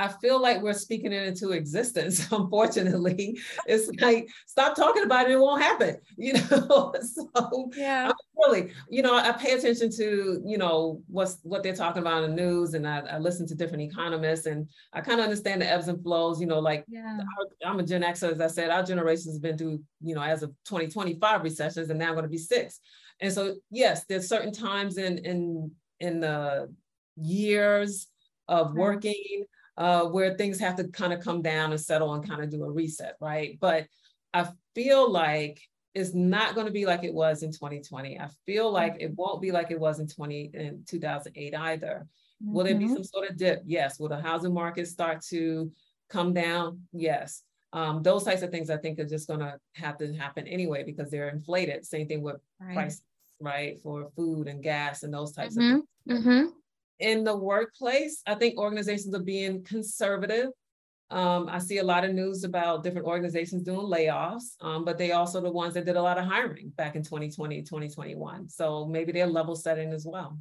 I 0.00 0.08
feel 0.08 0.40
like 0.40 0.62
we're 0.62 0.74
speaking 0.74 1.12
it 1.12 1.26
into 1.26 1.50
existence. 1.50 2.28
Unfortunately, 2.32 3.38
it's 3.66 3.90
like 4.00 4.28
stop 4.46 4.76
talking 4.76 5.02
about 5.02 5.28
it; 5.28 5.32
it 5.32 5.40
won't 5.40 5.62
happen. 5.62 5.96
You 6.16 6.34
know, 6.34 6.92
so 7.00 7.70
yeah, 7.76 8.10
really, 8.36 8.70
you 8.90 9.02
know, 9.02 9.14
I 9.14 9.32
pay 9.32 9.52
attention 9.52 9.90
to 9.92 10.42
you 10.44 10.58
know 10.58 11.00
what's 11.06 11.38
what 11.42 11.62
they're 11.62 11.74
talking 11.74 12.02
about 12.02 12.24
in 12.24 12.34
the 12.34 12.42
news, 12.42 12.74
and 12.74 12.86
I, 12.86 12.98
I 13.00 13.18
listen 13.18 13.46
to 13.48 13.54
different 13.54 13.84
economists, 13.84 14.46
and 14.46 14.68
I 14.92 15.00
kind 15.00 15.20
of 15.20 15.24
understand 15.24 15.62
the 15.62 15.70
ebbs 15.70 15.88
and 15.88 16.02
flows. 16.02 16.40
You 16.40 16.48
know, 16.48 16.58
like 16.58 16.84
yeah. 16.88 17.18
I'm 17.64 17.78
a 17.78 17.82
Gen 17.82 18.02
Xer, 18.02 18.32
as 18.32 18.40
I 18.40 18.48
said, 18.48 18.70
our 18.70 18.82
generation 18.82 19.30
has 19.30 19.38
been 19.38 19.56
through 19.56 19.80
you 20.02 20.14
know 20.14 20.22
as 20.22 20.42
of 20.42 20.50
2025 20.66 21.42
recessions, 21.42 21.90
and 21.90 21.98
now 21.98 22.12
going 22.12 22.24
to 22.24 22.28
be 22.28 22.38
six. 22.38 22.80
And 23.20 23.32
so, 23.32 23.56
yes, 23.70 24.04
there's 24.08 24.28
certain 24.28 24.52
times 24.52 24.98
in 24.98 25.18
in 25.18 25.70
in 26.00 26.20
the 26.20 26.72
years 27.16 28.08
of 28.48 28.74
working 28.74 29.44
uh, 29.78 30.04
where 30.06 30.34
things 30.34 30.58
have 30.58 30.74
to 30.74 30.88
kind 30.88 31.12
of 31.12 31.20
come 31.20 31.40
down 31.40 31.70
and 31.70 31.80
settle 31.80 32.12
and 32.12 32.28
kind 32.28 32.42
of 32.42 32.50
do 32.50 32.64
a 32.64 32.70
reset, 32.70 33.14
right? 33.20 33.56
But 33.60 33.86
I 34.34 34.48
feel 34.74 35.10
like 35.10 35.62
it's 35.94 36.14
not 36.14 36.56
going 36.56 36.66
to 36.66 36.72
be 36.72 36.84
like 36.84 37.04
it 37.04 37.14
was 37.14 37.44
in 37.44 37.52
2020. 37.52 38.18
I 38.18 38.28
feel 38.44 38.70
like 38.72 38.96
it 38.98 39.12
won't 39.14 39.40
be 39.40 39.52
like 39.52 39.70
it 39.70 39.78
was 39.78 40.00
in 40.00 40.08
20 40.08 40.50
in 40.52 40.84
2008 40.86 41.54
either. 41.54 42.06
Mm-hmm. 42.42 42.52
Will 42.52 42.64
there 42.64 42.74
be 42.74 42.86
mm-hmm. 42.86 42.94
some 42.94 43.04
sort 43.04 43.30
of 43.30 43.36
dip? 43.36 43.62
Yes. 43.66 44.00
Will 44.00 44.08
the 44.08 44.20
housing 44.20 44.52
market 44.52 44.88
start 44.88 45.22
to 45.26 45.70
come 46.10 46.34
down? 46.34 46.82
Yes. 46.92 47.44
Um, 47.72 48.02
those 48.02 48.24
types 48.24 48.42
of 48.42 48.50
things 48.50 48.70
I 48.70 48.78
think 48.78 48.98
are 48.98 49.06
just 49.06 49.28
going 49.28 49.40
to 49.40 49.58
have 49.74 49.96
to 49.98 50.12
happen 50.12 50.48
anyway 50.48 50.82
because 50.82 51.08
they're 51.08 51.28
inflated. 51.28 51.86
Same 51.86 52.08
thing 52.08 52.22
with 52.22 52.36
right. 52.60 52.74
price, 52.74 53.02
right, 53.40 53.78
for 53.80 54.10
food 54.16 54.48
and 54.48 54.60
gas 54.60 55.04
and 55.04 55.14
those 55.14 55.32
types 55.32 55.56
mm-hmm. 55.56 55.76
of 55.76 55.82
things. 56.06 56.26
Mm-hmm 56.26 56.57
in 56.98 57.24
the 57.24 57.36
workplace, 57.36 58.22
I 58.26 58.34
think 58.34 58.58
organizations 58.58 59.14
are 59.14 59.20
being 59.20 59.62
conservative. 59.64 60.48
Um, 61.10 61.48
I 61.48 61.58
see 61.58 61.78
a 61.78 61.84
lot 61.84 62.04
of 62.04 62.12
news 62.12 62.44
about 62.44 62.82
different 62.82 63.06
organizations 63.06 63.62
doing 63.62 63.86
layoffs, 63.86 64.56
um, 64.60 64.84
but 64.84 64.98
they 64.98 65.12
also 65.12 65.40
the 65.40 65.50
ones 65.50 65.74
that 65.74 65.86
did 65.86 65.96
a 65.96 66.02
lot 66.02 66.18
of 66.18 66.26
hiring 66.26 66.68
back 66.76 66.96
in 66.96 67.02
2020, 67.02 67.62
2021. 67.62 68.48
So 68.50 68.86
maybe 68.86 69.12
they're 69.12 69.26
level 69.26 69.56
setting 69.56 69.92
as 69.92 70.04
well. 70.06 70.38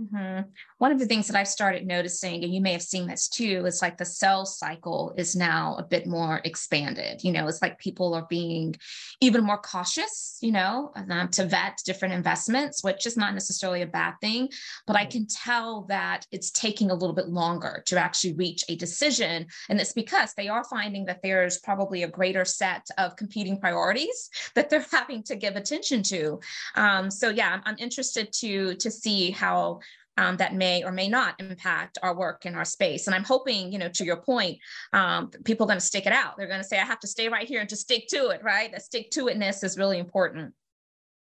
Mm-hmm. 0.00 0.48
One 0.78 0.90
of 0.90 0.98
the 0.98 1.04
things 1.04 1.26
that 1.28 1.36
I've 1.36 1.48
started 1.48 1.86
noticing, 1.86 2.42
and 2.42 2.54
you 2.54 2.62
may 2.62 2.72
have 2.72 2.82
seen 2.82 3.06
this 3.06 3.28
too, 3.28 3.64
is 3.66 3.82
like 3.82 3.98
the 3.98 4.06
sales 4.06 4.58
cycle 4.58 5.12
is 5.18 5.36
now 5.36 5.76
a 5.78 5.82
bit 5.82 6.06
more 6.06 6.40
expanded. 6.44 7.22
You 7.22 7.32
know, 7.32 7.46
it's 7.46 7.60
like 7.60 7.78
people 7.78 8.14
are 8.14 8.26
being 8.30 8.74
even 9.20 9.44
more 9.44 9.58
cautious, 9.58 10.38
you 10.40 10.50
know, 10.50 10.92
um, 10.96 11.28
to 11.32 11.44
vet 11.44 11.78
different 11.84 12.14
investments, 12.14 12.82
which 12.82 13.06
is 13.06 13.18
not 13.18 13.34
necessarily 13.34 13.82
a 13.82 13.86
bad 13.86 14.14
thing. 14.22 14.48
But 14.86 14.96
I 14.96 15.04
can 15.04 15.26
tell 15.26 15.82
that 15.82 16.26
it's 16.32 16.50
taking 16.50 16.90
a 16.90 16.94
little 16.94 17.14
bit 17.14 17.28
longer 17.28 17.82
to 17.86 17.98
actually 17.98 18.32
reach 18.32 18.64
a 18.70 18.76
decision. 18.76 19.46
And 19.68 19.78
it's 19.78 19.92
because 19.92 20.32
they 20.32 20.48
are 20.48 20.64
finding 20.64 21.04
that 21.04 21.20
there's 21.22 21.58
probably 21.58 22.02
a 22.02 22.08
greater 22.08 22.46
set 22.46 22.88
of 22.96 23.16
competing 23.16 23.60
priorities 23.60 24.30
that 24.54 24.70
they're 24.70 24.86
having 24.90 25.22
to 25.24 25.36
give 25.36 25.56
attention 25.56 26.02
to. 26.04 26.40
Um, 26.76 27.10
so, 27.10 27.28
yeah, 27.28 27.52
I'm, 27.52 27.62
I'm 27.66 27.76
interested 27.78 28.32
to, 28.40 28.74
to 28.76 28.90
see 28.90 29.30
how 29.30 29.80
um, 30.16 30.36
that 30.36 30.54
may 30.54 30.84
or 30.84 30.92
may 30.92 31.08
not 31.08 31.40
impact 31.40 31.98
our 32.02 32.14
work 32.14 32.44
in 32.44 32.54
our 32.54 32.64
space. 32.64 33.06
And 33.06 33.14
I'm 33.14 33.24
hoping, 33.24 33.72
you 33.72 33.78
know, 33.78 33.88
to 33.88 34.04
your 34.04 34.18
point, 34.18 34.58
um, 34.92 35.30
people 35.44 35.64
are 35.64 35.68
going 35.68 35.78
to 35.78 35.84
stick 35.84 36.06
it 36.06 36.12
out. 36.12 36.36
They're 36.36 36.48
going 36.48 36.60
to 36.60 36.66
say, 36.66 36.78
I 36.78 36.84
have 36.84 37.00
to 37.00 37.06
stay 37.06 37.28
right 37.28 37.48
here 37.48 37.60
and 37.60 37.68
just 37.68 37.82
stick 37.82 38.08
to 38.08 38.28
it, 38.28 38.42
right? 38.42 38.70
That 38.72 38.82
stick 38.82 39.10
to 39.12 39.26
itness 39.26 39.64
is 39.64 39.78
really 39.78 39.98
important. 39.98 40.54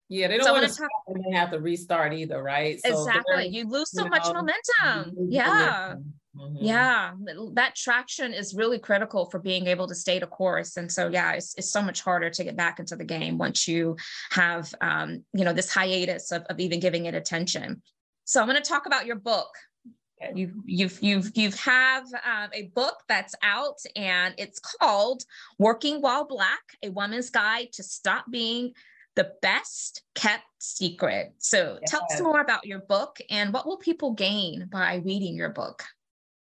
Yeah, 0.09 0.29
they 0.29 0.37
don't 0.37 0.45
so 0.45 0.53
want 0.53 0.67
to 0.67 0.73
talk- 0.73 0.89
and 1.07 1.23
they 1.25 1.35
have 1.35 1.51
to 1.51 1.59
restart 1.59 2.13
either, 2.13 2.41
right? 2.41 2.79
So 2.81 2.91
exactly. 2.91 3.47
You 3.47 3.69
lose 3.69 3.91
so 3.91 4.05
you 4.05 4.09
much 4.09 4.25
know, 4.27 4.35
momentum. 4.35 5.27
Yeah. 5.29 5.95
Mm-hmm. 6.37 6.63
Yeah, 6.63 7.13
that 7.53 7.75
traction 7.75 8.31
is 8.31 8.53
really 8.53 8.77
critical 8.77 9.25
for 9.25 9.39
being 9.39 9.65
able 9.65 9.87
to 9.87 9.95
stay 9.95 10.19
the 10.19 10.27
course. 10.27 10.77
And 10.77 10.91
so, 10.91 11.07
yeah, 11.07 11.33
it's, 11.33 11.55
it's 11.57 11.71
so 11.71 11.81
much 11.81 12.01
harder 12.01 12.29
to 12.29 12.43
get 12.43 12.55
back 12.55 12.79
into 12.79 12.95
the 12.95 13.03
game 13.03 13.39
once 13.39 13.67
you 13.67 13.97
have, 14.29 14.71
um, 14.79 15.25
you 15.33 15.43
know, 15.43 15.53
this 15.53 15.73
hiatus 15.73 16.31
of, 16.31 16.43
of 16.43 16.59
even 16.59 16.79
giving 16.79 17.05
it 17.05 17.15
attention. 17.15 17.81
So 18.27 18.41
I'm 18.41 18.47
going 18.47 18.61
to 18.61 18.69
talk 18.69 18.85
about 18.85 19.05
your 19.05 19.15
book. 19.15 19.47
You've 20.35 20.53
you've 20.65 20.99
you've 21.01 21.31
you've 21.35 21.59
have 21.61 22.03
um, 22.25 22.49
a 22.51 22.63
book 22.75 22.95
that's 23.07 23.35
out, 23.41 23.77
and 23.95 24.35
it's 24.37 24.59
called 24.59 25.23
"Working 25.59 26.01
While 26.01 26.25
Black: 26.25 26.59
A 26.83 26.89
Woman's 26.89 27.29
Guide 27.29 27.71
to 27.73 27.83
Stop 27.83 28.25
Being 28.29 28.73
the 29.15 29.31
Best 29.41 30.01
Kept 30.13 30.43
Secret." 30.59 31.35
So 31.37 31.77
yes. 31.79 31.89
tell 31.89 32.03
us 32.11 32.19
more 32.19 32.41
about 32.41 32.65
your 32.65 32.79
book, 32.79 33.17
and 33.29 33.53
what 33.53 33.65
will 33.65 33.77
people 33.77 34.11
gain 34.11 34.67
by 34.69 34.95
reading 35.05 35.35
your 35.35 35.49
book? 35.49 35.85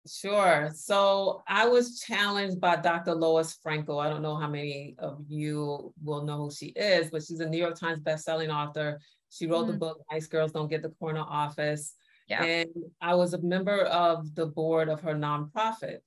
Sure. 0.09 0.71
So 0.75 1.43
I 1.47 1.67
was 1.67 2.01
challenged 2.01 2.61
by 2.61 2.77
Dr. 2.77 3.15
Lois 3.15 3.59
Frankel. 3.67 4.03
I 4.03 4.09
don't 4.09 4.23
know 4.23 4.37
how 4.37 4.49
many 4.49 4.95
of 4.99 5.19
you 5.29 5.93
will 6.03 6.25
know 6.25 6.39
who 6.39 6.51
she 6.51 6.67
is, 6.67 7.11
but 7.11 7.25
she's 7.25 7.41
a 7.41 7.49
New 7.49 7.59
York 7.59 7.79
Times 7.79 8.01
bestselling 8.01 8.55
author. 8.55 9.01
She 9.31 9.47
wrote 9.47 9.65
mm. 9.65 9.73
the 9.73 9.79
book 9.79 9.99
Nice 10.11 10.27
Girls 10.27 10.53
Don't 10.53 10.69
Get 10.69 10.83
the 10.83 10.91
Corner 11.01 11.25
Office. 11.27 11.95
Yeah. 12.29 12.43
And 12.43 12.71
I 13.01 13.15
was 13.15 13.35
a 13.35 13.43
member 13.43 13.83
of 13.83 14.35
the 14.35 14.47
board 14.47 14.89
of 14.89 15.01
her 15.03 15.15
nonprofit. 15.15 15.99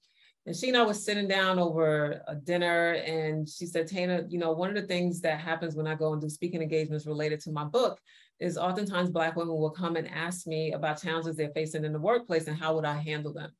And 0.45 0.55
she 0.55 0.69
and 0.69 0.77
I 0.77 0.83
was 0.83 1.03
sitting 1.03 1.27
down 1.27 1.59
over 1.59 2.21
a 2.27 2.33
dinner, 2.35 2.93
and 2.93 3.47
she 3.47 3.65
said, 3.65 3.87
Tana, 3.87 4.23
you 4.29 4.39
know, 4.39 4.51
one 4.51 4.69
of 4.69 4.75
the 4.75 4.87
things 4.87 5.21
that 5.21 5.39
happens 5.39 5.75
when 5.75 5.85
I 5.85 5.95
go 5.95 6.13
and 6.13 6.21
do 6.21 6.29
speaking 6.29 6.61
engagements 6.61 7.05
related 7.05 7.39
to 7.41 7.51
my 7.51 7.65
book 7.65 7.99
is 8.39 8.57
oftentimes 8.57 9.11
Black 9.11 9.35
women 9.35 9.55
will 9.55 9.69
come 9.69 9.95
and 9.95 10.09
ask 10.09 10.47
me 10.47 10.71
about 10.71 11.01
challenges 11.01 11.35
they're 11.35 11.51
facing 11.51 11.83
in 11.83 11.93
the 11.93 11.99
workplace 11.99 12.47
and 12.47 12.57
how 12.57 12.73
would 12.75 12.85
I 12.85 12.95
handle 12.95 13.33
them. 13.33 13.51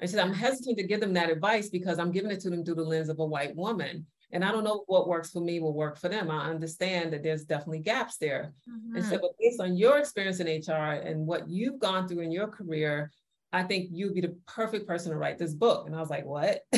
And 0.00 0.10
she 0.10 0.16
said, 0.16 0.26
I'm 0.26 0.34
hesitant 0.34 0.78
to 0.78 0.86
give 0.86 1.00
them 1.00 1.14
that 1.14 1.30
advice 1.30 1.70
because 1.70 1.98
I'm 1.98 2.10
giving 2.10 2.30
it 2.30 2.40
to 2.40 2.50
them 2.50 2.64
through 2.64 2.74
the 2.74 2.82
lens 2.82 3.08
of 3.08 3.18
a 3.18 3.24
white 3.24 3.56
woman. 3.56 4.06
And 4.32 4.44
I 4.44 4.50
don't 4.50 4.64
know 4.64 4.84
what 4.86 5.08
works 5.08 5.30
for 5.30 5.40
me 5.40 5.60
will 5.60 5.74
work 5.74 5.98
for 5.98 6.08
them. 6.08 6.30
I 6.30 6.46
understand 6.50 7.12
that 7.12 7.22
there's 7.22 7.44
definitely 7.44 7.78
gaps 7.78 8.16
there. 8.16 8.52
Mm-hmm. 8.68 8.96
And 8.96 9.04
so, 9.04 9.18
but 9.18 9.30
based 9.38 9.60
on 9.60 9.76
your 9.76 9.98
experience 9.98 10.40
in 10.40 10.46
HR 10.46 10.94
and 10.94 11.26
what 11.26 11.48
you've 11.48 11.78
gone 11.78 12.08
through 12.08 12.20
in 12.20 12.32
your 12.32 12.48
career, 12.48 13.12
I 13.52 13.62
think 13.62 13.88
you'd 13.92 14.14
be 14.14 14.20
the 14.20 14.36
perfect 14.46 14.86
person 14.86 15.12
to 15.12 15.16
write 15.16 15.38
this 15.38 15.54
book. 15.54 15.86
And 15.86 15.94
I 15.94 16.00
was 16.00 16.10
like, 16.10 16.24
what? 16.24 16.60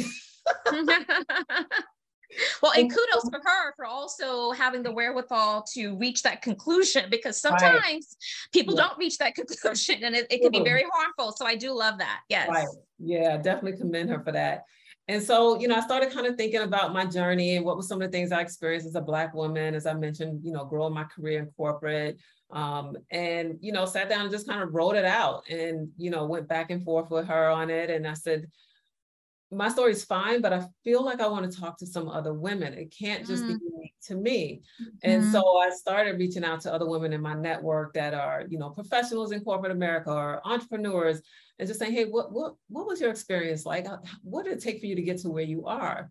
well 2.62 2.72
and 2.76 2.90
kudos 2.94 3.28
for 3.30 3.40
her 3.42 3.74
for 3.76 3.84
also 3.86 4.50
having 4.52 4.82
the 4.82 4.92
wherewithal 4.92 5.64
to 5.74 5.96
reach 5.96 6.22
that 6.22 6.42
conclusion 6.42 7.06
because 7.10 7.40
sometimes 7.40 7.82
right. 7.82 8.04
people 8.52 8.74
yeah. 8.74 8.82
don't 8.82 8.98
reach 8.98 9.18
that 9.18 9.34
conclusion 9.34 10.04
and 10.04 10.14
it, 10.14 10.26
it 10.30 10.40
can 10.40 10.50
be 10.50 10.62
very 10.62 10.84
harmful 10.92 11.32
so 11.32 11.46
i 11.46 11.54
do 11.54 11.72
love 11.72 11.98
that 11.98 12.20
yes 12.28 12.48
right. 12.48 12.68
yeah 12.98 13.36
definitely 13.36 13.78
commend 13.78 14.10
her 14.10 14.20
for 14.20 14.32
that 14.32 14.64
and 15.08 15.22
so, 15.22 15.58
you 15.58 15.68
know, 15.68 15.76
I 15.76 15.80
started 15.80 16.12
kind 16.12 16.26
of 16.26 16.36
thinking 16.36 16.60
about 16.60 16.92
my 16.92 17.06
journey 17.06 17.56
and 17.56 17.64
what 17.64 17.76
were 17.76 17.82
some 17.82 18.02
of 18.02 18.10
the 18.10 18.16
things 18.16 18.30
I 18.30 18.42
experienced 18.42 18.86
as 18.86 18.94
a 18.94 19.00
Black 19.00 19.32
woman, 19.34 19.74
as 19.74 19.86
I 19.86 19.94
mentioned, 19.94 20.44
you 20.44 20.52
know, 20.52 20.66
growing 20.66 20.92
my 20.92 21.04
career 21.04 21.40
in 21.40 21.46
corporate. 21.56 22.18
Um, 22.50 22.96
and, 23.10 23.58
you 23.60 23.72
know, 23.72 23.84
sat 23.84 24.08
down 24.08 24.22
and 24.22 24.30
just 24.30 24.46
kind 24.46 24.62
of 24.62 24.74
wrote 24.74 24.96
it 24.96 25.04
out 25.04 25.48
and, 25.50 25.90
you 25.96 26.10
know, 26.10 26.24
went 26.26 26.48
back 26.48 26.70
and 26.70 26.82
forth 26.82 27.10
with 27.10 27.26
her 27.26 27.48
on 27.48 27.68
it. 27.68 27.90
And 27.90 28.06
I 28.06 28.14
said, 28.14 28.46
my 29.50 29.68
story 29.68 29.92
is 29.92 30.04
fine, 30.04 30.42
but 30.42 30.52
I 30.52 30.66
feel 30.84 31.02
like 31.02 31.20
I 31.20 31.26
want 31.26 31.50
to 31.50 31.60
talk 31.60 31.78
to 31.78 31.86
some 31.86 32.08
other 32.08 32.34
women. 32.34 32.74
It 32.74 32.94
can't 32.96 33.26
just 33.26 33.44
mm. 33.44 33.48
be 33.48 33.64
unique 33.64 33.94
to 34.06 34.14
me. 34.14 34.62
Mm-hmm. 34.80 35.10
And 35.10 35.32
so 35.32 35.58
I 35.58 35.70
started 35.70 36.18
reaching 36.18 36.44
out 36.44 36.60
to 36.62 36.72
other 36.72 36.86
women 36.86 37.12
in 37.12 37.22
my 37.22 37.34
network 37.34 37.94
that 37.94 38.12
are, 38.12 38.44
you 38.48 38.58
know, 38.58 38.70
professionals 38.70 39.32
in 39.32 39.40
corporate 39.40 39.72
America 39.72 40.10
or 40.10 40.40
entrepreneurs 40.44 41.22
and 41.58 41.66
just 41.66 41.80
saying, 41.80 41.92
hey, 41.92 42.04
what 42.04 42.30
what 42.30 42.54
what 42.68 42.86
was 42.86 43.00
your 43.00 43.10
experience 43.10 43.64
like? 43.64 43.86
What 44.22 44.44
did 44.44 44.54
it 44.54 44.62
take 44.62 44.80
for 44.80 44.86
you 44.86 44.94
to 44.94 45.02
get 45.02 45.18
to 45.20 45.30
where 45.30 45.44
you 45.44 45.66
are? 45.66 46.10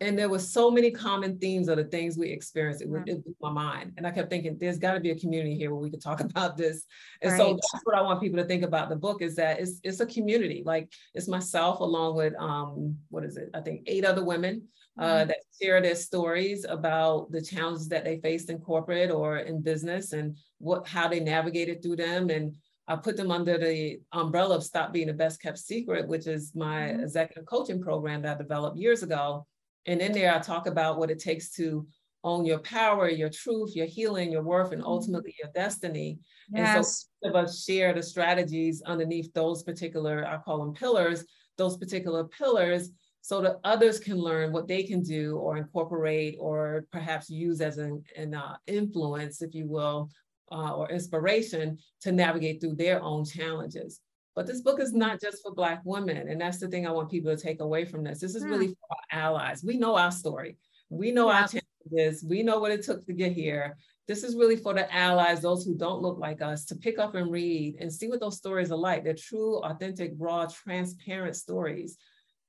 And 0.00 0.18
there 0.18 0.28
were 0.28 0.40
so 0.40 0.70
many 0.70 0.90
common 0.90 1.38
themes 1.38 1.68
of 1.68 1.76
the 1.76 1.84
things 1.84 2.18
we 2.18 2.28
experienced. 2.28 2.82
It, 2.82 2.90
mm-hmm. 2.90 3.08
it 3.08 3.24
blew 3.24 3.34
my 3.40 3.50
mind. 3.50 3.92
And 3.96 4.06
I 4.06 4.10
kept 4.10 4.28
thinking, 4.28 4.56
there's 4.58 4.78
got 4.78 4.94
to 4.94 5.00
be 5.00 5.10
a 5.10 5.18
community 5.18 5.54
here 5.54 5.70
where 5.70 5.80
we 5.80 5.90
could 5.90 6.02
talk 6.02 6.20
about 6.30 6.56
this. 6.56 6.84
And 7.22 7.32
right. 7.32 7.38
so 7.38 7.54
that's 7.54 7.84
what 7.84 7.96
I 7.96 8.02
want 8.02 8.20
people 8.20 8.38
to 8.38 8.44
think 8.44 8.64
about 8.64 8.88
the 8.88 8.96
book 8.96 9.22
is 9.22 9.36
that 9.36 9.60
it's, 9.60 9.80
it's 9.84 10.00
a 10.00 10.06
community. 10.06 10.62
Like 10.64 10.92
it's 11.14 11.28
myself 11.28 11.80
along 11.80 12.16
with, 12.16 12.34
um, 12.38 12.96
what 13.10 13.24
is 13.24 13.36
it? 13.36 13.50
I 13.54 13.60
think 13.60 13.82
eight 13.86 14.04
other 14.04 14.24
women 14.24 14.62
uh, 14.98 15.04
mm-hmm. 15.04 15.28
that 15.28 15.38
share 15.60 15.80
their 15.80 15.94
stories 15.94 16.64
about 16.68 17.30
the 17.30 17.42
challenges 17.42 17.88
that 17.88 18.04
they 18.04 18.18
faced 18.20 18.50
in 18.50 18.58
corporate 18.58 19.10
or 19.10 19.38
in 19.38 19.60
business 19.60 20.12
and 20.12 20.36
what 20.58 20.86
how 20.86 21.08
they 21.08 21.20
navigated 21.20 21.82
through 21.82 21.96
them 21.96 22.30
and 22.30 22.54
I 22.86 22.96
put 22.96 23.16
them 23.16 23.30
under 23.30 23.56
the 23.56 24.00
umbrella 24.12 24.56
of 24.56 24.64
Stop 24.64 24.92
Being 24.92 25.06
the 25.06 25.14
Best 25.14 25.40
Kept 25.40 25.58
Secret, 25.58 26.06
which 26.06 26.26
is 26.26 26.54
my 26.54 26.82
mm-hmm. 26.82 27.00
executive 27.00 27.46
coaching 27.46 27.80
program 27.80 28.22
that 28.22 28.36
I 28.36 28.38
developed 28.38 28.76
years 28.76 29.02
ago. 29.02 29.46
And 29.86 30.00
in 30.00 30.12
there, 30.12 30.34
I 30.34 30.38
talk 30.38 30.66
about 30.66 30.98
what 30.98 31.10
it 31.10 31.18
takes 31.18 31.50
to 31.56 31.86
own 32.24 32.44
your 32.46 32.58
power, 32.60 33.08
your 33.08 33.28
truth, 33.28 33.76
your 33.76 33.86
healing, 33.86 34.32
your 34.32 34.42
worth, 34.42 34.72
and 34.72 34.80
mm-hmm. 34.80 34.90
ultimately 34.90 35.34
your 35.42 35.52
destiny. 35.54 36.18
Yes. 36.50 36.76
And 36.76 36.86
so 36.86 37.30
of 37.30 37.36
us 37.36 37.64
share 37.64 37.92
the 37.92 38.02
strategies 38.02 38.82
underneath 38.82 39.32
those 39.34 39.62
particular, 39.62 40.26
I 40.26 40.38
call 40.38 40.58
them 40.58 40.74
pillars, 40.74 41.24
those 41.58 41.76
particular 41.76 42.24
pillars, 42.24 42.90
so 43.20 43.40
that 43.40 43.56
others 43.64 43.98
can 43.98 44.18
learn 44.18 44.52
what 44.52 44.68
they 44.68 44.82
can 44.82 45.02
do 45.02 45.36
or 45.38 45.56
incorporate 45.56 46.36
or 46.38 46.86
perhaps 46.92 47.30
use 47.30 47.60
as 47.62 47.78
an, 47.78 48.02
an 48.16 48.34
uh, 48.34 48.56
influence, 48.66 49.40
if 49.40 49.54
you 49.54 49.66
will, 49.66 50.10
uh, 50.52 50.74
or 50.74 50.90
inspiration 50.90 51.78
to 52.02 52.12
navigate 52.12 52.60
through 52.60 52.74
their 52.74 53.02
own 53.02 53.24
challenges. 53.24 54.00
But 54.34 54.46
this 54.46 54.60
book 54.60 54.80
is 54.80 54.92
not 54.92 55.20
just 55.20 55.42
for 55.42 55.54
Black 55.54 55.80
women. 55.84 56.28
And 56.28 56.40
that's 56.40 56.58
the 56.58 56.68
thing 56.68 56.86
I 56.86 56.90
want 56.90 57.10
people 57.10 57.34
to 57.34 57.40
take 57.40 57.60
away 57.60 57.84
from 57.84 58.02
this. 58.02 58.20
This 58.20 58.34
is 58.34 58.44
really 58.44 58.66
hmm. 58.66 58.72
for 58.72 58.96
our 59.12 59.20
allies. 59.20 59.62
We 59.64 59.76
know 59.76 59.96
our 59.96 60.10
story. 60.10 60.56
We 60.90 61.12
know 61.12 61.28
yeah. 61.30 61.42
our 61.42 61.48
challenges. 61.48 62.24
We 62.24 62.42
know 62.42 62.58
what 62.58 62.72
it 62.72 62.84
took 62.84 63.06
to 63.06 63.12
get 63.12 63.32
here. 63.32 63.76
This 64.06 64.22
is 64.22 64.36
really 64.36 64.56
for 64.56 64.74
the 64.74 64.92
allies, 64.94 65.40
those 65.40 65.64
who 65.64 65.74
don't 65.76 66.02
look 66.02 66.18
like 66.18 66.42
us, 66.42 66.66
to 66.66 66.76
pick 66.76 66.98
up 66.98 67.14
and 67.14 67.30
read 67.30 67.76
and 67.80 67.92
see 67.92 68.08
what 68.08 68.20
those 68.20 68.36
stories 68.36 68.70
are 68.70 68.78
like. 68.78 69.02
They're 69.02 69.14
true, 69.14 69.58
authentic, 69.60 70.12
raw, 70.18 70.46
transparent 70.46 71.36
stories. 71.36 71.96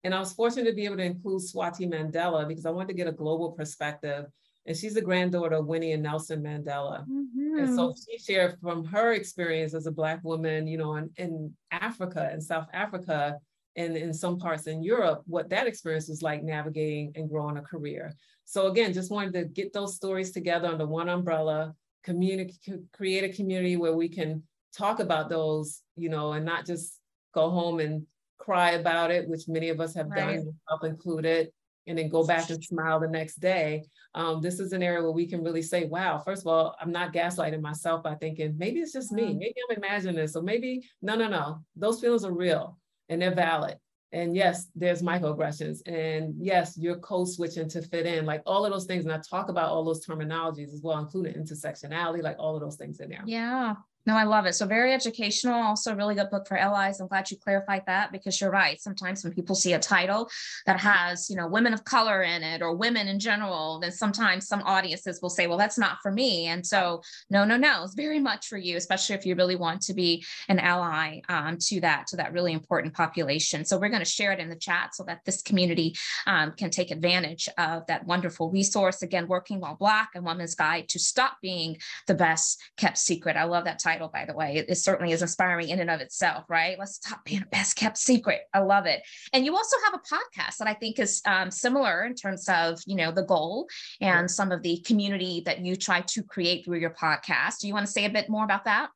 And 0.03 0.13
I 0.13 0.19
was 0.19 0.33
fortunate 0.33 0.69
to 0.69 0.75
be 0.75 0.85
able 0.85 0.97
to 0.97 1.03
include 1.03 1.41
Swati 1.41 1.89
Mandela 1.89 2.47
because 2.47 2.65
I 2.65 2.71
wanted 2.71 2.89
to 2.89 2.93
get 2.93 3.07
a 3.07 3.13
global 3.13 3.51
perspective 3.51 4.25
and 4.65 4.75
she's 4.75 4.95
the 4.95 5.01
granddaughter 5.01 5.55
of 5.55 5.67
Winnie 5.67 5.91
and 5.91 6.03
Nelson 6.03 6.41
Mandela. 6.41 7.05
Mm-hmm. 7.07 7.59
And 7.59 7.75
so 7.75 7.93
she 7.93 8.17
shared 8.17 8.57
from 8.61 8.83
her 8.85 9.13
experience 9.13 9.73
as 9.73 9.85
a 9.85 9.91
Black 9.91 10.23
woman, 10.23 10.67
you 10.67 10.77
know, 10.77 10.95
in, 10.95 11.09
in 11.17 11.53
Africa 11.71 12.29
and 12.31 12.43
South 12.43 12.67
Africa 12.73 13.37
and 13.75 13.95
in 13.95 14.13
some 14.13 14.39
parts 14.39 14.67
in 14.67 14.81
Europe, 14.81 15.21
what 15.27 15.49
that 15.49 15.67
experience 15.67 16.07
was 16.07 16.21
like 16.21 16.43
navigating 16.43 17.11
and 17.15 17.29
growing 17.29 17.57
a 17.57 17.61
career. 17.61 18.13
So 18.45 18.67
again, 18.67 18.93
just 18.93 19.11
wanted 19.11 19.33
to 19.33 19.45
get 19.45 19.73
those 19.73 19.95
stories 19.95 20.31
together 20.31 20.67
under 20.67 20.87
one 20.87 21.09
umbrella, 21.09 21.75
communicate, 22.03 22.81
create 22.93 23.23
a 23.23 23.35
community 23.35 23.75
where 23.75 23.95
we 23.95 24.07
can 24.07 24.43
talk 24.75 24.99
about 24.99 25.29
those, 25.29 25.81
you 25.95 26.09
know, 26.09 26.33
and 26.33 26.45
not 26.45 26.65
just 26.65 26.99
go 27.33 27.49
home 27.49 27.79
and 27.79 28.05
cry 28.37 28.71
about 28.71 29.11
it, 29.11 29.27
which 29.27 29.47
many 29.47 29.69
of 29.69 29.79
us 29.79 29.93
have 29.95 30.09
right. 30.09 30.37
done, 30.37 30.53
myself 30.69 30.83
included, 30.83 31.51
and 31.87 31.97
then 31.97 32.09
go 32.09 32.25
back 32.25 32.49
and 32.49 32.63
smile 32.63 32.99
the 32.99 33.07
next 33.07 33.39
day. 33.39 33.83
Um, 34.13 34.41
this 34.41 34.59
is 34.59 34.73
an 34.73 34.81
area 34.81 35.01
where 35.01 35.11
we 35.11 35.27
can 35.27 35.43
really 35.43 35.61
say, 35.61 35.85
wow, 35.85 36.17
first 36.19 36.43
of 36.43 36.47
all, 36.47 36.75
I'm 36.79 36.91
not 36.91 37.13
gaslighting 37.13 37.61
myself 37.61 38.03
by 38.03 38.15
thinking 38.15 38.55
maybe 38.57 38.79
it's 38.79 38.93
just 38.93 39.11
me, 39.11 39.23
mm-hmm. 39.23 39.39
maybe 39.39 39.55
I'm 39.69 39.77
imagining 39.77 40.15
this, 40.15 40.35
or 40.35 40.41
maybe, 40.41 40.87
no, 41.01 41.15
no, 41.15 41.27
no, 41.27 41.59
those 41.75 41.99
feelings 41.99 42.23
are 42.23 42.33
real 42.33 42.77
and 43.09 43.21
they're 43.21 43.35
valid. 43.35 43.77
And 44.11 44.33
yes, 44.33 44.67
there's 44.75 45.01
microaggressions. 45.01 45.79
And 45.85 46.35
yes, 46.39 46.77
you're 46.77 46.97
code 46.99 47.27
switching 47.27 47.67
to 47.69 47.81
fit 47.81 48.05
in, 48.05 48.25
like 48.25 48.41
all 48.45 48.65
of 48.65 48.71
those 48.71 48.85
things. 48.85 49.03
And 49.03 49.13
I 49.13 49.19
talk 49.29 49.49
about 49.49 49.69
all 49.69 49.83
those 49.83 50.05
terminologies 50.05 50.73
as 50.73 50.81
well, 50.81 50.99
including 50.99 51.33
intersectionality, 51.33 52.23
like 52.23 52.37
all 52.39 52.55
of 52.55 52.61
those 52.61 52.77
things 52.77 53.01
in 53.01 53.09
there. 53.09 53.23
Yeah. 53.25 53.75
No, 54.05 54.15
I 54.15 54.23
love 54.23 54.45
it. 54.45 54.53
So 54.53 54.67
very 54.67 54.93
educational, 54.93 55.55
also 55.55 55.95
really 55.95 56.13
good 56.13 56.29
book 56.29 56.47
for 56.47 56.57
allies. 56.57 56.99
I'm 56.99 57.07
glad 57.07 57.31
you 57.31 57.37
clarified 57.37 57.83
that 57.87 58.11
because 58.11 58.39
you're 58.39 58.51
right. 58.51 58.79
Sometimes 58.79 59.23
when 59.23 59.33
people 59.33 59.55
see 59.55 59.73
a 59.73 59.79
title 59.79 60.29
that 60.67 60.79
has, 60.79 61.27
you 61.27 61.35
know, 61.35 61.47
women 61.47 61.73
of 61.73 61.83
color 61.85 62.21
in 62.21 62.43
it 62.43 62.61
or 62.61 62.75
women 62.75 63.07
in 63.07 63.19
general, 63.19 63.79
then 63.79 63.91
sometimes 63.91 64.47
some 64.47 64.61
audiences 64.61 65.19
will 65.23 65.31
say, 65.31 65.47
well, 65.47 65.57
that's 65.57 65.79
not 65.79 65.97
for 66.03 66.11
me. 66.11 66.45
And 66.45 66.65
so 66.65 67.01
no, 67.31 67.45
no, 67.45 67.57
no, 67.57 67.83
it's 67.83 67.95
very 67.95 68.19
much 68.19 68.47
for 68.47 68.57
you, 68.57 68.77
especially 68.77 69.15
if 69.15 69.25
you 69.25 69.33
really 69.33 69.55
want 69.55 69.81
to 69.81 69.95
be 69.95 70.23
an 70.49 70.59
ally 70.59 71.21
um, 71.27 71.57
to 71.61 71.81
that, 71.81 72.05
to 72.07 72.17
that 72.17 72.31
really 72.31 72.53
important 72.53 72.93
population. 72.93 73.65
So 73.65 73.79
we're 73.79 73.89
going 73.89 73.99
to 73.99 74.05
share 74.05 74.31
it 74.31 74.39
in 74.39 74.49
the 74.49 74.55
chat 74.55 74.93
so 74.93 75.03
that 75.05 75.21
this 75.25 75.41
community 75.41 75.95
um, 76.27 76.51
can 76.51 76.69
take 76.69 76.91
advantage 76.91 77.49
of 77.57 77.87
that 77.87 78.05
wonderful 78.05 78.51
resource. 78.51 79.01
Again, 79.01 79.27
Working 79.27 79.59
While 79.59 79.77
Black, 79.77 80.09
a 80.15 80.21
woman's 80.21 80.53
guide 80.53 80.89
to 80.89 80.99
stop 80.99 81.37
being 81.41 81.77
the 82.05 82.13
best 82.13 82.61
kept 82.77 82.99
secret. 82.99 83.35
I 83.35 83.45
love 83.45 83.63
that 83.65 83.79
title 83.79 83.94
title, 83.95 84.09
by 84.09 84.25
the 84.25 84.33
way. 84.33 84.57
It, 84.57 84.69
it, 84.69 84.75
certainly 84.75 85.13
is 85.13 85.21
inspiring 85.21 85.69
in 85.69 85.79
and 85.79 85.89
of 85.89 86.01
itself, 86.01 86.45
right? 86.49 86.77
Let's 86.77 86.95
stop 86.95 87.23
being 87.25 87.41
a 87.41 87.45
best 87.45 87.75
kept 87.75 87.97
secret. 87.97 88.41
I 88.53 88.59
love 88.59 88.85
it. 88.85 89.01
And 89.33 89.45
you 89.45 89.55
also 89.55 89.77
have 89.85 89.93
a 89.93 90.15
podcast 90.15 90.57
that 90.57 90.67
I 90.67 90.73
think 90.73 90.99
is 90.99 91.21
um, 91.25 91.49
similar 91.49 92.03
in 92.03 92.15
terms 92.15 92.47
of, 92.49 92.79
you 92.85 92.95
know, 92.95 93.11
the 93.11 93.23
goal 93.23 93.67
and 94.01 94.29
some 94.29 94.51
of 94.51 94.61
the 94.61 94.79
community 94.85 95.41
that 95.45 95.59
you 95.59 95.75
try 95.75 96.01
to 96.01 96.23
create 96.23 96.65
through 96.65 96.79
your 96.79 96.91
podcast. 96.91 97.59
Do 97.61 97.67
you 97.67 97.73
want 97.73 97.85
to 97.85 97.91
say 97.91 98.05
a 98.05 98.09
bit 98.09 98.29
more 98.29 98.43
about 98.43 98.65
that? 98.65 98.89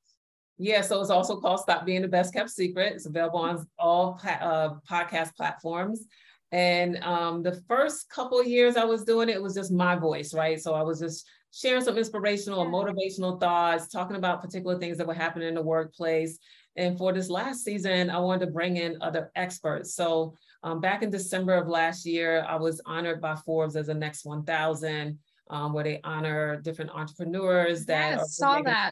Yeah, 0.58 0.82
so 0.82 1.00
it's 1.00 1.10
also 1.10 1.40
called 1.40 1.62
Stop 1.62 1.86
Being 1.86 2.02
the 2.02 2.10
Best 2.10 2.34
Kept 2.34 2.50
Secret. 2.50 2.94
It's 2.94 3.06
available 3.06 3.40
on 3.40 3.66
all 3.78 4.20
uh, 4.26 4.72
podcast 4.90 5.34
platforms. 5.36 6.06
And 6.52 7.02
um, 7.04 7.44
the 7.44 7.62
first 7.68 8.10
couple 8.10 8.44
years 8.44 8.76
I 8.76 8.84
was 8.84 9.06
doing 9.06 9.30
it, 9.30 9.36
it 9.36 9.42
was 9.42 9.54
just 9.54 9.72
my 9.72 9.96
voice, 9.96 10.34
right? 10.34 10.60
So 10.60 10.74
I 10.74 10.82
was 10.82 11.00
just 11.00 11.26
sharing 11.52 11.84
some 11.84 11.98
inspirational 11.98 12.62
and 12.62 12.74
motivational 12.74 13.40
thoughts, 13.40 13.88
talking 13.88 14.16
about 14.16 14.42
particular 14.42 14.78
things 14.78 14.98
that 14.98 15.08
were 15.08 15.14
happening 15.14 15.48
in 15.48 15.56
the 15.56 15.62
workplace. 15.62 16.38
And 16.76 16.98
for 16.98 17.12
this 17.12 17.30
last 17.30 17.64
season, 17.64 18.10
I 18.10 18.20
wanted 18.20 18.46
to 18.46 18.52
bring 18.52 18.78
in 18.78 19.02
other 19.02 19.32
experts. 19.36 19.96
So 19.96 20.36
um, 20.64 20.80
back 20.80 21.04
in 21.04 21.10
December 21.10 21.56
of 21.56 21.68
last 21.68 22.06
year, 22.06 22.46
I 22.48 22.56
was 22.56 22.82
honored 22.86 23.22
by 23.22 23.36
Forbes 23.36 23.76
as 23.76 23.90
a 23.90 23.94
Next 23.94 24.26
1000, 24.26 25.18
um, 25.50 25.74
where 25.74 25.84
they 25.84 26.00
honor 26.04 26.62
different 26.62 26.92
entrepreneurs 26.92 27.86
that 27.86 28.18
yes, 28.18 28.36
saw 28.36 28.62
that. 28.62 28.92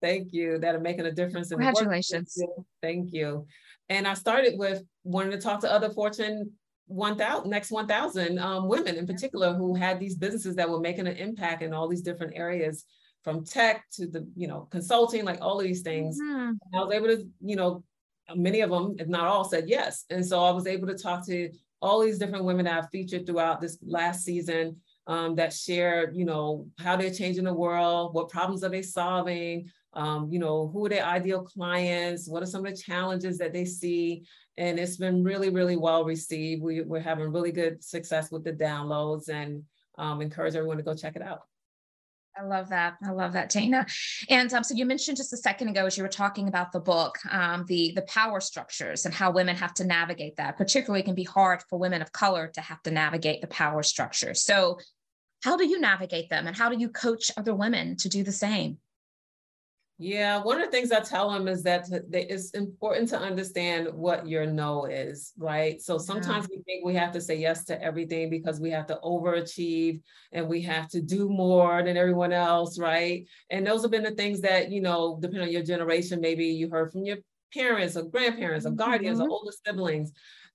Thank 0.00 0.32
you. 0.32 0.58
That 0.58 0.74
are 0.74 0.80
making 0.80 1.06
a 1.06 1.12
difference. 1.12 1.50
Congratulations. 1.50 2.36
Thank 2.82 3.12
you. 3.12 3.46
And 3.88 4.08
I 4.08 4.14
started 4.14 4.58
with 4.58 4.82
wanting 5.04 5.32
to 5.32 5.40
talk 5.40 5.60
to 5.60 5.72
other 5.72 5.90
Fortune 5.90 6.52
1000 6.86 7.48
next 7.48 7.70
1000 7.70 8.38
um, 8.38 8.68
women 8.68 8.96
in 8.96 9.06
particular 9.06 9.54
who 9.54 9.74
had 9.74 9.98
these 9.98 10.16
businesses 10.16 10.56
that 10.56 10.68
were 10.68 10.80
making 10.80 11.06
an 11.06 11.16
impact 11.16 11.62
in 11.62 11.72
all 11.72 11.88
these 11.88 12.02
different 12.02 12.32
areas 12.36 12.84
from 13.22 13.44
tech 13.44 13.84
to 13.92 14.06
the 14.06 14.26
you 14.36 14.48
know 14.48 14.68
consulting 14.70 15.24
like 15.24 15.40
all 15.40 15.58
of 15.58 15.64
these 15.64 15.82
things. 15.82 16.18
Mm-hmm. 16.20 16.52
i 16.76 16.84
was 16.84 16.92
able 16.94 17.06
to 17.08 17.28
you 17.40 17.56
know 17.56 17.84
many 18.34 18.60
of 18.60 18.70
them 18.70 18.96
if 18.98 19.08
not 19.08 19.26
all 19.26 19.44
said 19.44 19.68
yes. 19.68 20.04
And 20.10 20.24
so 20.24 20.42
i 20.42 20.50
was 20.50 20.66
able 20.66 20.86
to 20.88 20.98
talk 20.98 21.26
to 21.26 21.50
all 21.80 22.00
these 22.00 22.18
different 22.18 22.44
women 22.44 22.64
that 22.66 22.78
i've 22.84 22.90
featured 22.90 23.26
throughout 23.26 23.60
this 23.60 23.78
last 23.82 24.24
season 24.24 24.76
um, 25.06 25.34
that 25.34 25.52
share 25.52 26.12
you 26.12 26.24
know 26.24 26.66
how 26.78 26.96
they're 26.96 27.12
changing 27.12 27.44
the 27.44 27.52
world 27.52 28.14
what 28.14 28.28
problems 28.28 28.62
are 28.62 28.70
they 28.70 28.82
solving 28.82 29.68
um, 29.94 30.28
you 30.30 30.38
know, 30.38 30.68
who 30.68 30.86
are 30.86 30.88
their 30.88 31.04
ideal 31.04 31.42
clients? 31.42 32.28
What 32.28 32.42
are 32.42 32.46
some 32.46 32.64
of 32.64 32.72
the 32.72 32.80
challenges 32.80 33.38
that 33.38 33.52
they 33.52 33.64
see? 33.64 34.24
And 34.56 34.78
it's 34.78 34.96
been 34.96 35.22
really, 35.22 35.50
really 35.50 35.76
well 35.76 36.04
received. 36.04 36.62
We, 36.62 36.82
we're 36.82 37.00
having 37.00 37.32
really 37.32 37.52
good 37.52 37.82
success 37.84 38.30
with 38.30 38.44
the 38.44 38.52
downloads 38.52 39.28
and 39.28 39.64
um, 39.98 40.22
encourage 40.22 40.54
everyone 40.54 40.78
to 40.78 40.82
go 40.82 40.94
check 40.94 41.16
it 41.16 41.22
out. 41.22 41.42
I 42.36 42.44
love 42.44 42.70
that. 42.70 42.96
I 43.04 43.10
love 43.10 43.34
that, 43.34 43.50
Tana. 43.50 43.86
And 44.30 44.52
um, 44.54 44.64
so 44.64 44.74
you 44.74 44.86
mentioned 44.86 45.18
just 45.18 45.34
a 45.34 45.36
second 45.36 45.68
ago 45.68 45.84
as 45.84 45.98
you 45.98 46.02
were 46.02 46.08
talking 46.08 46.48
about 46.48 46.72
the 46.72 46.80
book, 46.80 47.18
um, 47.30 47.66
the 47.68 47.92
the 47.94 48.02
power 48.02 48.40
structures 48.40 49.04
and 49.04 49.14
how 49.14 49.30
women 49.30 49.54
have 49.56 49.74
to 49.74 49.84
navigate 49.84 50.36
that. 50.36 50.56
Particularly, 50.56 51.02
can 51.02 51.14
be 51.14 51.24
hard 51.24 51.62
for 51.68 51.78
women 51.78 52.00
of 52.00 52.10
color 52.12 52.50
to 52.54 52.60
have 52.62 52.82
to 52.84 52.90
navigate 52.90 53.42
the 53.42 53.48
power 53.48 53.82
structures. 53.82 54.42
So, 54.42 54.78
how 55.42 55.58
do 55.58 55.66
you 55.66 55.78
navigate 55.78 56.30
them, 56.30 56.46
and 56.46 56.56
how 56.56 56.70
do 56.70 56.78
you 56.78 56.88
coach 56.88 57.30
other 57.36 57.54
women 57.54 57.96
to 57.98 58.08
do 58.08 58.22
the 58.22 58.32
same? 58.32 58.78
Yeah, 60.02 60.42
one 60.42 60.60
of 60.60 60.64
the 60.64 60.70
things 60.72 60.90
I 60.90 60.98
tell 60.98 61.30
them 61.30 61.46
is 61.46 61.62
that 61.62 61.86
it's 62.12 62.50
important 62.50 63.08
to 63.10 63.20
understand 63.20 63.86
what 63.92 64.26
your 64.26 64.46
no 64.46 64.86
is, 64.86 65.32
right? 65.38 65.80
So 65.80 65.96
sometimes 65.96 66.48
yeah. 66.50 66.56
we 66.56 66.62
think 66.64 66.84
we 66.84 66.94
have 66.96 67.12
to 67.12 67.20
say 67.20 67.36
yes 67.36 67.64
to 67.66 67.80
everything 67.80 68.28
because 68.28 68.58
we 68.58 68.72
have 68.72 68.88
to 68.88 68.98
overachieve 69.04 70.00
and 70.32 70.48
we 70.48 70.60
have 70.62 70.88
to 70.88 71.00
do 71.00 71.28
more 71.28 71.84
than 71.84 71.96
everyone 71.96 72.32
else, 72.32 72.80
right? 72.80 73.28
And 73.50 73.64
those 73.64 73.82
have 73.82 73.92
been 73.92 74.02
the 74.02 74.10
things 74.10 74.40
that, 74.40 74.72
you 74.72 74.80
know, 74.82 75.20
depending 75.22 75.46
on 75.46 75.52
your 75.52 75.62
generation, 75.62 76.20
maybe 76.20 76.46
you 76.46 76.68
heard 76.68 76.90
from 76.90 77.04
your 77.04 77.18
parents 77.54 77.96
or 77.96 78.02
grandparents 78.02 78.66
or 78.66 78.72
guardians 78.72 79.20
mm-hmm. 79.20 79.30
or 79.30 79.34
older 79.34 79.52
siblings. 79.64 80.10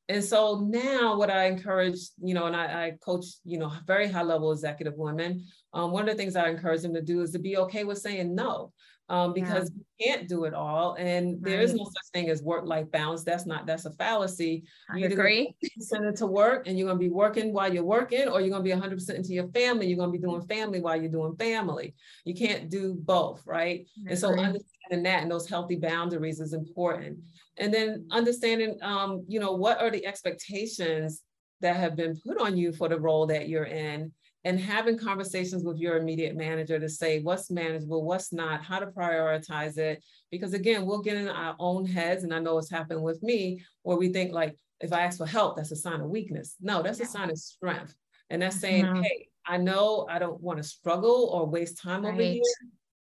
And 0.10 0.22
so 0.22 0.60
now 0.70 1.18
what 1.18 1.32
I 1.32 1.46
encourage, 1.46 2.00
you 2.22 2.34
know, 2.34 2.48
and 2.48 2.56
I, 2.56 2.88
I 2.88 2.92
coach, 3.02 3.26
you 3.46 3.60
know, 3.60 3.72
very 3.86 4.10
high 4.10 4.24
level 4.24 4.52
executive 4.52 4.96
women. 4.98 5.46
Um, 5.74 5.92
one 5.92 6.10
of 6.10 6.10
the 6.10 6.22
things 6.22 6.36
I 6.36 6.50
encourage 6.50 6.82
them 6.82 6.94
to 6.96 7.02
do 7.02 7.22
is 7.22 7.32
to 7.32 7.40
be 7.40 7.56
okay 7.56 7.86
with 7.86 8.00
saying 8.00 8.36
no 8.36 8.74
um, 9.10 9.34
because 9.34 9.72
yeah. 9.72 9.84
you 9.98 10.16
can't 10.16 10.28
do 10.28 10.44
it 10.44 10.54
all. 10.54 10.96
And 10.96 11.34
right. 11.34 11.52
there 11.52 11.62
is 11.62 11.74
no 11.74 11.86
such 11.86 12.12
thing 12.14 12.30
as 12.30 12.42
work-life 12.42 12.92
balance. 12.92 13.24
That's 13.24 13.46
not, 13.46 13.66
that's 13.66 13.86
a 13.86 13.92
fallacy. 13.94 14.64
I 14.90 14.98
you 14.98 15.06
agree. 15.06 15.56
Send 15.80 16.06
it 16.06 16.18
to 16.18 16.28
work 16.28 16.68
and 16.68 16.78
you're 16.78 16.88
going 16.88 17.00
to 17.00 17.04
be 17.04 17.10
working 17.10 17.54
while 17.54 17.74
you're 17.74 17.84
working, 17.84 18.28
or 18.28 18.42
you're 18.42 18.50
going 18.50 18.64
to 18.64 18.76
be 18.76 18.82
100% 18.82 19.10
into 19.16 19.34
your 19.34 19.48
family. 19.50 19.88
You're 19.88 19.98
going 19.98 20.12
to 20.12 20.18
be 20.18 20.24
doing 20.24 20.42
family 20.48 20.82
while 20.82 21.00
you're 21.00 21.12
doing 21.12 21.36
family. 21.38 21.96
You 22.26 22.36
can't 22.36 22.70
do 22.70 22.96
both, 22.96 23.42
right? 23.46 23.86
I 24.06 24.10
and 24.10 24.20
so 24.20 24.30
understanding 24.30 25.04
that 25.04 25.22
and 25.22 25.32
those 25.32 25.48
healthy 25.48 25.76
boundaries 25.76 26.40
is 26.40 26.54
important. 26.54 27.20
And 27.58 27.74
then 27.74 28.08
understanding, 28.12 28.78
um, 28.82 29.24
you 29.28 29.40
know, 29.40 29.54
what 29.54 29.82
are 29.82 29.90
the 29.90 30.06
expectations 30.06 31.24
that 31.62 31.78
have 31.78 31.96
been 31.96 32.20
put 32.26 32.40
on 32.40 32.56
you 32.56 32.72
for 32.72 32.88
the 32.88 33.00
role 33.00 33.26
that 33.28 33.50
you're 33.50 33.64
in 33.64 34.12
and 34.44 34.60
having 34.60 34.98
conversations 34.98 35.64
with 35.64 35.78
your 35.78 35.98
immediate 35.98 36.36
manager 36.36 36.80
to 36.80 36.88
say 36.88 37.20
what's 37.20 37.52
manageable, 37.52 38.04
what's 38.04 38.32
not, 38.32 38.64
how 38.64 38.80
to 38.80 38.88
prioritize 38.88 39.78
it. 39.78 40.04
Because 40.32 40.54
again, 40.54 40.86
we'll 40.86 41.02
get 41.02 41.18
in 41.18 41.28
our 41.28 41.56
own 41.60 41.86
heads, 41.86 42.24
and 42.24 42.34
I 42.34 42.40
know 42.40 42.58
it's 42.58 42.70
happened 42.70 43.02
with 43.02 43.22
me, 43.24 43.62
where 43.84 43.98
we 43.98 44.10
think 44.14 44.32
like, 44.32 44.56
if 44.80 44.94
I 44.94 45.02
ask 45.02 45.18
for 45.18 45.26
help, 45.26 45.58
that's 45.58 45.72
a 45.72 45.76
sign 45.76 46.02
of 46.02 46.10
weakness. 46.10 46.56
No, 46.62 46.84
that's 46.84 47.00
a 47.00 47.06
sign 47.06 47.32
of 47.32 47.38
strength. 47.38 47.96
And 48.30 48.42
that's 48.42 48.60
saying, 48.60 48.86
mm-hmm. 48.86 49.02
hey, 49.02 49.28
I 49.46 49.58
know 49.58 50.06
I 50.10 50.20
don't 50.20 50.40
want 50.42 50.58
to 50.58 50.64
struggle 50.64 51.30
or 51.34 51.48
waste 51.48 51.82
time 51.82 52.04
right. 52.04 52.14
over 52.14 52.22
here. 52.22 52.44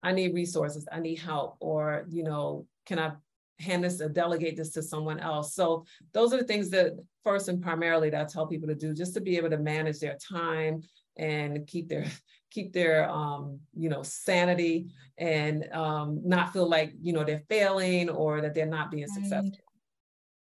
I 0.02 0.12
need 0.12 0.34
resources, 0.34 0.88
I 0.90 0.98
need 0.98 1.18
help, 1.18 1.56
or 1.60 2.06
you 2.08 2.24
know, 2.24 2.66
can 2.86 2.98
I 2.98 3.12
hand 3.58 3.84
this 3.84 4.00
or 4.00 4.08
delegate 4.08 4.56
this 4.56 4.70
to 4.72 4.82
someone 4.82 5.20
else? 5.20 5.54
So 5.54 5.84
those 6.12 6.32
are 6.32 6.38
the 6.38 6.44
things 6.44 6.70
that 6.70 6.92
first 7.22 7.48
and 7.48 7.62
primarily 7.62 8.08
that 8.08 8.20
I 8.22 8.24
tell 8.24 8.46
people 8.46 8.68
to 8.68 8.74
do, 8.74 8.94
just 8.94 9.12
to 9.14 9.20
be 9.20 9.36
able 9.36 9.50
to 9.50 9.58
manage 9.58 10.00
their 10.00 10.16
time, 10.16 10.82
and 11.20 11.66
keep 11.66 11.88
their 11.88 12.06
keep 12.50 12.72
their 12.72 13.08
um, 13.08 13.60
you 13.76 13.88
know 13.88 14.02
sanity 14.02 14.88
and 15.18 15.68
um, 15.72 16.20
not 16.24 16.52
feel 16.52 16.68
like 16.68 16.92
you 17.00 17.12
know 17.12 17.22
they're 17.22 17.44
failing 17.48 18.08
or 18.08 18.40
that 18.40 18.54
they're 18.54 18.66
not 18.66 18.90
being 18.90 19.06
successful. 19.06 19.58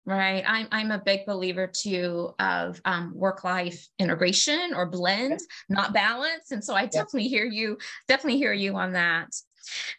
Right. 0.05 0.43
I'm, 0.45 0.67
I'm 0.71 0.91
a 0.91 0.99
big 0.99 1.26
believer 1.26 1.65
too 1.65 2.34
of 2.38 2.82
um, 2.84 3.13
work 3.15 3.45
life 3.45 3.88
integration 3.99 4.74
or 4.76 4.86
blend, 4.86 5.39
not 5.69 5.93
balance. 5.93 6.51
And 6.51 6.61
so 6.61 6.76
I 6.76 6.88
definitely 6.88 7.30
hear 7.30 7.45
you, 7.45 7.78
definitely 8.09 8.38
hear 8.38 8.51
you 8.51 8.76
on 8.76 8.91
that. 8.93 9.30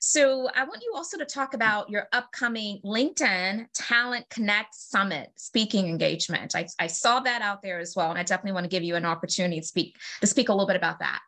So 0.00 0.48
I 0.54 0.64
want 0.64 0.82
you 0.82 0.92
also 0.94 1.16
to 1.18 1.24
talk 1.24 1.54
about 1.54 1.90
your 1.90 2.08
upcoming 2.12 2.80
LinkedIn 2.84 3.66
Talent 3.74 4.28
Connect 4.30 4.74
Summit 4.74 5.30
speaking 5.36 5.88
engagement. 5.88 6.54
I, 6.54 6.66
I 6.78 6.86
saw 6.86 7.20
that 7.20 7.42
out 7.42 7.62
there 7.62 7.78
as 7.78 7.94
well, 7.96 8.10
and 8.10 8.18
I 8.18 8.22
definitely 8.22 8.52
want 8.52 8.64
to 8.64 8.70
give 8.70 8.82
you 8.82 8.96
an 8.96 9.04
opportunity 9.04 9.60
to 9.60 9.66
speak 9.66 9.96
to 10.20 10.26
speak 10.26 10.48
a 10.48 10.52
little 10.52 10.66
bit 10.66 10.76
about 10.76 10.98
that. 11.00 11.20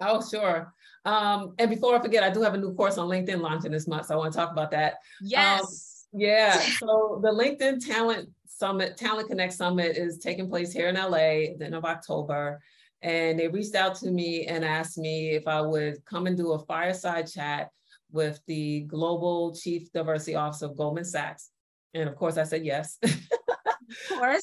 Oh, 0.00 0.22
sure. 0.22 0.72
Um, 1.04 1.54
and 1.58 1.70
before 1.70 1.94
I 1.94 2.00
forget, 2.00 2.22
I 2.22 2.30
do 2.30 2.42
have 2.42 2.54
a 2.54 2.58
new 2.58 2.74
course 2.74 2.98
on 2.98 3.08
LinkedIn 3.08 3.40
launching 3.40 3.70
this 3.70 3.86
month, 3.86 4.06
so 4.06 4.14
I 4.14 4.16
want 4.16 4.32
to 4.32 4.38
talk 4.38 4.52
about 4.52 4.70
that. 4.70 4.94
Yes. 5.20 6.06
Um, 6.14 6.20
yeah. 6.20 6.58
So 6.78 7.20
the 7.22 7.30
LinkedIn 7.30 7.84
Talent 7.84 8.30
Summit, 8.46 8.96
Talent 8.96 9.28
Connect 9.28 9.52
Summit 9.52 9.96
is 9.96 10.18
taking 10.18 10.48
place 10.48 10.72
here 10.72 10.88
in 10.88 10.94
LA 10.94 11.50
at 11.50 11.58
the 11.58 11.66
end 11.66 11.74
of 11.74 11.84
October. 11.84 12.62
And 13.04 13.38
they 13.38 13.48
reached 13.48 13.74
out 13.74 13.94
to 13.96 14.10
me 14.10 14.46
and 14.46 14.64
asked 14.64 14.96
me 14.96 15.32
if 15.32 15.46
I 15.46 15.60
would 15.60 16.02
come 16.06 16.26
and 16.26 16.36
do 16.36 16.52
a 16.52 16.58
fireside 16.58 17.30
chat 17.30 17.68
with 18.10 18.40
the 18.46 18.80
Global 18.82 19.54
Chief 19.54 19.92
Diversity 19.92 20.36
Officer 20.36 20.66
of 20.66 20.76
Goldman 20.76 21.04
Sachs. 21.04 21.50
And 21.92 22.08
of 22.08 22.16
course, 22.16 22.38
I 22.38 22.44
said 22.44 22.64
yes. 22.64 22.98
of 23.02 24.18
course. 24.18 24.40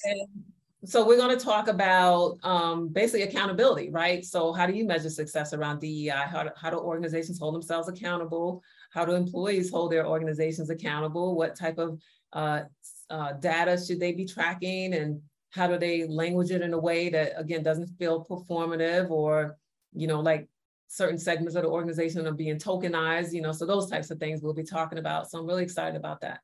so 0.85 1.07
we're 1.07 1.17
going 1.17 1.35
to 1.35 1.43
talk 1.43 1.69
about 1.69 2.37
um, 2.43 2.89
basically 2.89 3.23
accountability, 3.23 3.89
right? 3.89 4.23
So 4.23 4.53
how 4.53 4.67
do 4.67 4.73
you 4.73 4.85
measure 4.85 5.09
success 5.09 5.53
around 5.53 5.79
DEI? 5.79 6.09
How 6.09 6.43
do, 6.43 6.49
how 6.55 6.69
do 6.69 6.77
organizations 6.77 7.39
hold 7.39 7.55
themselves 7.55 7.89
accountable? 7.89 8.61
How 8.93 9.05
do 9.05 9.13
employees 9.13 9.71
hold 9.71 9.91
their 9.91 10.05
organizations 10.05 10.69
accountable? 10.69 11.35
What 11.35 11.55
type 11.55 11.79
of 11.79 11.99
uh, 12.31 12.61
uh, 13.09 13.33
data 13.33 13.83
should 13.83 13.99
they 13.99 14.11
be 14.11 14.25
tracking? 14.25 14.93
And 14.93 15.19
how 15.51 15.67
do 15.67 15.77
they 15.77 16.07
language 16.07 16.51
it 16.51 16.61
in 16.61 16.73
a 16.73 16.79
way 16.79 17.09
that 17.09 17.33
again 17.37 17.63
doesn't 17.63 17.87
feel 17.99 18.25
performative 18.25 19.09
or 19.09 19.57
you 19.93 20.07
know 20.07 20.19
like 20.19 20.47
certain 20.87 21.17
segments 21.17 21.55
of 21.55 21.63
the 21.63 21.69
organization 21.69 22.27
are 22.27 22.33
being 22.33 22.57
tokenized 22.57 23.33
you 23.33 23.41
know 23.41 23.51
so 23.51 23.65
those 23.65 23.89
types 23.89 24.11
of 24.11 24.19
things 24.19 24.41
we'll 24.41 24.53
be 24.53 24.63
talking 24.63 24.97
about. 24.97 25.29
So 25.29 25.39
i'm 25.39 25.47
really 25.47 25.63
excited 25.63 25.95
about 25.95 26.21
that. 26.21 26.39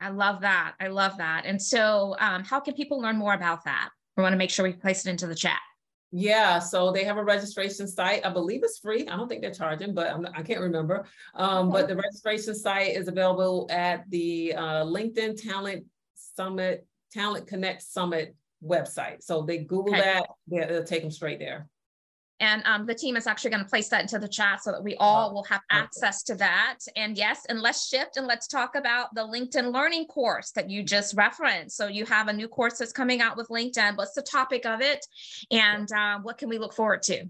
I 0.00 0.10
love 0.10 0.40
that. 0.42 0.74
I 0.80 0.88
love 0.88 1.16
that. 1.18 1.44
And 1.46 1.60
so 1.60 2.16
um, 2.18 2.44
how 2.44 2.60
can 2.60 2.74
people 2.74 3.00
learn 3.00 3.16
more 3.16 3.34
about 3.34 3.64
that? 3.64 3.90
We 4.16 4.22
want 4.22 4.32
to 4.32 4.36
make 4.36 4.50
sure 4.50 4.64
we 4.64 4.72
place 4.72 5.06
it 5.06 5.10
into 5.10 5.26
the 5.26 5.34
chat. 5.34 5.60
Yeah, 6.16 6.60
so 6.60 6.92
they 6.92 7.02
have 7.04 7.16
a 7.16 7.24
registration 7.24 7.88
site. 7.88 8.24
I 8.24 8.30
believe 8.30 8.60
it's 8.62 8.78
free. 8.78 9.08
I 9.08 9.16
don't 9.16 9.28
think 9.28 9.42
they're 9.42 9.52
charging, 9.52 9.94
but 9.94 10.10
I'm, 10.10 10.26
I 10.26 10.42
can 10.42 10.56
not 10.56 10.62
remember. 10.62 11.06
Um, 11.34 11.70
but 11.70 11.88
the 11.88 11.96
registration 11.96 12.54
site 12.54 12.94
is 12.94 13.08
available 13.08 13.66
at 13.68 14.08
the 14.10 14.54
uh, 14.54 14.84
LinkedIn 14.84 15.42
Talent 15.42 15.84
Summit 16.14 16.86
Talent 17.14 17.46
Connect 17.46 17.82
Summit 17.82 18.34
website. 18.62 19.22
So 19.22 19.42
they 19.42 19.58
Google 19.58 19.94
okay. 19.94 20.02
that, 20.02 20.68
they'll 20.68 20.84
take 20.84 21.02
them 21.02 21.10
straight 21.10 21.38
there. 21.38 21.68
And 22.40 22.62
um, 22.66 22.84
the 22.84 22.94
team 22.94 23.16
is 23.16 23.28
actually 23.28 23.50
going 23.50 23.62
to 23.62 23.68
place 23.68 23.88
that 23.88 24.02
into 24.02 24.18
the 24.18 24.28
chat 24.28 24.62
so 24.62 24.72
that 24.72 24.82
we 24.82 24.96
all 24.96 25.32
will 25.32 25.44
have 25.44 25.60
access 25.70 26.24
to 26.24 26.34
that. 26.34 26.78
And 26.96 27.16
yes, 27.16 27.46
and 27.48 27.60
let's 27.60 27.86
shift 27.86 28.16
and 28.16 28.26
let's 28.26 28.48
talk 28.48 28.74
about 28.74 29.14
the 29.14 29.22
LinkedIn 29.22 29.72
learning 29.72 30.06
course 30.06 30.50
that 30.52 30.68
you 30.68 30.82
just 30.82 31.14
referenced. 31.16 31.76
So 31.76 31.86
you 31.86 32.04
have 32.06 32.26
a 32.26 32.32
new 32.32 32.48
course 32.48 32.78
that's 32.78 32.92
coming 32.92 33.20
out 33.20 33.36
with 33.36 33.48
LinkedIn. 33.48 33.96
What's 33.96 34.14
the 34.14 34.22
topic 34.22 34.66
of 34.66 34.80
it? 34.80 35.06
And 35.52 35.90
uh, 35.92 36.18
what 36.22 36.36
can 36.36 36.48
we 36.48 36.58
look 36.58 36.74
forward 36.74 37.02
to? 37.04 37.24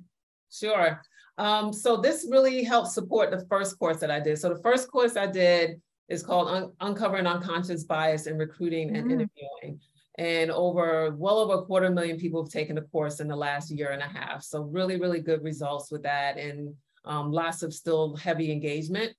Sure. 0.50 1.02
Um, 1.36 1.72
so 1.72 1.98
this 1.98 2.26
really 2.30 2.64
helps 2.64 2.94
support 2.94 3.30
the 3.30 3.44
first 3.46 3.78
course 3.78 3.98
that 3.98 4.10
I 4.10 4.20
did. 4.20 4.38
So 4.38 4.48
the 4.48 4.62
first 4.62 4.90
course 4.90 5.16
I 5.16 5.26
did 5.26 5.82
is 6.08 6.22
called 6.22 6.48
Un 6.48 6.72
Uncovering 6.80 7.26
Unconscious 7.26 7.84
Bias 7.84 8.26
in 8.26 8.36
Recruiting 8.36 8.96
and 8.96 9.06
mm. 9.06 9.12
Interviewing. 9.12 9.80
And 10.16 10.50
over, 10.50 11.14
well 11.16 11.38
over 11.38 11.54
a 11.54 11.62
quarter 11.64 11.90
million 11.90 12.18
people 12.18 12.42
have 12.42 12.52
taken 12.52 12.76
the 12.76 12.82
course 12.82 13.18
in 13.18 13.26
the 13.26 13.34
last 13.36 13.70
year 13.70 13.90
and 13.90 14.02
a 14.02 14.06
half. 14.06 14.44
So 14.44 14.62
really, 14.62 15.00
really 15.00 15.20
good 15.20 15.42
results 15.42 15.90
with 15.90 16.04
that 16.04 16.38
and 16.38 16.72
um, 17.04 17.32
lots 17.32 17.62
of 17.62 17.74
still 17.74 18.14
heavy 18.16 18.52
engagement. 18.52 19.12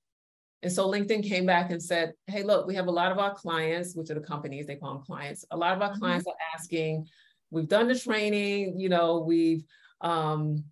And 0.62 0.72
so 0.72 0.90
LinkedIn 0.90 1.28
came 1.28 1.44
back 1.44 1.70
and 1.70 1.82
said, 1.82 2.14
hey, 2.26 2.42
look, 2.42 2.66
we 2.66 2.74
have 2.76 2.86
a 2.86 2.90
lot 2.90 3.12
of 3.12 3.18
our 3.18 3.34
clients, 3.34 3.94
which 3.94 4.10
are 4.10 4.14
the 4.14 4.20
companies, 4.20 4.66
they 4.66 4.76
call 4.76 4.94
them 4.94 5.02
clients. 5.04 5.44
A 5.50 5.56
lot 5.56 5.76
of 5.76 5.82
our 5.82 5.90
mm 5.90 5.94
-hmm. 5.94 5.98
clients 5.98 6.26
are 6.26 6.36
asking, 6.54 7.06
we've 7.50 7.68
done 7.68 7.92
the 7.92 7.98
training, 7.98 8.80
you 8.80 8.88
know, 8.88 9.20
we've 9.20 9.64
um, 10.00 10.64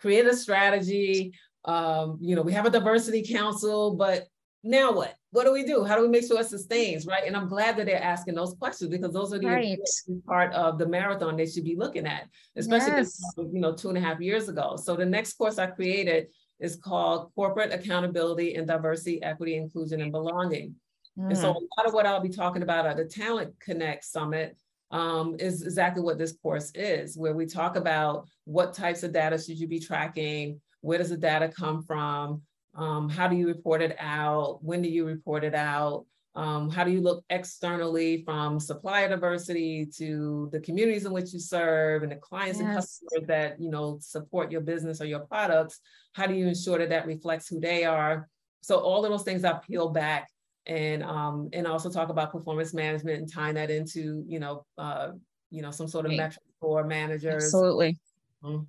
created 0.00 0.32
a 0.32 0.36
strategy, 0.36 1.32
um, 1.64 2.18
you 2.20 2.34
know, 2.34 2.42
we 2.42 2.52
have 2.52 2.66
a 2.66 2.70
diversity 2.70 3.22
council, 3.22 3.94
but 3.96 4.28
now 4.64 4.92
what? 4.92 5.14
What 5.30 5.44
do 5.44 5.52
we 5.52 5.64
do? 5.64 5.84
How 5.84 5.96
do 5.96 6.02
we 6.02 6.08
make 6.08 6.26
sure 6.26 6.40
it 6.40 6.46
sustains, 6.46 7.06
right? 7.06 7.24
And 7.26 7.36
I'm 7.36 7.48
glad 7.48 7.76
that 7.76 7.86
they're 7.86 8.02
asking 8.02 8.34
those 8.34 8.54
questions 8.54 8.90
because 8.90 9.12
those 9.12 9.32
are 9.32 9.38
the 9.38 9.46
right. 9.46 9.78
part 10.26 10.52
of 10.54 10.78
the 10.78 10.86
marathon 10.86 11.36
they 11.36 11.46
should 11.46 11.64
be 11.64 11.76
looking 11.76 12.06
at, 12.06 12.28
especially 12.56 12.92
yes. 12.92 13.20
you 13.36 13.60
know 13.60 13.74
two 13.74 13.88
and 13.88 13.98
a 13.98 14.00
half 14.00 14.20
years 14.20 14.48
ago. 14.48 14.76
So 14.76 14.96
the 14.96 15.06
next 15.06 15.34
course 15.34 15.58
I 15.58 15.66
created 15.66 16.28
is 16.60 16.76
called 16.76 17.30
Corporate 17.34 17.72
Accountability 17.72 18.54
and 18.54 18.66
Diversity, 18.66 19.22
Equity, 19.22 19.56
Inclusion, 19.56 20.00
and 20.00 20.10
Belonging. 20.10 20.74
Mm. 21.18 21.28
And 21.28 21.38
so 21.38 21.52
mm. 21.52 21.56
a 21.56 21.80
lot 21.80 21.86
of 21.86 21.94
what 21.94 22.06
I'll 22.06 22.20
be 22.20 22.28
talking 22.28 22.62
about 22.62 22.86
at 22.86 22.96
the 22.96 23.04
Talent 23.04 23.54
Connect 23.60 24.04
Summit 24.04 24.56
um, 24.90 25.36
is 25.38 25.62
exactly 25.62 26.02
what 26.02 26.18
this 26.18 26.32
course 26.42 26.72
is, 26.74 27.16
where 27.16 27.34
we 27.34 27.46
talk 27.46 27.76
about 27.76 28.26
what 28.44 28.74
types 28.74 29.02
of 29.02 29.12
data 29.12 29.38
should 29.38 29.58
you 29.58 29.68
be 29.68 29.78
tracking, 29.78 30.60
where 30.80 30.98
does 30.98 31.10
the 31.10 31.16
data 31.16 31.48
come 31.48 31.82
from, 31.82 32.42
Um, 32.78 33.08
how 33.08 33.26
do 33.26 33.36
you 33.36 33.48
report 33.48 33.82
it 33.82 33.96
out? 33.98 34.60
When 34.62 34.80
do 34.80 34.88
you 34.88 35.04
report 35.04 35.42
it 35.42 35.54
out? 35.54 36.06
Um, 36.36 36.70
how 36.70 36.84
do 36.84 36.92
you 36.92 37.00
look 37.00 37.24
externally 37.30 38.22
from 38.24 38.60
supplier 38.60 39.08
diversity 39.08 39.86
to 39.96 40.48
the 40.52 40.60
communities 40.60 41.04
in 41.04 41.12
which 41.12 41.32
you 41.32 41.40
serve 41.40 42.04
and 42.04 42.12
the 42.12 42.16
clients 42.16 42.60
yes. 42.60 42.66
and 42.66 42.76
customers 42.76 43.26
that 43.26 43.60
you 43.60 43.70
know 43.70 43.98
support 44.00 44.52
your 44.52 44.60
business 44.60 45.00
or 45.00 45.06
your 45.06 45.20
products? 45.20 45.80
How 46.12 46.26
do 46.28 46.34
you 46.34 46.46
ensure 46.46 46.78
that 46.78 46.90
that 46.90 47.06
reflects 47.06 47.48
who 47.48 47.58
they 47.58 47.84
are? 47.84 48.28
So 48.60 48.78
all 48.78 49.04
of 49.04 49.10
those 49.10 49.24
things 49.24 49.44
I 49.44 49.54
peel 49.54 49.88
back 49.88 50.28
and 50.66 51.02
um, 51.02 51.48
and 51.52 51.66
also 51.66 51.90
talk 51.90 52.10
about 52.10 52.30
performance 52.30 52.72
management 52.72 53.18
and 53.18 53.32
tying 53.32 53.54
that 53.54 53.70
into 53.70 54.22
you 54.28 54.38
know 54.38 54.64
uh, 54.76 55.08
you 55.50 55.62
know 55.62 55.72
some 55.72 55.88
sort 55.88 56.04
of 56.04 56.10
right. 56.10 56.18
metric 56.18 56.44
for 56.60 56.84
managers. 56.84 57.44
Absolutely. 57.44 57.98
Mm-hmm. 58.44 58.62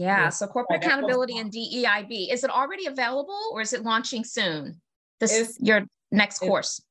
Yeah. 0.00 0.30
So 0.30 0.46
corporate 0.46 0.82
accountability 0.82 1.38
and 1.38 1.52
DEIB 1.52 2.32
is 2.32 2.42
it 2.42 2.50
already 2.50 2.86
available 2.86 3.38
or 3.52 3.60
is 3.60 3.74
it 3.74 3.82
launching 3.82 4.24
soon? 4.24 4.80
This 5.20 5.32
is 5.32 5.58
your 5.60 5.86
next 6.10 6.38
course. 6.38 6.82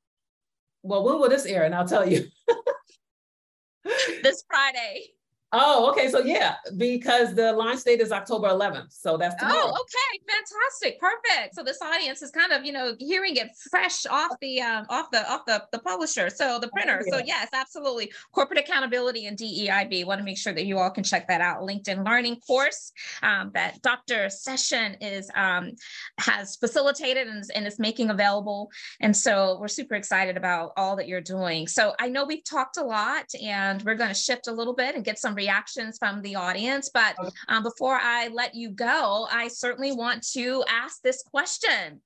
Well, 0.84 1.04
when 1.04 1.20
will 1.20 1.28
this 1.28 1.48
air? 1.48 1.64
And 1.64 1.74
I'll 1.74 1.88
tell 1.88 2.08
you. 2.08 2.28
this 4.24 4.44
Friday. 4.48 5.08
Oh, 5.52 5.90
okay. 5.92 6.10
So 6.10 6.20
yeah, 6.20 6.56
because 6.78 7.34
the 7.34 7.52
launch 7.54 7.84
date 7.84 8.02
is 8.02 8.12
October 8.12 8.50
11th. 8.50 8.94
So 8.94 9.18
that's 9.18 9.36
oh, 9.42 9.48
tomorrow. 9.48 9.72
Oh, 9.74 9.82
okay. 9.82 10.22
Fantastic. 10.28 11.00
Perfect. 11.00 11.56
So 11.56 11.64
this 11.64 11.82
audience 11.82 12.22
is 12.22 12.30
kind 12.30 12.52
of, 12.52 12.66
you 12.66 12.72
know, 12.72 12.94
hearing 13.00 13.36
it 13.36 13.50
fresh 13.70 14.06
off 14.06 14.32
the 14.42 14.62
um 14.62 14.86
off 14.90 15.10
the 15.12 15.28
off 15.30 15.46
the, 15.48 15.64
the 15.72 15.80
publisher. 15.80 16.30
So 16.30 16.60
the 16.60 16.68
printer. 16.68 17.02
Oh, 17.02 17.06
yeah. 17.06 17.18
So 17.18 17.24
yes, 17.26 17.50
absolutely. 17.54 18.12
Corporate 18.32 18.60
accountability 18.60 19.26
and 19.26 19.38
DEIB. 19.38 20.06
Want 20.06 20.20
to 20.20 20.26
make 20.26 20.38
sure 20.38 20.54
that 20.54 20.66
you 20.66 20.78
all 20.78 20.92
can 20.92 21.04
check 21.04 21.28
that 21.28 21.42
out. 21.42 21.62
LinkedIn 21.62 22.06
learning 22.06 22.38
course 22.46 22.92
um, 23.24 23.52
that 23.56 23.82
Dr. 23.82 24.30
Session 24.30 24.98
is 25.02 25.32
um 25.36 25.72
has 26.20 26.58
facilitated 26.58 27.28
and, 27.28 27.44
and 27.56 27.66
is 27.66 27.80
making 27.80 28.12
available. 28.12 28.70
And 29.00 29.18
so 29.18 29.58
we're 29.60 29.68
super 29.68 29.96
excited 29.96 30.38
about 30.38 30.74
all 30.78 30.96
that 30.98 31.08
you're 31.08 31.22
doing. 31.22 31.68
So 31.68 31.94
I 32.00 32.10
know 32.10 32.26
we've 32.26 32.44
talked 32.44 32.78
a 32.78 32.84
lot 32.84 33.26
and 33.42 33.82
we're 33.82 33.96
going 33.96 34.10
to 34.10 34.16
shift 34.16 34.48
a 34.48 34.52
little 34.52 34.76
bit 34.76 34.96
and 34.96 35.04
get 35.04 35.18
some 35.18 35.39
reactions 35.40 35.98
from 35.98 36.22
the 36.22 36.36
audience. 36.36 36.90
But 36.94 37.16
um, 37.48 37.64
before 37.64 37.98
I 38.02 38.28
let 38.28 38.54
you 38.54 38.70
go, 38.72 39.28
I 39.32 39.48
certainly 39.48 39.94
want 39.94 40.22
to 40.34 40.64
ask 40.68 41.02
this 41.02 41.24
question. 41.24 42.02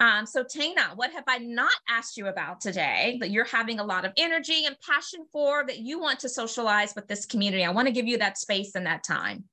Um, 0.00 0.26
so, 0.26 0.42
Tana, 0.42 0.90
what 0.96 1.12
have 1.12 1.24
I 1.28 1.38
not 1.38 1.72
asked 1.88 2.16
you 2.16 2.26
about 2.26 2.60
today 2.60 3.18
that 3.20 3.30
you're 3.30 3.44
having 3.44 3.78
a 3.78 3.84
lot 3.84 4.04
of 4.04 4.12
energy 4.16 4.64
and 4.66 4.76
passion 4.80 5.20
for 5.32 5.64
that 5.68 5.78
you 5.78 6.00
want 6.00 6.18
to 6.20 6.28
socialize 6.28 6.92
with 6.96 7.06
this 7.06 7.24
community? 7.24 7.64
I 7.64 7.70
want 7.70 7.86
to 7.86 7.92
give 7.92 8.08
you 8.08 8.18
that 8.18 8.36
space 8.36 8.74
and 8.74 8.86
that 8.86 9.04
time. 9.04 9.44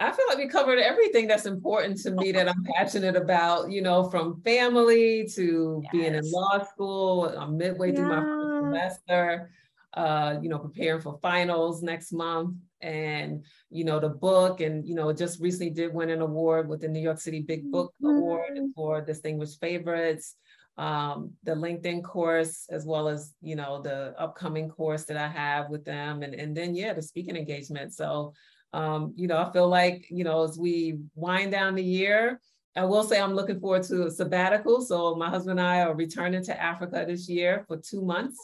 I 0.00 0.12
feel 0.12 0.26
like 0.28 0.38
we 0.38 0.46
covered 0.46 0.78
everything 0.78 1.26
that's 1.26 1.46
important 1.46 1.98
to 2.02 2.12
me 2.12 2.30
that 2.30 2.48
I'm 2.48 2.64
passionate 2.76 3.16
about, 3.16 3.72
you 3.72 3.82
know, 3.82 4.08
from 4.10 4.40
family 4.42 5.26
to 5.34 5.80
yes. 5.82 5.92
being 5.92 6.14
in 6.14 6.30
law 6.30 6.62
school. 6.62 7.34
I'm 7.36 7.56
midway 7.56 7.88
yeah. 7.88 7.96
through 7.96 8.08
my 8.08 8.20
first 8.20 8.64
semester 8.64 9.50
uh, 9.94 10.36
you 10.42 10.48
know, 10.48 10.58
preparing 10.58 11.00
for 11.00 11.18
finals 11.22 11.82
next 11.82 12.12
month 12.12 12.54
and, 12.80 13.44
you 13.70 13.84
know, 13.84 13.98
the 13.98 14.08
book 14.08 14.60
and, 14.60 14.86
you 14.86 14.94
know, 14.94 15.12
just 15.12 15.40
recently 15.40 15.70
did 15.70 15.92
win 15.92 16.10
an 16.10 16.20
award 16.20 16.68
with 16.68 16.80
the 16.80 16.88
New 16.88 17.00
York 17.00 17.20
City 17.20 17.40
Big 17.40 17.70
Book 17.70 17.92
mm-hmm. 18.02 18.16
Award 18.16 18.58
for 18.74 19.00
Distinguished 19.00 19.60
Favorites. 19.60 20.36
Um, 20.76 21.32
the 21.42 21.52
LinkedIn 21.52 22.04
course, 22.04 22.66
as 22.70 22.86
well 22.86 23.08
as, 23.08 23.34
you 23.40 23.56
know, 23.56 23.82
the 23.82 24.14
upcoming 24.16 24.68
course 24.68 25.04
that 25.06 25.16
I 25.16 25.26
have 25.26 25.70
with 25.70 25.84
them. 25.84 26.22
And, 26.22 26.34
and 26.34 26.56
then, 26.56 26.76
yeah, 26.76 26.92
the 26.92 27.02
speaking 27.02 27.36
engagement. 27.36 27.92
So, 27.94 28.32
um, 28.72 29.12
you 29.16 29.26
know, 29.26 29.38
I 29.38 29.50
feel 29.50 29.68
like, 29.68 30.06
you 30.08 30.22
know, 30.22 30.44
as 30.44 30.56
we 30.56 31.00
wind 31.16 31.50
down 31.50 31.74
the 31.74 31.82
year, 31.82 32.40
I 32.76 32.84
will 32.84 33.02
say 33.02 33.20
I'm 33.20 33.34
looking 33.34 33.58
forward 33.58 33.82
to 33.84 34.06
a 34.06 34.10
sabbatical. 34.10 34.80
So 34.82 35.16
my 35.16 35.28
husband 35.28 35.58
and 35.58 35.68
I 35.68 35.80
are 35.80 35.96
returning 35.96 36.44
to 36.44 36.62
Africa 36.62 37.04
this 37.08 37.28
year 37.28 37.64
for 37.66 37.78
two 37.78 38.02
months. 38.02 38.38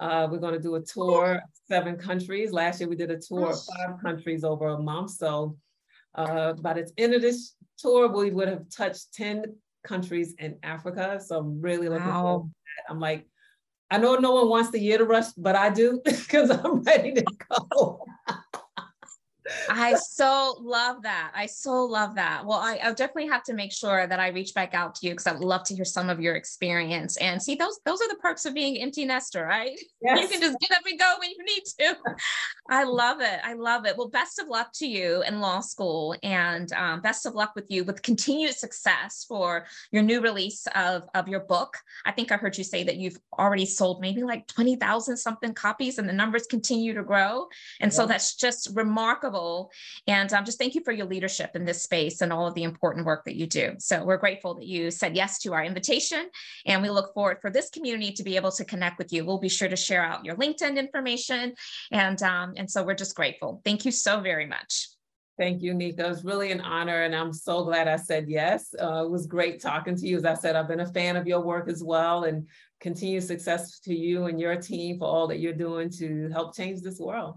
Uh, 0.00 0.26
we're 0.30 0.38
going 0.38 0.54
to 0.54 0.60
do 0.60 0.76
a 0.76 0.80
tour, 0.80 1.42
seven 1.68 1.96
countries. 1.96 2.52
Last 2.52 2.80
year 2.80 2.88
we 2.88 2.96
did 2.96 3.10
a 3.10 3.18
tour 3.18 3.50
of 3.50 3.60
five 3.62 4.00
countries 4.02 4.44
over 4.44 4.68
a 4.68 4.78
month. 4.78 5.10
So 5.10 5.58
uh, 6.14 6.54
by 6.54 6.72
the 6.72 6.90
end 6.96 7.12
of 7.12 7.20
this 7.20 7.54
tour, 7.78 8.08
we 8.08 8.30
would 8.30 8.48
have 8.48 8.64
touched 8.70 9.12
10 9.12 9.44
countries 9.84 10.34
in 10.38 10.56
Africa. 10.62 11.20
So 11.24 11.38
I'm 11.38 11.60
really 11.60 11.90
looking 11.90 12.08
wow. 12.08 12.22
forward 12.22 12.44
to 12.44 12.48
that. 12.48 12.92
I'm 12.92 12.98
like, 12.98 13.26
I 13.90 13.98
know 13.98 14.14
no 14.14 14.32
one 14.32 14.48
wants 14.48 14.70
the 14.70 14.80
year 14.80 14.96
to 14.96 15.04
rush, 15.04 15.32
but 15.36 15.54
I 15.54 15.68
do 15.68 16.00
because 16.04 16.50
I'm 16.50 16.82
ready 16.82 17.12
to 17.12 17.24
go. 17.50 18.06
I 19.68 19.94
so 19.94 20.56
love 20.60 21.02
that. 21.02 21.32
I 21.34 21.46
so 21.46 21.84
love 21.84 22.14
that. 22.16 22.44
Well, 22.44 22.58
I, 22.58 22.78
I 22.82 22.92
definitely 22.92 23.28
have 23.28 23.42
to 23.44 23.54
make 23.54 23.72
sure 23.72 24.06
that 24.06 24.20
I 24.20 24.28
reach 24.28 24.54
back 24.54 24.74
out 24.74 24.94
to 24.96 25.06
you 25.06 25.12
because 25.12 25.26
I'd 25.26 25.40
love 25.40 25.64
to 25.64 25.74
hear 25.74 25.84
some 25.84 26.10
of 26.10 26.20
your 26.20 26.34
experience. 26.34 27.16
And 27.16 27.42
see, 27.42 27.54
those 27.54 27.80
those 27.84 28.00
are 28.00 28.08
the 28.08 28.18
perks 28.20 28.46
of 28.46 28.54
being 28.54 28.78
empty 28.78 29.04
nester, 29.04 29.44
right? 29.44 29.78
Yes. 30.02 30.22
You 30.22 30.28
can 30.28 30.40
just 30.40 30.58
get 30.60 30.72
up 30.72 30.84
and 30.86 30.98
go 30.98 31.14
when 31.18 31.30
you 31.30 31.44
need 31.44 31.64
to. 31.78 31.96
I 32.70 32.84
love 32.84 33.20
it. 33.20 33.40
I 33.42 33.54
love 33.54 33.86
it. 33.86 33.96
Well, 33.96 34.08
best 34.08 34.38
of 34.38 34.48
luck 34.48 34.72
to 34.74 34.86
you 34.86 35.22
in 35.26 35.40
law 35.40 35.60
school, 35.60 36.14
and 36.22 36.72
um, 36.72 37.00
best 37.00 37.26
of 37.26 37.34
luck 37.34 37.52
with 37.54 37.70
you 37.70 37.84
with 37.84 38.02
continued 38.02 38.54
success 38.54 39.24
for 39.28 39.66
your 39.90 40.02
new 40.02 40.20
release 40.20 40.66
of 40.74 41.08
of 41.14 41.28
your 41.28 41.40
book. 41.40 41.76
I 42.04 42.12
think 42.12 42.30
I 42.30 42.36
heard 42.36 42.56
you 42.56 42.64
say 42.64 42.84
that 42.84 42.96
you've 42.96 43.18
already 43.38 43.66
sold 43.66 44.00
maybe 44.00 44.22
like 44.22 44.46
twenty 44.46 44.76
thousand 44.76 45.16
something 45.16 45.54
copies, 45.54 45.98
and 45.98 46.08
the 46.08 46.12
numbers 46.12 46.46
continue 46.46 46.94
to 46.94 47.02
grow. 47.02 47.48
And 47.80 47.92
so 47.92 48.06
that's 48.06 48.36
just 48.36 48.70
remarkable 48.74 49.39
and 50.06 50.32
um, 50.32 50.44
just 50.44 50.58
thank 50.58 50.74
you 50.74 50.82
for 50.84 50.92
your 50.92 51.06
leadership 51.06 51.50
in 51.54 51.64
this 51.64 51.82
space 51.82 52.20
and 52.20 52.32
all 52.32 52.46
of 52.46 52.54
the 52.54 52.62
important 52.62 53.06
work 53.06 53.24
that 53.24 53.36
you 53.36 53.46
do. 53.46 53.74
So 53.78 54.04
we're 54.04 54.16
grateful 54.16 54.54
that 54.54 54.66
you 54.66 54.90
said 54.90 55.16
yes 55.16 55.38
to 55.40 55.52
our 55.54 55.64
invitation. 55.64 56.28
And 56.66 56.82
we 56.82 56.90
look 56.90 57.14
forward 57.14 57.38
for 57.40 57.50
this 57.50 57.70
community 57.70 58.12
to 58.12 58.22
be 58.22 58.36
able 58.36 58.52
to 58.52 58.64
connect 58.64 58.98
with 58.98 59.12
you. 59.12 59.24
We'll 59.24 59.38
be 59.38 59.48
sure 59.48 59.68
to 59.68 59.76
share 59.76 60.04
out 60.04 60.24
your 60.24 60.36
LinkedIn 60.36 60.76
information. 60.76 61.54
And, 61.90 62.22
um, 62.22 62.54
and 62.56 62.70
so 62.70 62.82
we're 62.82 62.94
just 62.94 63.16
grateful. 63.16 63.60
Thank 63.64 63.84
you 63.84 63.92
so 63.92 64.20
very 64.20 64.46
much. 64.46 64.88
Thank 65.38 65.62
you, 65.62 65.72
Nika. 65.72 66.04
It 66.04 66.08
was 66.08 66.22
really 66.22 66.52
an 66.52 66.60
honor, 66.60 67.04
and 67.04 67.16
I'm 67.16 67.32
so 67.32 67.64
glad 67.64 67.88
I 67.88 67.96
said 67.96 68.28
yes. 68.28 68.74
Uh, 68.78 69.04
it 69.06 69.10
was 69.10 69.26
great 69.26 69.58
talking 69.58 69.96
to 69.96 70.06
you. 70.06 70.18
As 70.18 70.26
I 70.26 70.34
said, 70.34 70.54
I've 70.54 70.68
been 70.68 70.80
a 70.80 70.92
fan 70.92 71.16
of 71.16 71.26
your 71.26 71.40
work 71.40 71.66
as 71.70 71.82
well, 71.82 72.24
and 72.24 72.46
continued 72.78 73.22
success 73.22 73.80
to 73.80 73.94
you 73.94 74.26
and 74.26 74.38
your 74.38 74.56
team 74.56 74.98
for 74.98 75.06
all 75.06 75.26
that 75.28 75.38
you're 75.38 75.54
doing 75.54 75.88
to 75.92 76.28
help 76.28 76.54
change 76.54 76.82
this 76.82 77.00
world. 77.00 77.36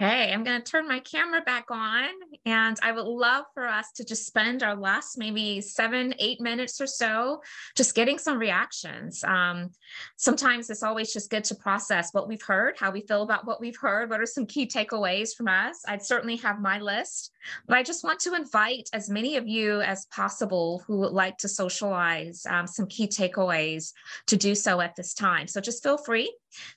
Okay, 0.00 0.32
I'm 0.32 0.44
going 0.44 0.62
to 0.62 0.70
turn 0.70 0.86
my 0.86 1.00
camera 1.00 1.40
back 1.40 1.72
on 1.72 2.08
and 2.46 2.78
I 2.84 2.92
would 2.92 3.06
love 3.06 3.46
for 3.52 3.66
us 3.66 3.90
to 3.96 4.04
just 4.04 4.26
spend 4.26 4.62
our 4.62 4.76
last 4.76 5.18
maybe 5.18 5.60
seven, 5.60 6.14
eight 6.20 6.40
minutes 6.40 6.80
or 6.80 6.86
so 6.86 7.42
just 7.74 7.96
getting 7.96 8.16
some 8.16 8.38
reactions. 8.38 9.24
Um, 9.24 9.70
sometimes 10.16 10.70
it's 10.70 10.84
always 10.84 11.12
just 11.12 11.30
good 11.30 11.42
to 11.44 11.56
process 11.56 12.10
what 12.12 12.28
we've 12.28 12.42
heard, 12.42 12.76
how 12.78 12.92
we 12.92 13.00
feel 13.08 13.22
about 13.22 13.44
what 13.44 13.60
we've 13.60 13.76
heard, 13.76 14.08
what 14.08 14.20
are 14.20 14.26
some 14.26 14.46
key 14.46 14.68
takeaways 14.68 15.34
from 15.34 15.48
us. 15.48 15.82
I'd 15.88 16.04
certainly 16.04 16.36
have 16.36 16.60
my 16.60 16.78
list, 16.78 17.32
but 17.66 17.76
I 17.76 17.82
just 17.82 18.04
want 18.04 18.20
to 18.20 18.34
invite 18.34 18.88
as 18.92 19.10
many 19.10 19.36
of 19.36 19.48
you 19.48 19.80
as 19.80 20.06
possible 20.14 20.80
who 20.86 20.98
would 20.98 21.12
like 21.12 21.38
to 21.38 21.48
socialize 21.48 22.46
um, 22.48 22.68
some 22.68 22.86
key 22.86 23.08
takeaways 23.08 23.92
to 24.28 24.36
do 24.36 24.54
so 24.54 24.80
at 24.80 24.94
this 24.94 25.12
time. 25.12 25.48
So 25.48 25.60
just 25.60 25.82
feel 25.82 25.98
free 25.98 26.32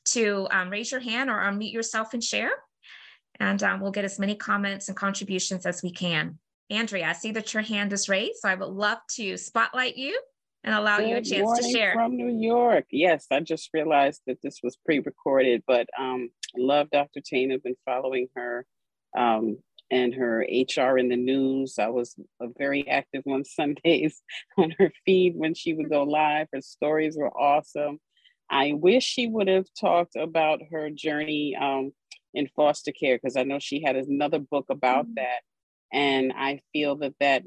to 0.06 0.48
um, 0.50 0.72
raise 0.72 0.90
your 0.90 1.02
hand 1.02 1.30
or 1.30 1.38
unmute 1.38 1.72
yourself 1.72 2.16
and 2.16 2.24
share 2.24 2.54
and 3.40 3.62
um, 3.64 3.80
we'll 3.80 3.92
get 3.92 4.06
as 4.06 4.20
many 4.20 4.36
comments 4.36 4.88
and 4.88 4.98
contributions 4.98 5.66
as 5.66 5.82
we 5.82 5.92
can. 5.92 6.38
Andrea, 6.70 7.10
I 7.10 7.14
see 7.14 7.32
that 7.34 7.54
your 7.54 7.64
hand 7.64 7.92
is 7.92 8.08
raised, 8.08 8.40
so 8.40 8.50
I 8.50 8.56
would 8.56 8.70
love 8.70 9.00
to 9.16 9.38
spotlight 9.38 9.98
you 9.98 10.20
and 10.64 10.74
allow 10.76 10.98
Good 10.98 11.10
you 11.10 11.16
a 11.18 11.22
chance 11.22 11.60
to 11.60 11.70
share. 11.72 11.94
From 11.94 12.16
New 12.16 12.30
York. 12.30 12.86
Yes, 12.92 13.26
I 13.32 13.40
just 13.40 13.70
realized 13.74 14.22
that 14.28 14.38
this 14.42 14.60
was 14.64 14.78
pre-recorded, 14.86 15.64
but 15.68 15.88
um, 16.00 16.30
love 16.56 16.90
Dr. 16.92 17.22
Tana, 17.26 17.60
been 17.60 17.76
following 17.86 18.28
her 18.36 18.66
um, 19.18 19.58
and 19.90 20.14
her 20.14 20.46
HR 20.50 20.98
in 20.98 21.10
the 21.10 21.18
news. 21.18 21.76
I 21.80 21.90
was 21.90 22.16
very 22.58 22.88
active 22.88 23.24
on 23.28 23.44
Sundays 23.46 24.22
on 24.58 24.74
her 24.80 24.92
feed 25.06 25.36
when 25.36 25.54
she 25.54 25.74
would 25.74 25.90
go 25.90 26.04
live. 26.04 26.48
Her 26.54 26.62
stories 26.62 27.18
were 27.18 27.36
awesome. 27.36 28.00
I 28.50 28.74
wish 28.74 29.04
she 29.04 29.28
would 29.28 29.48
have 29.48 29.68
talked 29.80 30.16
about 30.16 30.62
her 30.72 30.90
journey 30.90 31.56
um, 31.60 31.92
in 32.34 32.48
foster 32.56 32.92
care 32.92 33.18
because 33.18 33.38
I 33.38 33.44
know 33.44 33.60
she 33.60 33.82
had 33.82 33.96
another 33.96 34.40
book 34.40 34.66
about 34.70 35.06
mm-hmm. 35.06 35.16
that. 35.16 35.42
And 35.94 36.34
I 36.36 36.62
feel 36.72 36.96
that 36.98 37.16
that 37.20 37.44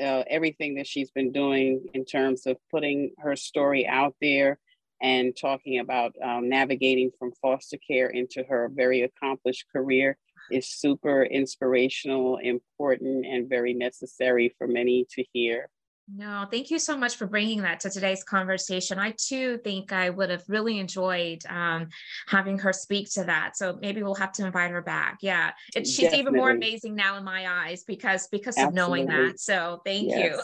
uh, 0.00 0.22
everything 0.28 0.76
that 0.76 0.86
she's 0.86 1.10
been 1.10 1.32
doing 1.32 1.86
in 1.92 2.04
terms 2.04 2.46
of 2.46 2.56
putting 2.70 3.12
her 3.18 3.34
story 3.34 3.86
out 3.86 4.14
there 4.20 4.58
and 5.02 5.36
talking 5.36 5.78
about 5.78 6.12
um, 6.22 6.48
navigating 6.48 7.10
from 7.18 7.32
foster 7.40 7.78
care 7.86 8.08
into 8.08 8.44
her 8.48 8.70
very 8.72 9.02
accomplished 9.02 9.64
career 9.72 10.16
is 10.50 10.68
super 10.68 11.22
inspirational, 11.22 12.38
important, 12.38 13.26
and 13.26 13.48
very 13.48 13.74
necessary 13.74 14.54
for 14.58 14.66
many 14.66 15.06
to 15.10 15.24
hear. 15.32 15.68
No, 16.14 16.46
thank 16.50 16.70
you 16.70 16.78
so 16.78 16.96
much 16.96 17.16
for 17.16 17.26
bringing 17.26 17.62
that 17.62 17.80
to 17.80 17.90
today's 17.90 18.24
conversation. 18.24 18.98
I 18.98 19.14
too 19.18 19.58
think 19.58 19.92
I 19.92 20.08
would 20.08 20.30
have 20.30 20.44
really 20.48 20.78
enjoyed 20.78 21.42
um, 21.48 21.88
having 22.26 22.58
her 22.60 22.72
speak 22.72 23.10
to 23.12 23.24
that. 23.24 23.56
So 23.56 23.78
maybe 23.82 24.02
we'll 24.02 24.14
have 24.14 24.32
to 24.32 24.46
invite 24.46 24.70
her 24.70 24.80
back. 24.80 25.18
Yeah, 25.20 25.50
it, 25.74 25.86
she's 25.86 26.10
Definitely. 26.10 26.18
even 26.20 26.32
more 26.34 26.50
amazing 26.50 26.94
now 26.94 27.18
in 27.18 27.24
my 27.24 27.46
eyes 27.46 27.84
because 27.84 28.26
because 28.28 28.56
Absolutely. 28.56 29.02
of 29.02 29.08
knowing 29.08 29.26
that. 29.26 29.40
So 29.40 29.82
thank 29.84 30.08
yes. 30.08 30.36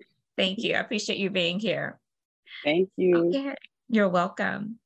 you, 0.00 0.06
thank 0.36 0.58
you. 0.58 0.74
I 0.74 0.80
appreciate 0.80 1.18
you 1.18 1.30
being 1.30 1.58
here. 1.58 1.98
Thank 2.64 2.90
you. 2.96 3.28
Okay. 3.28 3.54
You're 3.88 4.08
welcome. 4.08 4.79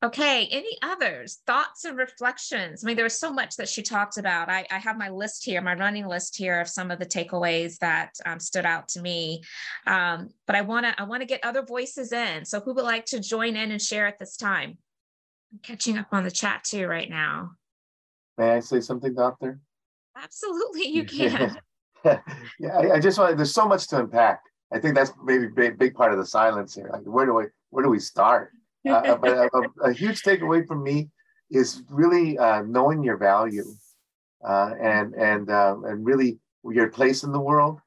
Okay, 0.00 0.46
any 0.52 0.78
others, 0.80 1.40
thoughts 1.44 1.84
and 1.84 1.98
reflections? 1.98 2.84
I 2.84 2.86
mean, 2.86 2.94
there 2.94 3.04
was 3.04 3.18
so 3.18 3.32
much 3.32 3.56
that 3.56 3.68
she 3.68 3.82
talked 3.82 4.16
about. 4.16 4.48
I, 4.48 4.64
I 4.70 4.78
have 4.78 4.96
my 4.96 5.08
list 5.08 5.44
here, 5.44 5.60
my 5.60 5.74
running 5.74 6.06
list 6.06 6.36
here 6.36 6.60
of 6.60 6.68
some 6.68 6.92
of 6.92 7.00
the 7.00 7.06
takeaways 7.06 7.78
that 7.78 8.12
um, 8.24 8.38
stood 8.38 8.64
out 8.64 8.88
to 8.90 9.00
me. 9.00 9.42
Um, 9.88 10.28
but 10.46 10.54
I 10.54 10.60
want 10.60 10.86
to 10.86 10.94
I 11.00 11.04
want 11.04 11.22
to 11.22 11.26
get 11.26 11.44
other 11.44 11.62
voices 11.62 12.12
in. 12.12 12.44
So 12.44 12.60
who 12.60 12.74
would 12.74 12.84
like 12.84 13.06
to 13.06 13.18
join 13.18 13.56
in 13.56 13.72
and 13.72 13.82
share 13.82 14.06
at 14.06 14.20
this 14.20 14.36
time? 14.36 14.78
I'm 15.52 15.58
catching 15.64 15.98
up 15.98 16.08
on 16.12 16.22
the 16.22 16.30
chat 16.30 16.62
too 16.62 16.86
right 16.86 17.10
now. 17.10 17.52
May 18.36 18.50
I 18.50 18.60
say 18.60 18.80
something, 18.80 19.14
Doctor? 19.14 19.58
Absolutely, 20.16 20.86
you 20.86 21.04
can. 21.06 21.58
yeah, 22.04 22.20
I, 22.72 22.92
I, 22.92 23.00
just 23.00 23.18
want. 23.18 23.36
There's 23.36 23.52
so 23.52 23.66
much 23.66 23.88
to 23.88 23.98
unpack. 23.98 24.42
I 24.72 24.78
think 24.78 24.94
that's 24.94 25.10
maybe 25.24 25.46
a 25.46 25.50
big, 25.50 25.76
big 25.76 25.94
part 25.94 26.12
of 26.12 26.18
the 26.18 26.26
silence 26.26 26.72
here. 26.72 26.88
Like, 26.92 27.02
where 27.02 27.26
do 27.26 27.34
we 27.34 27.44
where 27.70 27.82
do 27.82 27.90
we 27.90 27.98
start? 27.98 28.52
Uh, 28.88 28.92
uh, 28.92 29.16
but 29.16 29.30
a, 29.30 29.50
a, 29.54 29.90
a, 29.90 29.92
huge 29.92 30.22
takeaway 30.22 30.66
from 30.66 30.82
me 30.82 31.08
is 31.50 31.82
really 31.90 32.38
uh, 32.38 32.62
knowing 32.62 33.02
your 33.02 33.16
value 33.16 33.64
uh, 34.46 34.72
and 34.80 35.14
and 35.14 35.50
uh, 35.50 35.76
and 35.84 36.04
really 36.04 36.38
your 36.64 36.88
place 36.88 37.22
in 37.22 37.32
the 37.32 37.40
world 37.40 37.80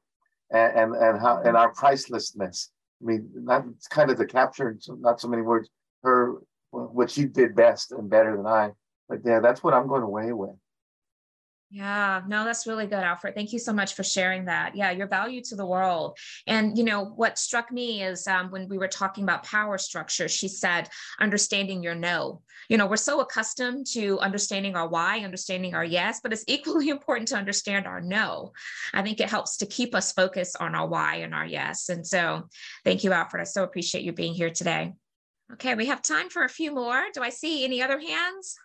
and, 0.52 0.72
and 0.76 0.94
and 0.94 1.20
how 1.20 1.42
and 1.42 1.56
our 1.56 1.72
pricelessness. 1.72 2.70
I 3.02 3.04
mean, 3.04 3.28
not 3.34 3.64
kind 3.90 4.10
of 4.10 4.18
to 4.18 4.26
capture 4.26 4.78
not 4.88 5.20
so 5.20 5.28
many 5.28 5.42
words 5.42 5.68
her 6.02 6.36
what 6.70 7.10
she 7.10 7.24
did 7.24 7.54
best 7.54 7.92
and 7.92 8.08
better 8.08 8.36
than 8.36 8.46
I, 8.46 8.70
but 9.08 9.18
yeah, 9.24 9.40
that's 9.40 9.62
what 9.62 9.74
I'm 9.74 9.88
going 9.88 10.02
away 10.02 10.32
with. 10.32 10.56
Yeah, 11.74 12.20
no, 12.28 12.44
that's 12.44 12.66
really 12.66 12.84
good, 12.84 13.02
Alfred. 13.02 13.34
Thank 13.34 13.54
you 13.54 13.58
so 13.58 13.72
much 13.72 13.94
for 13.94 14.04
sharing 14.04 14.44
that. 14.44 14.76
Yeah, 14.76 14.90
your 14.90 15.06
value 15.06 15.40
to 15.44 15.56
the 15.56 15.64
world. 15.64 16.18
And, 16.46 16.76
you 16.76 16.84
know, 16.84 17.02
what 17.02 17.38
struck 17.38 17.72
me 17.72 18.02
is 18.02 18.26
um, 18.26 18.50
when 18.50 18.68
we 18.68 18.76
were 18.76 18.88
talking 18.88 19.24
about 19.24 19.44
power 19.44 19.78
structure, 19.78 20.28
she 20.28 20.48
said, 20.48 20.90
understanding 21.18 21.82
your 21.82 21.94
no. 21.94 22.42
You 22.68 22.76
know, 22.76 22.86
we're 22.86 22.96
so 22.96 23.20
accustomed 23.20 23.86
to 23.94 24.18
understanding 24.18 24.76
our 24.76 24.86
why, 24.86 25.20
understanding 25.20 25.74
our 25.74 25.82
yes, 25.84 26.20
but 26.22 26.30
it's 26.34 26.44
equally 26.46 26.90
important 26.90 27.28
to 27.28 27.36
understand 27.36 27.86
our 27.86 28.02
no. 28.02 28.52
I 28.92 29.00
think 29.00 29.18
it 29.18 29.30
helps 29.30 29.56
to 29.56 29.66
keep 29.66 29.94
us 29.94 30.12
focused 30.12 30.58
on 30.60 30.74
our 30.74 30.86
why 30.86 31.16
and 31.16 31.34
our 31.34 31.46
yes. 31.46 31.88
And 31.88 32.06
so 32.06 32.50
thank 32.84 33.02
you, 33.02 33.14
Alfred. 33.14 33.40
I 33.40 33.44
so 33.44 33.64
appreciate 33.64 34.04
you 34.04 34.12
being 34.12 34.34
here 34.34 34.50
today. 34.50 34.92
Okay, 35.54 35.74
we 35.74 35.86
have 35.86 36.02
time 36.02 36.28
for 36.28 36.44
a 36.44 36.50
few 36.50 36.74
more. 36.74 37.06
Do 37.14 37.22
I 37.22 37.30
see 37.30 37.64
any 37.64 37.80
other 37.80 37.98
hands? 37.98 38.56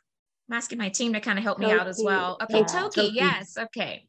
I'm 0.49 0.55
asking 0.57 0.77
my 0.77 0.89
team 0.89 1.13
to 1.13 1.19
kind 1.19 1.37
of 1.37 1.43
help 1.43 1.59
me 1.59 1.71
out 1.71 1.87
as 1.87 2.01
well. 2.01 2.37
Okay, 2.41 2.59
yeah, 2.59 2.65
Toki, 2.65 3.01
Toki, 3.01 3.11
yes, 3.13 3.57
okay. 3.57 4.07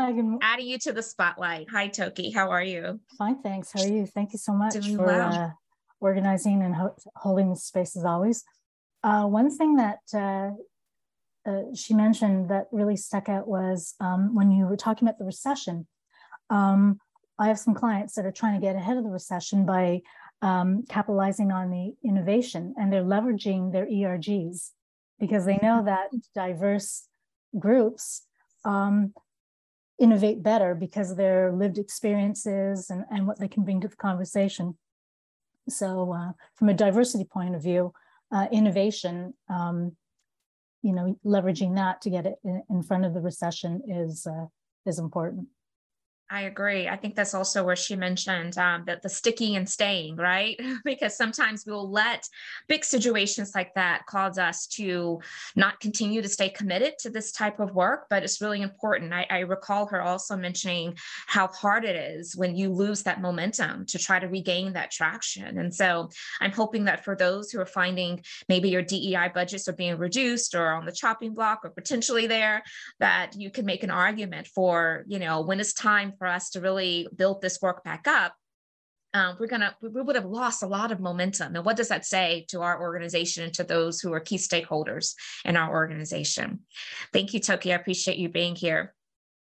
Hi, 0.00 0.10
good 0.10 0.38
Adding 0.42 0.66
you 0.66 0.78
to 0.78 0.92
the 0.92 1.02
spotlight. 1.02 1.68
Hi, 1.70 1.86
Toki, 1.86 2.30
how 2.30 2.50
are 2.50 2.64
you? 2.64 2.98
Fine, 3.16 3.42
thanks. 3.42 3.70
How 3.72 3.82
are 3.82 3.86
you? 3.86 4.06
Thank 4.06 4.32
you 4.32 4.38
so 4.40 4.52
much 4.52 4.72
Doing 4.72 4.96
for 4.96 5.06
well. 5.06 5.32
uh, 5.32 5.50
organizing 6.00 6.62
and 6.62 6.74
ho- 6.74 6.96
holding 7.14 7.50
the 7.50 7.56
space 7.56 7.96
as 7.96 8.04
always. 8.04 8.42
Uh, 9.04 9.26
one 9.26 9.56
thing 9.56 9.76
that 9.76 10.00
uh, 10.12 10.50
uh, 11.48 11.62
she 11.74 11.94
mentioned 11.94 12.48
that 12.48 12.66
really 12.72 12.96
stuck 12.96 13.28
out 13.28 13.46
was 13.46 13.94
um, 14.00 14.34
when 14.34 14.50
you 14.50 14.66
were 14.66 14.76
talking 14.76 15.06
about 15.06 15.18
the 15.18 15.24
recession. 15.24 15.86
Um, 16.50 16.98
I 17.38 17.46
have 17.46 17.58
some 17.58 17.74
clients 17.74 18.14
that 18.14 18.26
are 18.26 18.32
trying 18.32 18.60
to 18.60 18.66
get 18.66 18.74
ahead 18.74 18.96
of 18.96 19.04
the 19.04 19.10
recession 19.10 19.64
by 19.64 20.00
um, 20.42 20.84
capitalizing 20.88 21.52
on 21.52 21.70
the 21.70 21.94
innovation 22.04 22.74
and 22.76 22.92
they're 22.92 23.04
leveraging 23.04 23.72
their 23.72 23.86
ERGs 23.86 24.70
because 25.18 25.44
they 25.44 25.58
know 25.62 25.82
that 25.84 26.08
diverse 26.34 27.08
groups 27.58 28.22
um, 28.64 29.12
innovate 29.98 30.42
better 30.42 30.74
because 30.74 31.14
their 31.14 31.52
lived 31.52 31.78
experiences 31.78 32.90
and, 32.90 33.04
and 33.10 33.26
what 33.26 33.38
they 33.38 33.48
can 33.48 33.64
bring 33.64 33.80
to 33.80 33.88
the 33.88 33.96
conversation. 33.96 34.76
So, 35.68 36.12
uh, 36.12 36.32
from 36.56 36.68
a 36.68 36.74
diversity 36.74 37.24
point 37.24 37.54
of 37.54 37.62
view, 37.62 37.92
uh, 38.32 38.48
innovation, 38.50 39.34
um, 39.48 39.96
you 40.82 40.92
know, 40.92 41.16
leveraging 41.24 41.76
that 41.76 42.00
to 42.02 42.10
get 42.10 42.26
it 42.26 42.36
in, 42.44 42.62
in 42.68 42.82
front 42.82 43.04
of 43.04 43.14
the 43.14 43.20
recession 43.20 43.82
is 43.86 44.26
uh, 44.26 44.46
is 44.86 44.98
important. 44.98 45.46
I 46.32 46.42
agree. 46.42 46.88
I 46.88 46.96
think 46.96 47.14
that's 47.14 47.34
also 47.34 47.62
where 47.62 47.76
she 47.76 47.94
mentioned 47.94 48.56
um, 48.56 48.84
that 48.86 49.02
the 49.02 49.08
sticking 49.10 49.56
and 49.56 49.68
staying, 49.68 50.16
right? 50.16 50.58
because 50.84 51.14
sometimes 51.14 51.64
we'll 51.66 51.90
let 51.90 52.26
big 52.68 52.86
situations 52.86 53.52
like 53.54 53.74
that 53.74 54.06
cause 54.06 54.38
us 54.38 54.66
to 54.68 55.20
not 55.56 55.78
continue 55.80 56.22
to 56.22 56.28
stay 56.30 56.48
committed 56.48 56.94
to 57.00 57.10
this 57.10 57.32
type 57.32 57.60
of 57.60 57.74
work. 57.74 58.06
But 58.08 58.22
it's 58.22 58.40
really 58.40 58.62
important. 58.62 59.12
I, 59.12 59.26
I 59.28 59.38
recall 59.40 59.84
her 59.88 60.00
also 60.00 60.34
mentioning 60.34 60.96
how 61.26 61.48
hard 61.48 61.84
it 61.84 61.96
is 61.96 62.34
when 62.34 62.56
you 62.56 62.72
lose 62.72 63.02
that 63.02 63.20
momentum 63.20 63.84
to 63.86 63.98
try 63.98 64.18
to 64.18 64.26
regain 64.26 64.72
that 64.72 64.90
traction. 64.90 65.58
And 65.58 65.74
so 65.74 66.08
I'm 66.40 66.52
hoping 66.52 66.84
that 66.84 67.04
for 67.04 67.14
those 67.14 67.50
who 67.50 67.60
are 67.60 67.66
finding 67.66 68.24
maybe 68.48 68.70
your 68.70 68.80
DEI 68.80 69.32
budgets 69.34 69.68
are 69.68 69.74
being 69.74 69.98
reduced 69.98 70.54
or 70.54 70.68
on 70.68 70.86
the 70.86 70.92
chopping 70.92 71.34
block 71.34 71.60
or 71.62 71.68
potentially 71.68 72.26
there, 72.26 72.62
that 73.00 73.32
you 73.36 73.50
can 73.50 73.66
make 73.66 73.82
an 73.82 73.90
argument 73.90 74.46
for, 74.46 75.04
you 75.06 75.18
know, 75.18 75.42
when 75.42 75.60
it's 75.60 75.74
time 75.74 76.14
for 76.22 76.28
us 76.28 76.50
to 76.50 76.60
really 76.60 77.08
build 77.16 77.42
this 77.42 77.60
work 77.60 77.82
back 77.82 78.06
up, 78.06 78.32
um, 79.12 79.36
we're 79.40 79.48
gonna 79.48 79.74
we 79.82 80.00
would 80.00 80.14
have 80.14 80.24
lost 80.24 80.62
a 80.62 80.68
lot 80.68 80.92
of 80.92 81.00
momentum. 81.00 81.56
And 81.56 81.64
what 81.64 81.76
does 81.76 81.88
that 81.88 82.06
say 82.06 82.46
to 82.50 82.62
our 82.62 82.80
organization 82.80 83.42
and 83.42 83.52
to 83.54 83.64
those 83.64 84.00
who 84.00 84.12
are 84.12 84.20
key 84.20 84.36
stakeholders 84.36 85.14
in 85.44 85.56
our 85.56 85.72
organization? 85.72 86.60
Thank 87.12 87.34
you, 87.34 87.40
Toki. 87.40 87.72
I 87.72 87.76
appreciate 87.76 88.18
you 88.18 88.28
being 88.28 88.54
here. 88.54 88.94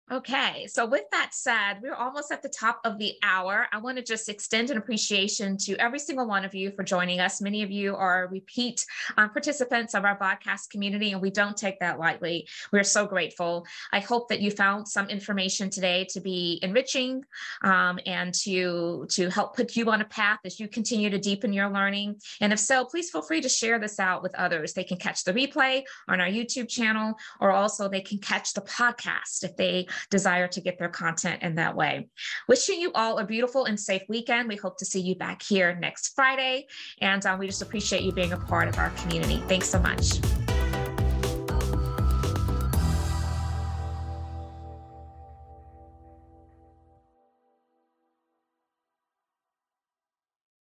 Okay, 0.09 0.69
so 0.69 0.87
with 0.87 1.03
that 1.11 1.31
said, 1.33 1.81
we're 1.83 1.93
almost 1.93 2.31
at 2.31 2.41
the 2.41 2.49
top 2.49 2.81
of 2.85 2.97
the 2.97 3.15
hour. 3.25 3.67
I 3.73 3.79
want 3.79 3.97
to 3.97 4.05
just 4.05 4.29
extend 4.29 4.71
an 4.71 4.77
appreciation 4.77 5.57
to 5.63 5.75
every 5.79 5.99
single 5.99 6.29
one 6.29 6.45
of 6.45 6.55
you 6.55 6.71
for 6.71 6.85
joining 6.85 7.19
us. 7.19 7.41
Many 7.41 7.65
of 7.65 7.73
you 7.73 7.97
are 7.97 8.29
repeat 8.31 8.87
um, 9.17 9.31
participants 9.31 9.95
of 9.95 10.05
our 10.05 10.17
podcast 10.17 10.71
community, 10.71 11.11
and 11.11 11.21
we 11.21 11.31
don't 11.31 11.57
take 11.57 11.81
that 11.81 11.99
lightly. 11.99 12.47
We're 12.71 12.85
so 12.85 13.05
grateful. 13.05 13.67
I 13.93 13.99
hope 13.99 14.29
that 14.29 14.41
you 14.41 14.53
found 14.53 14.87
some 14.87 15.09
information 15.09 15.71
today 15.71 16.07
to 16.11 16.21
be 16.21 16.61
enriching 16.63 17.25
um, 17.63 17.99
and 18.07 18.33
to, 18.43 19.07
to 19.11 19.29
help 19.29 19.57
put 19.57 19.75
you 19.75 19.91
on 19.91 20.03
a 20.03 20.05
path 20.05 20.39
as 20.45 20.61
you 20.61 20.69
continue 20.69 21.11
to 21.11 21.19
deepen 21.19 21.53
your 21.53 21.69
learning. 21.69 22.21
And 22.41 22.53
if 22.53 22.61
so, 22.61 22.85
please 22.85 23.11
feel 23.11 23.23
free 23.23 23.41
to 23.41 23.49
share 23.49 23.81
this 23.81 23.99
out 23.99 24.23
with 24.23 24.37
others. 24.37 24.73
They 24.73 24.85
can 24.85 24.99
catch 24.99 25.25
the 25.25 25.35
replay 25.35 25.83
on 26.07 26.21
our 26.21 26.29
YouTube 26.29 26.69
channel, 26.69 27.15
or 27.41 27.51
also 27.51 27.89
they 27.89 28.03
can 28.03 28.19
catch 28.19 28.53
the 28.53 28.61
podcast 28.61 29.43
if 29.43 29.57
they 29.57 29.89
desire 30.11 30.49
to 30.49 30.61
get 30.61 30.79
their 30.79 30.89
content 30.89 31.43
in 31.43 31.55
that 31.57 31.75
way. 31.75 32.09
Wishing 32.49 32.81
you 32.81 32.93
all 32.93 33.19
a 33.19 33.25
beautiful 33.25 33.65
and 33.65 33.79
safe 33.79 34.03
weekend. 34.09 34.49
We 34.49 34.57
hope 34.57 34.79
to 34.79 34.85
see 34.85 35.01
you 35.01 35.15
back 35.15 35.43
here 35.43 35.77
next 35.77 36.15
Friday. 36.15 36.67
And 37.01 37.25
uh, 37.25 37.37
we 37.39 37.47
just 37.47 37.63
appreciate 37.63 38.03
you 38.03 38.13
being 38.13 38.33
a 38.33 38.39
part 38.39 38.69
of 38.69 38.79
our 38.79 38.91
community. 38.91 39.43
Thanks 39.49 39.69
so 39.69 39.79
much. 39.79 40.46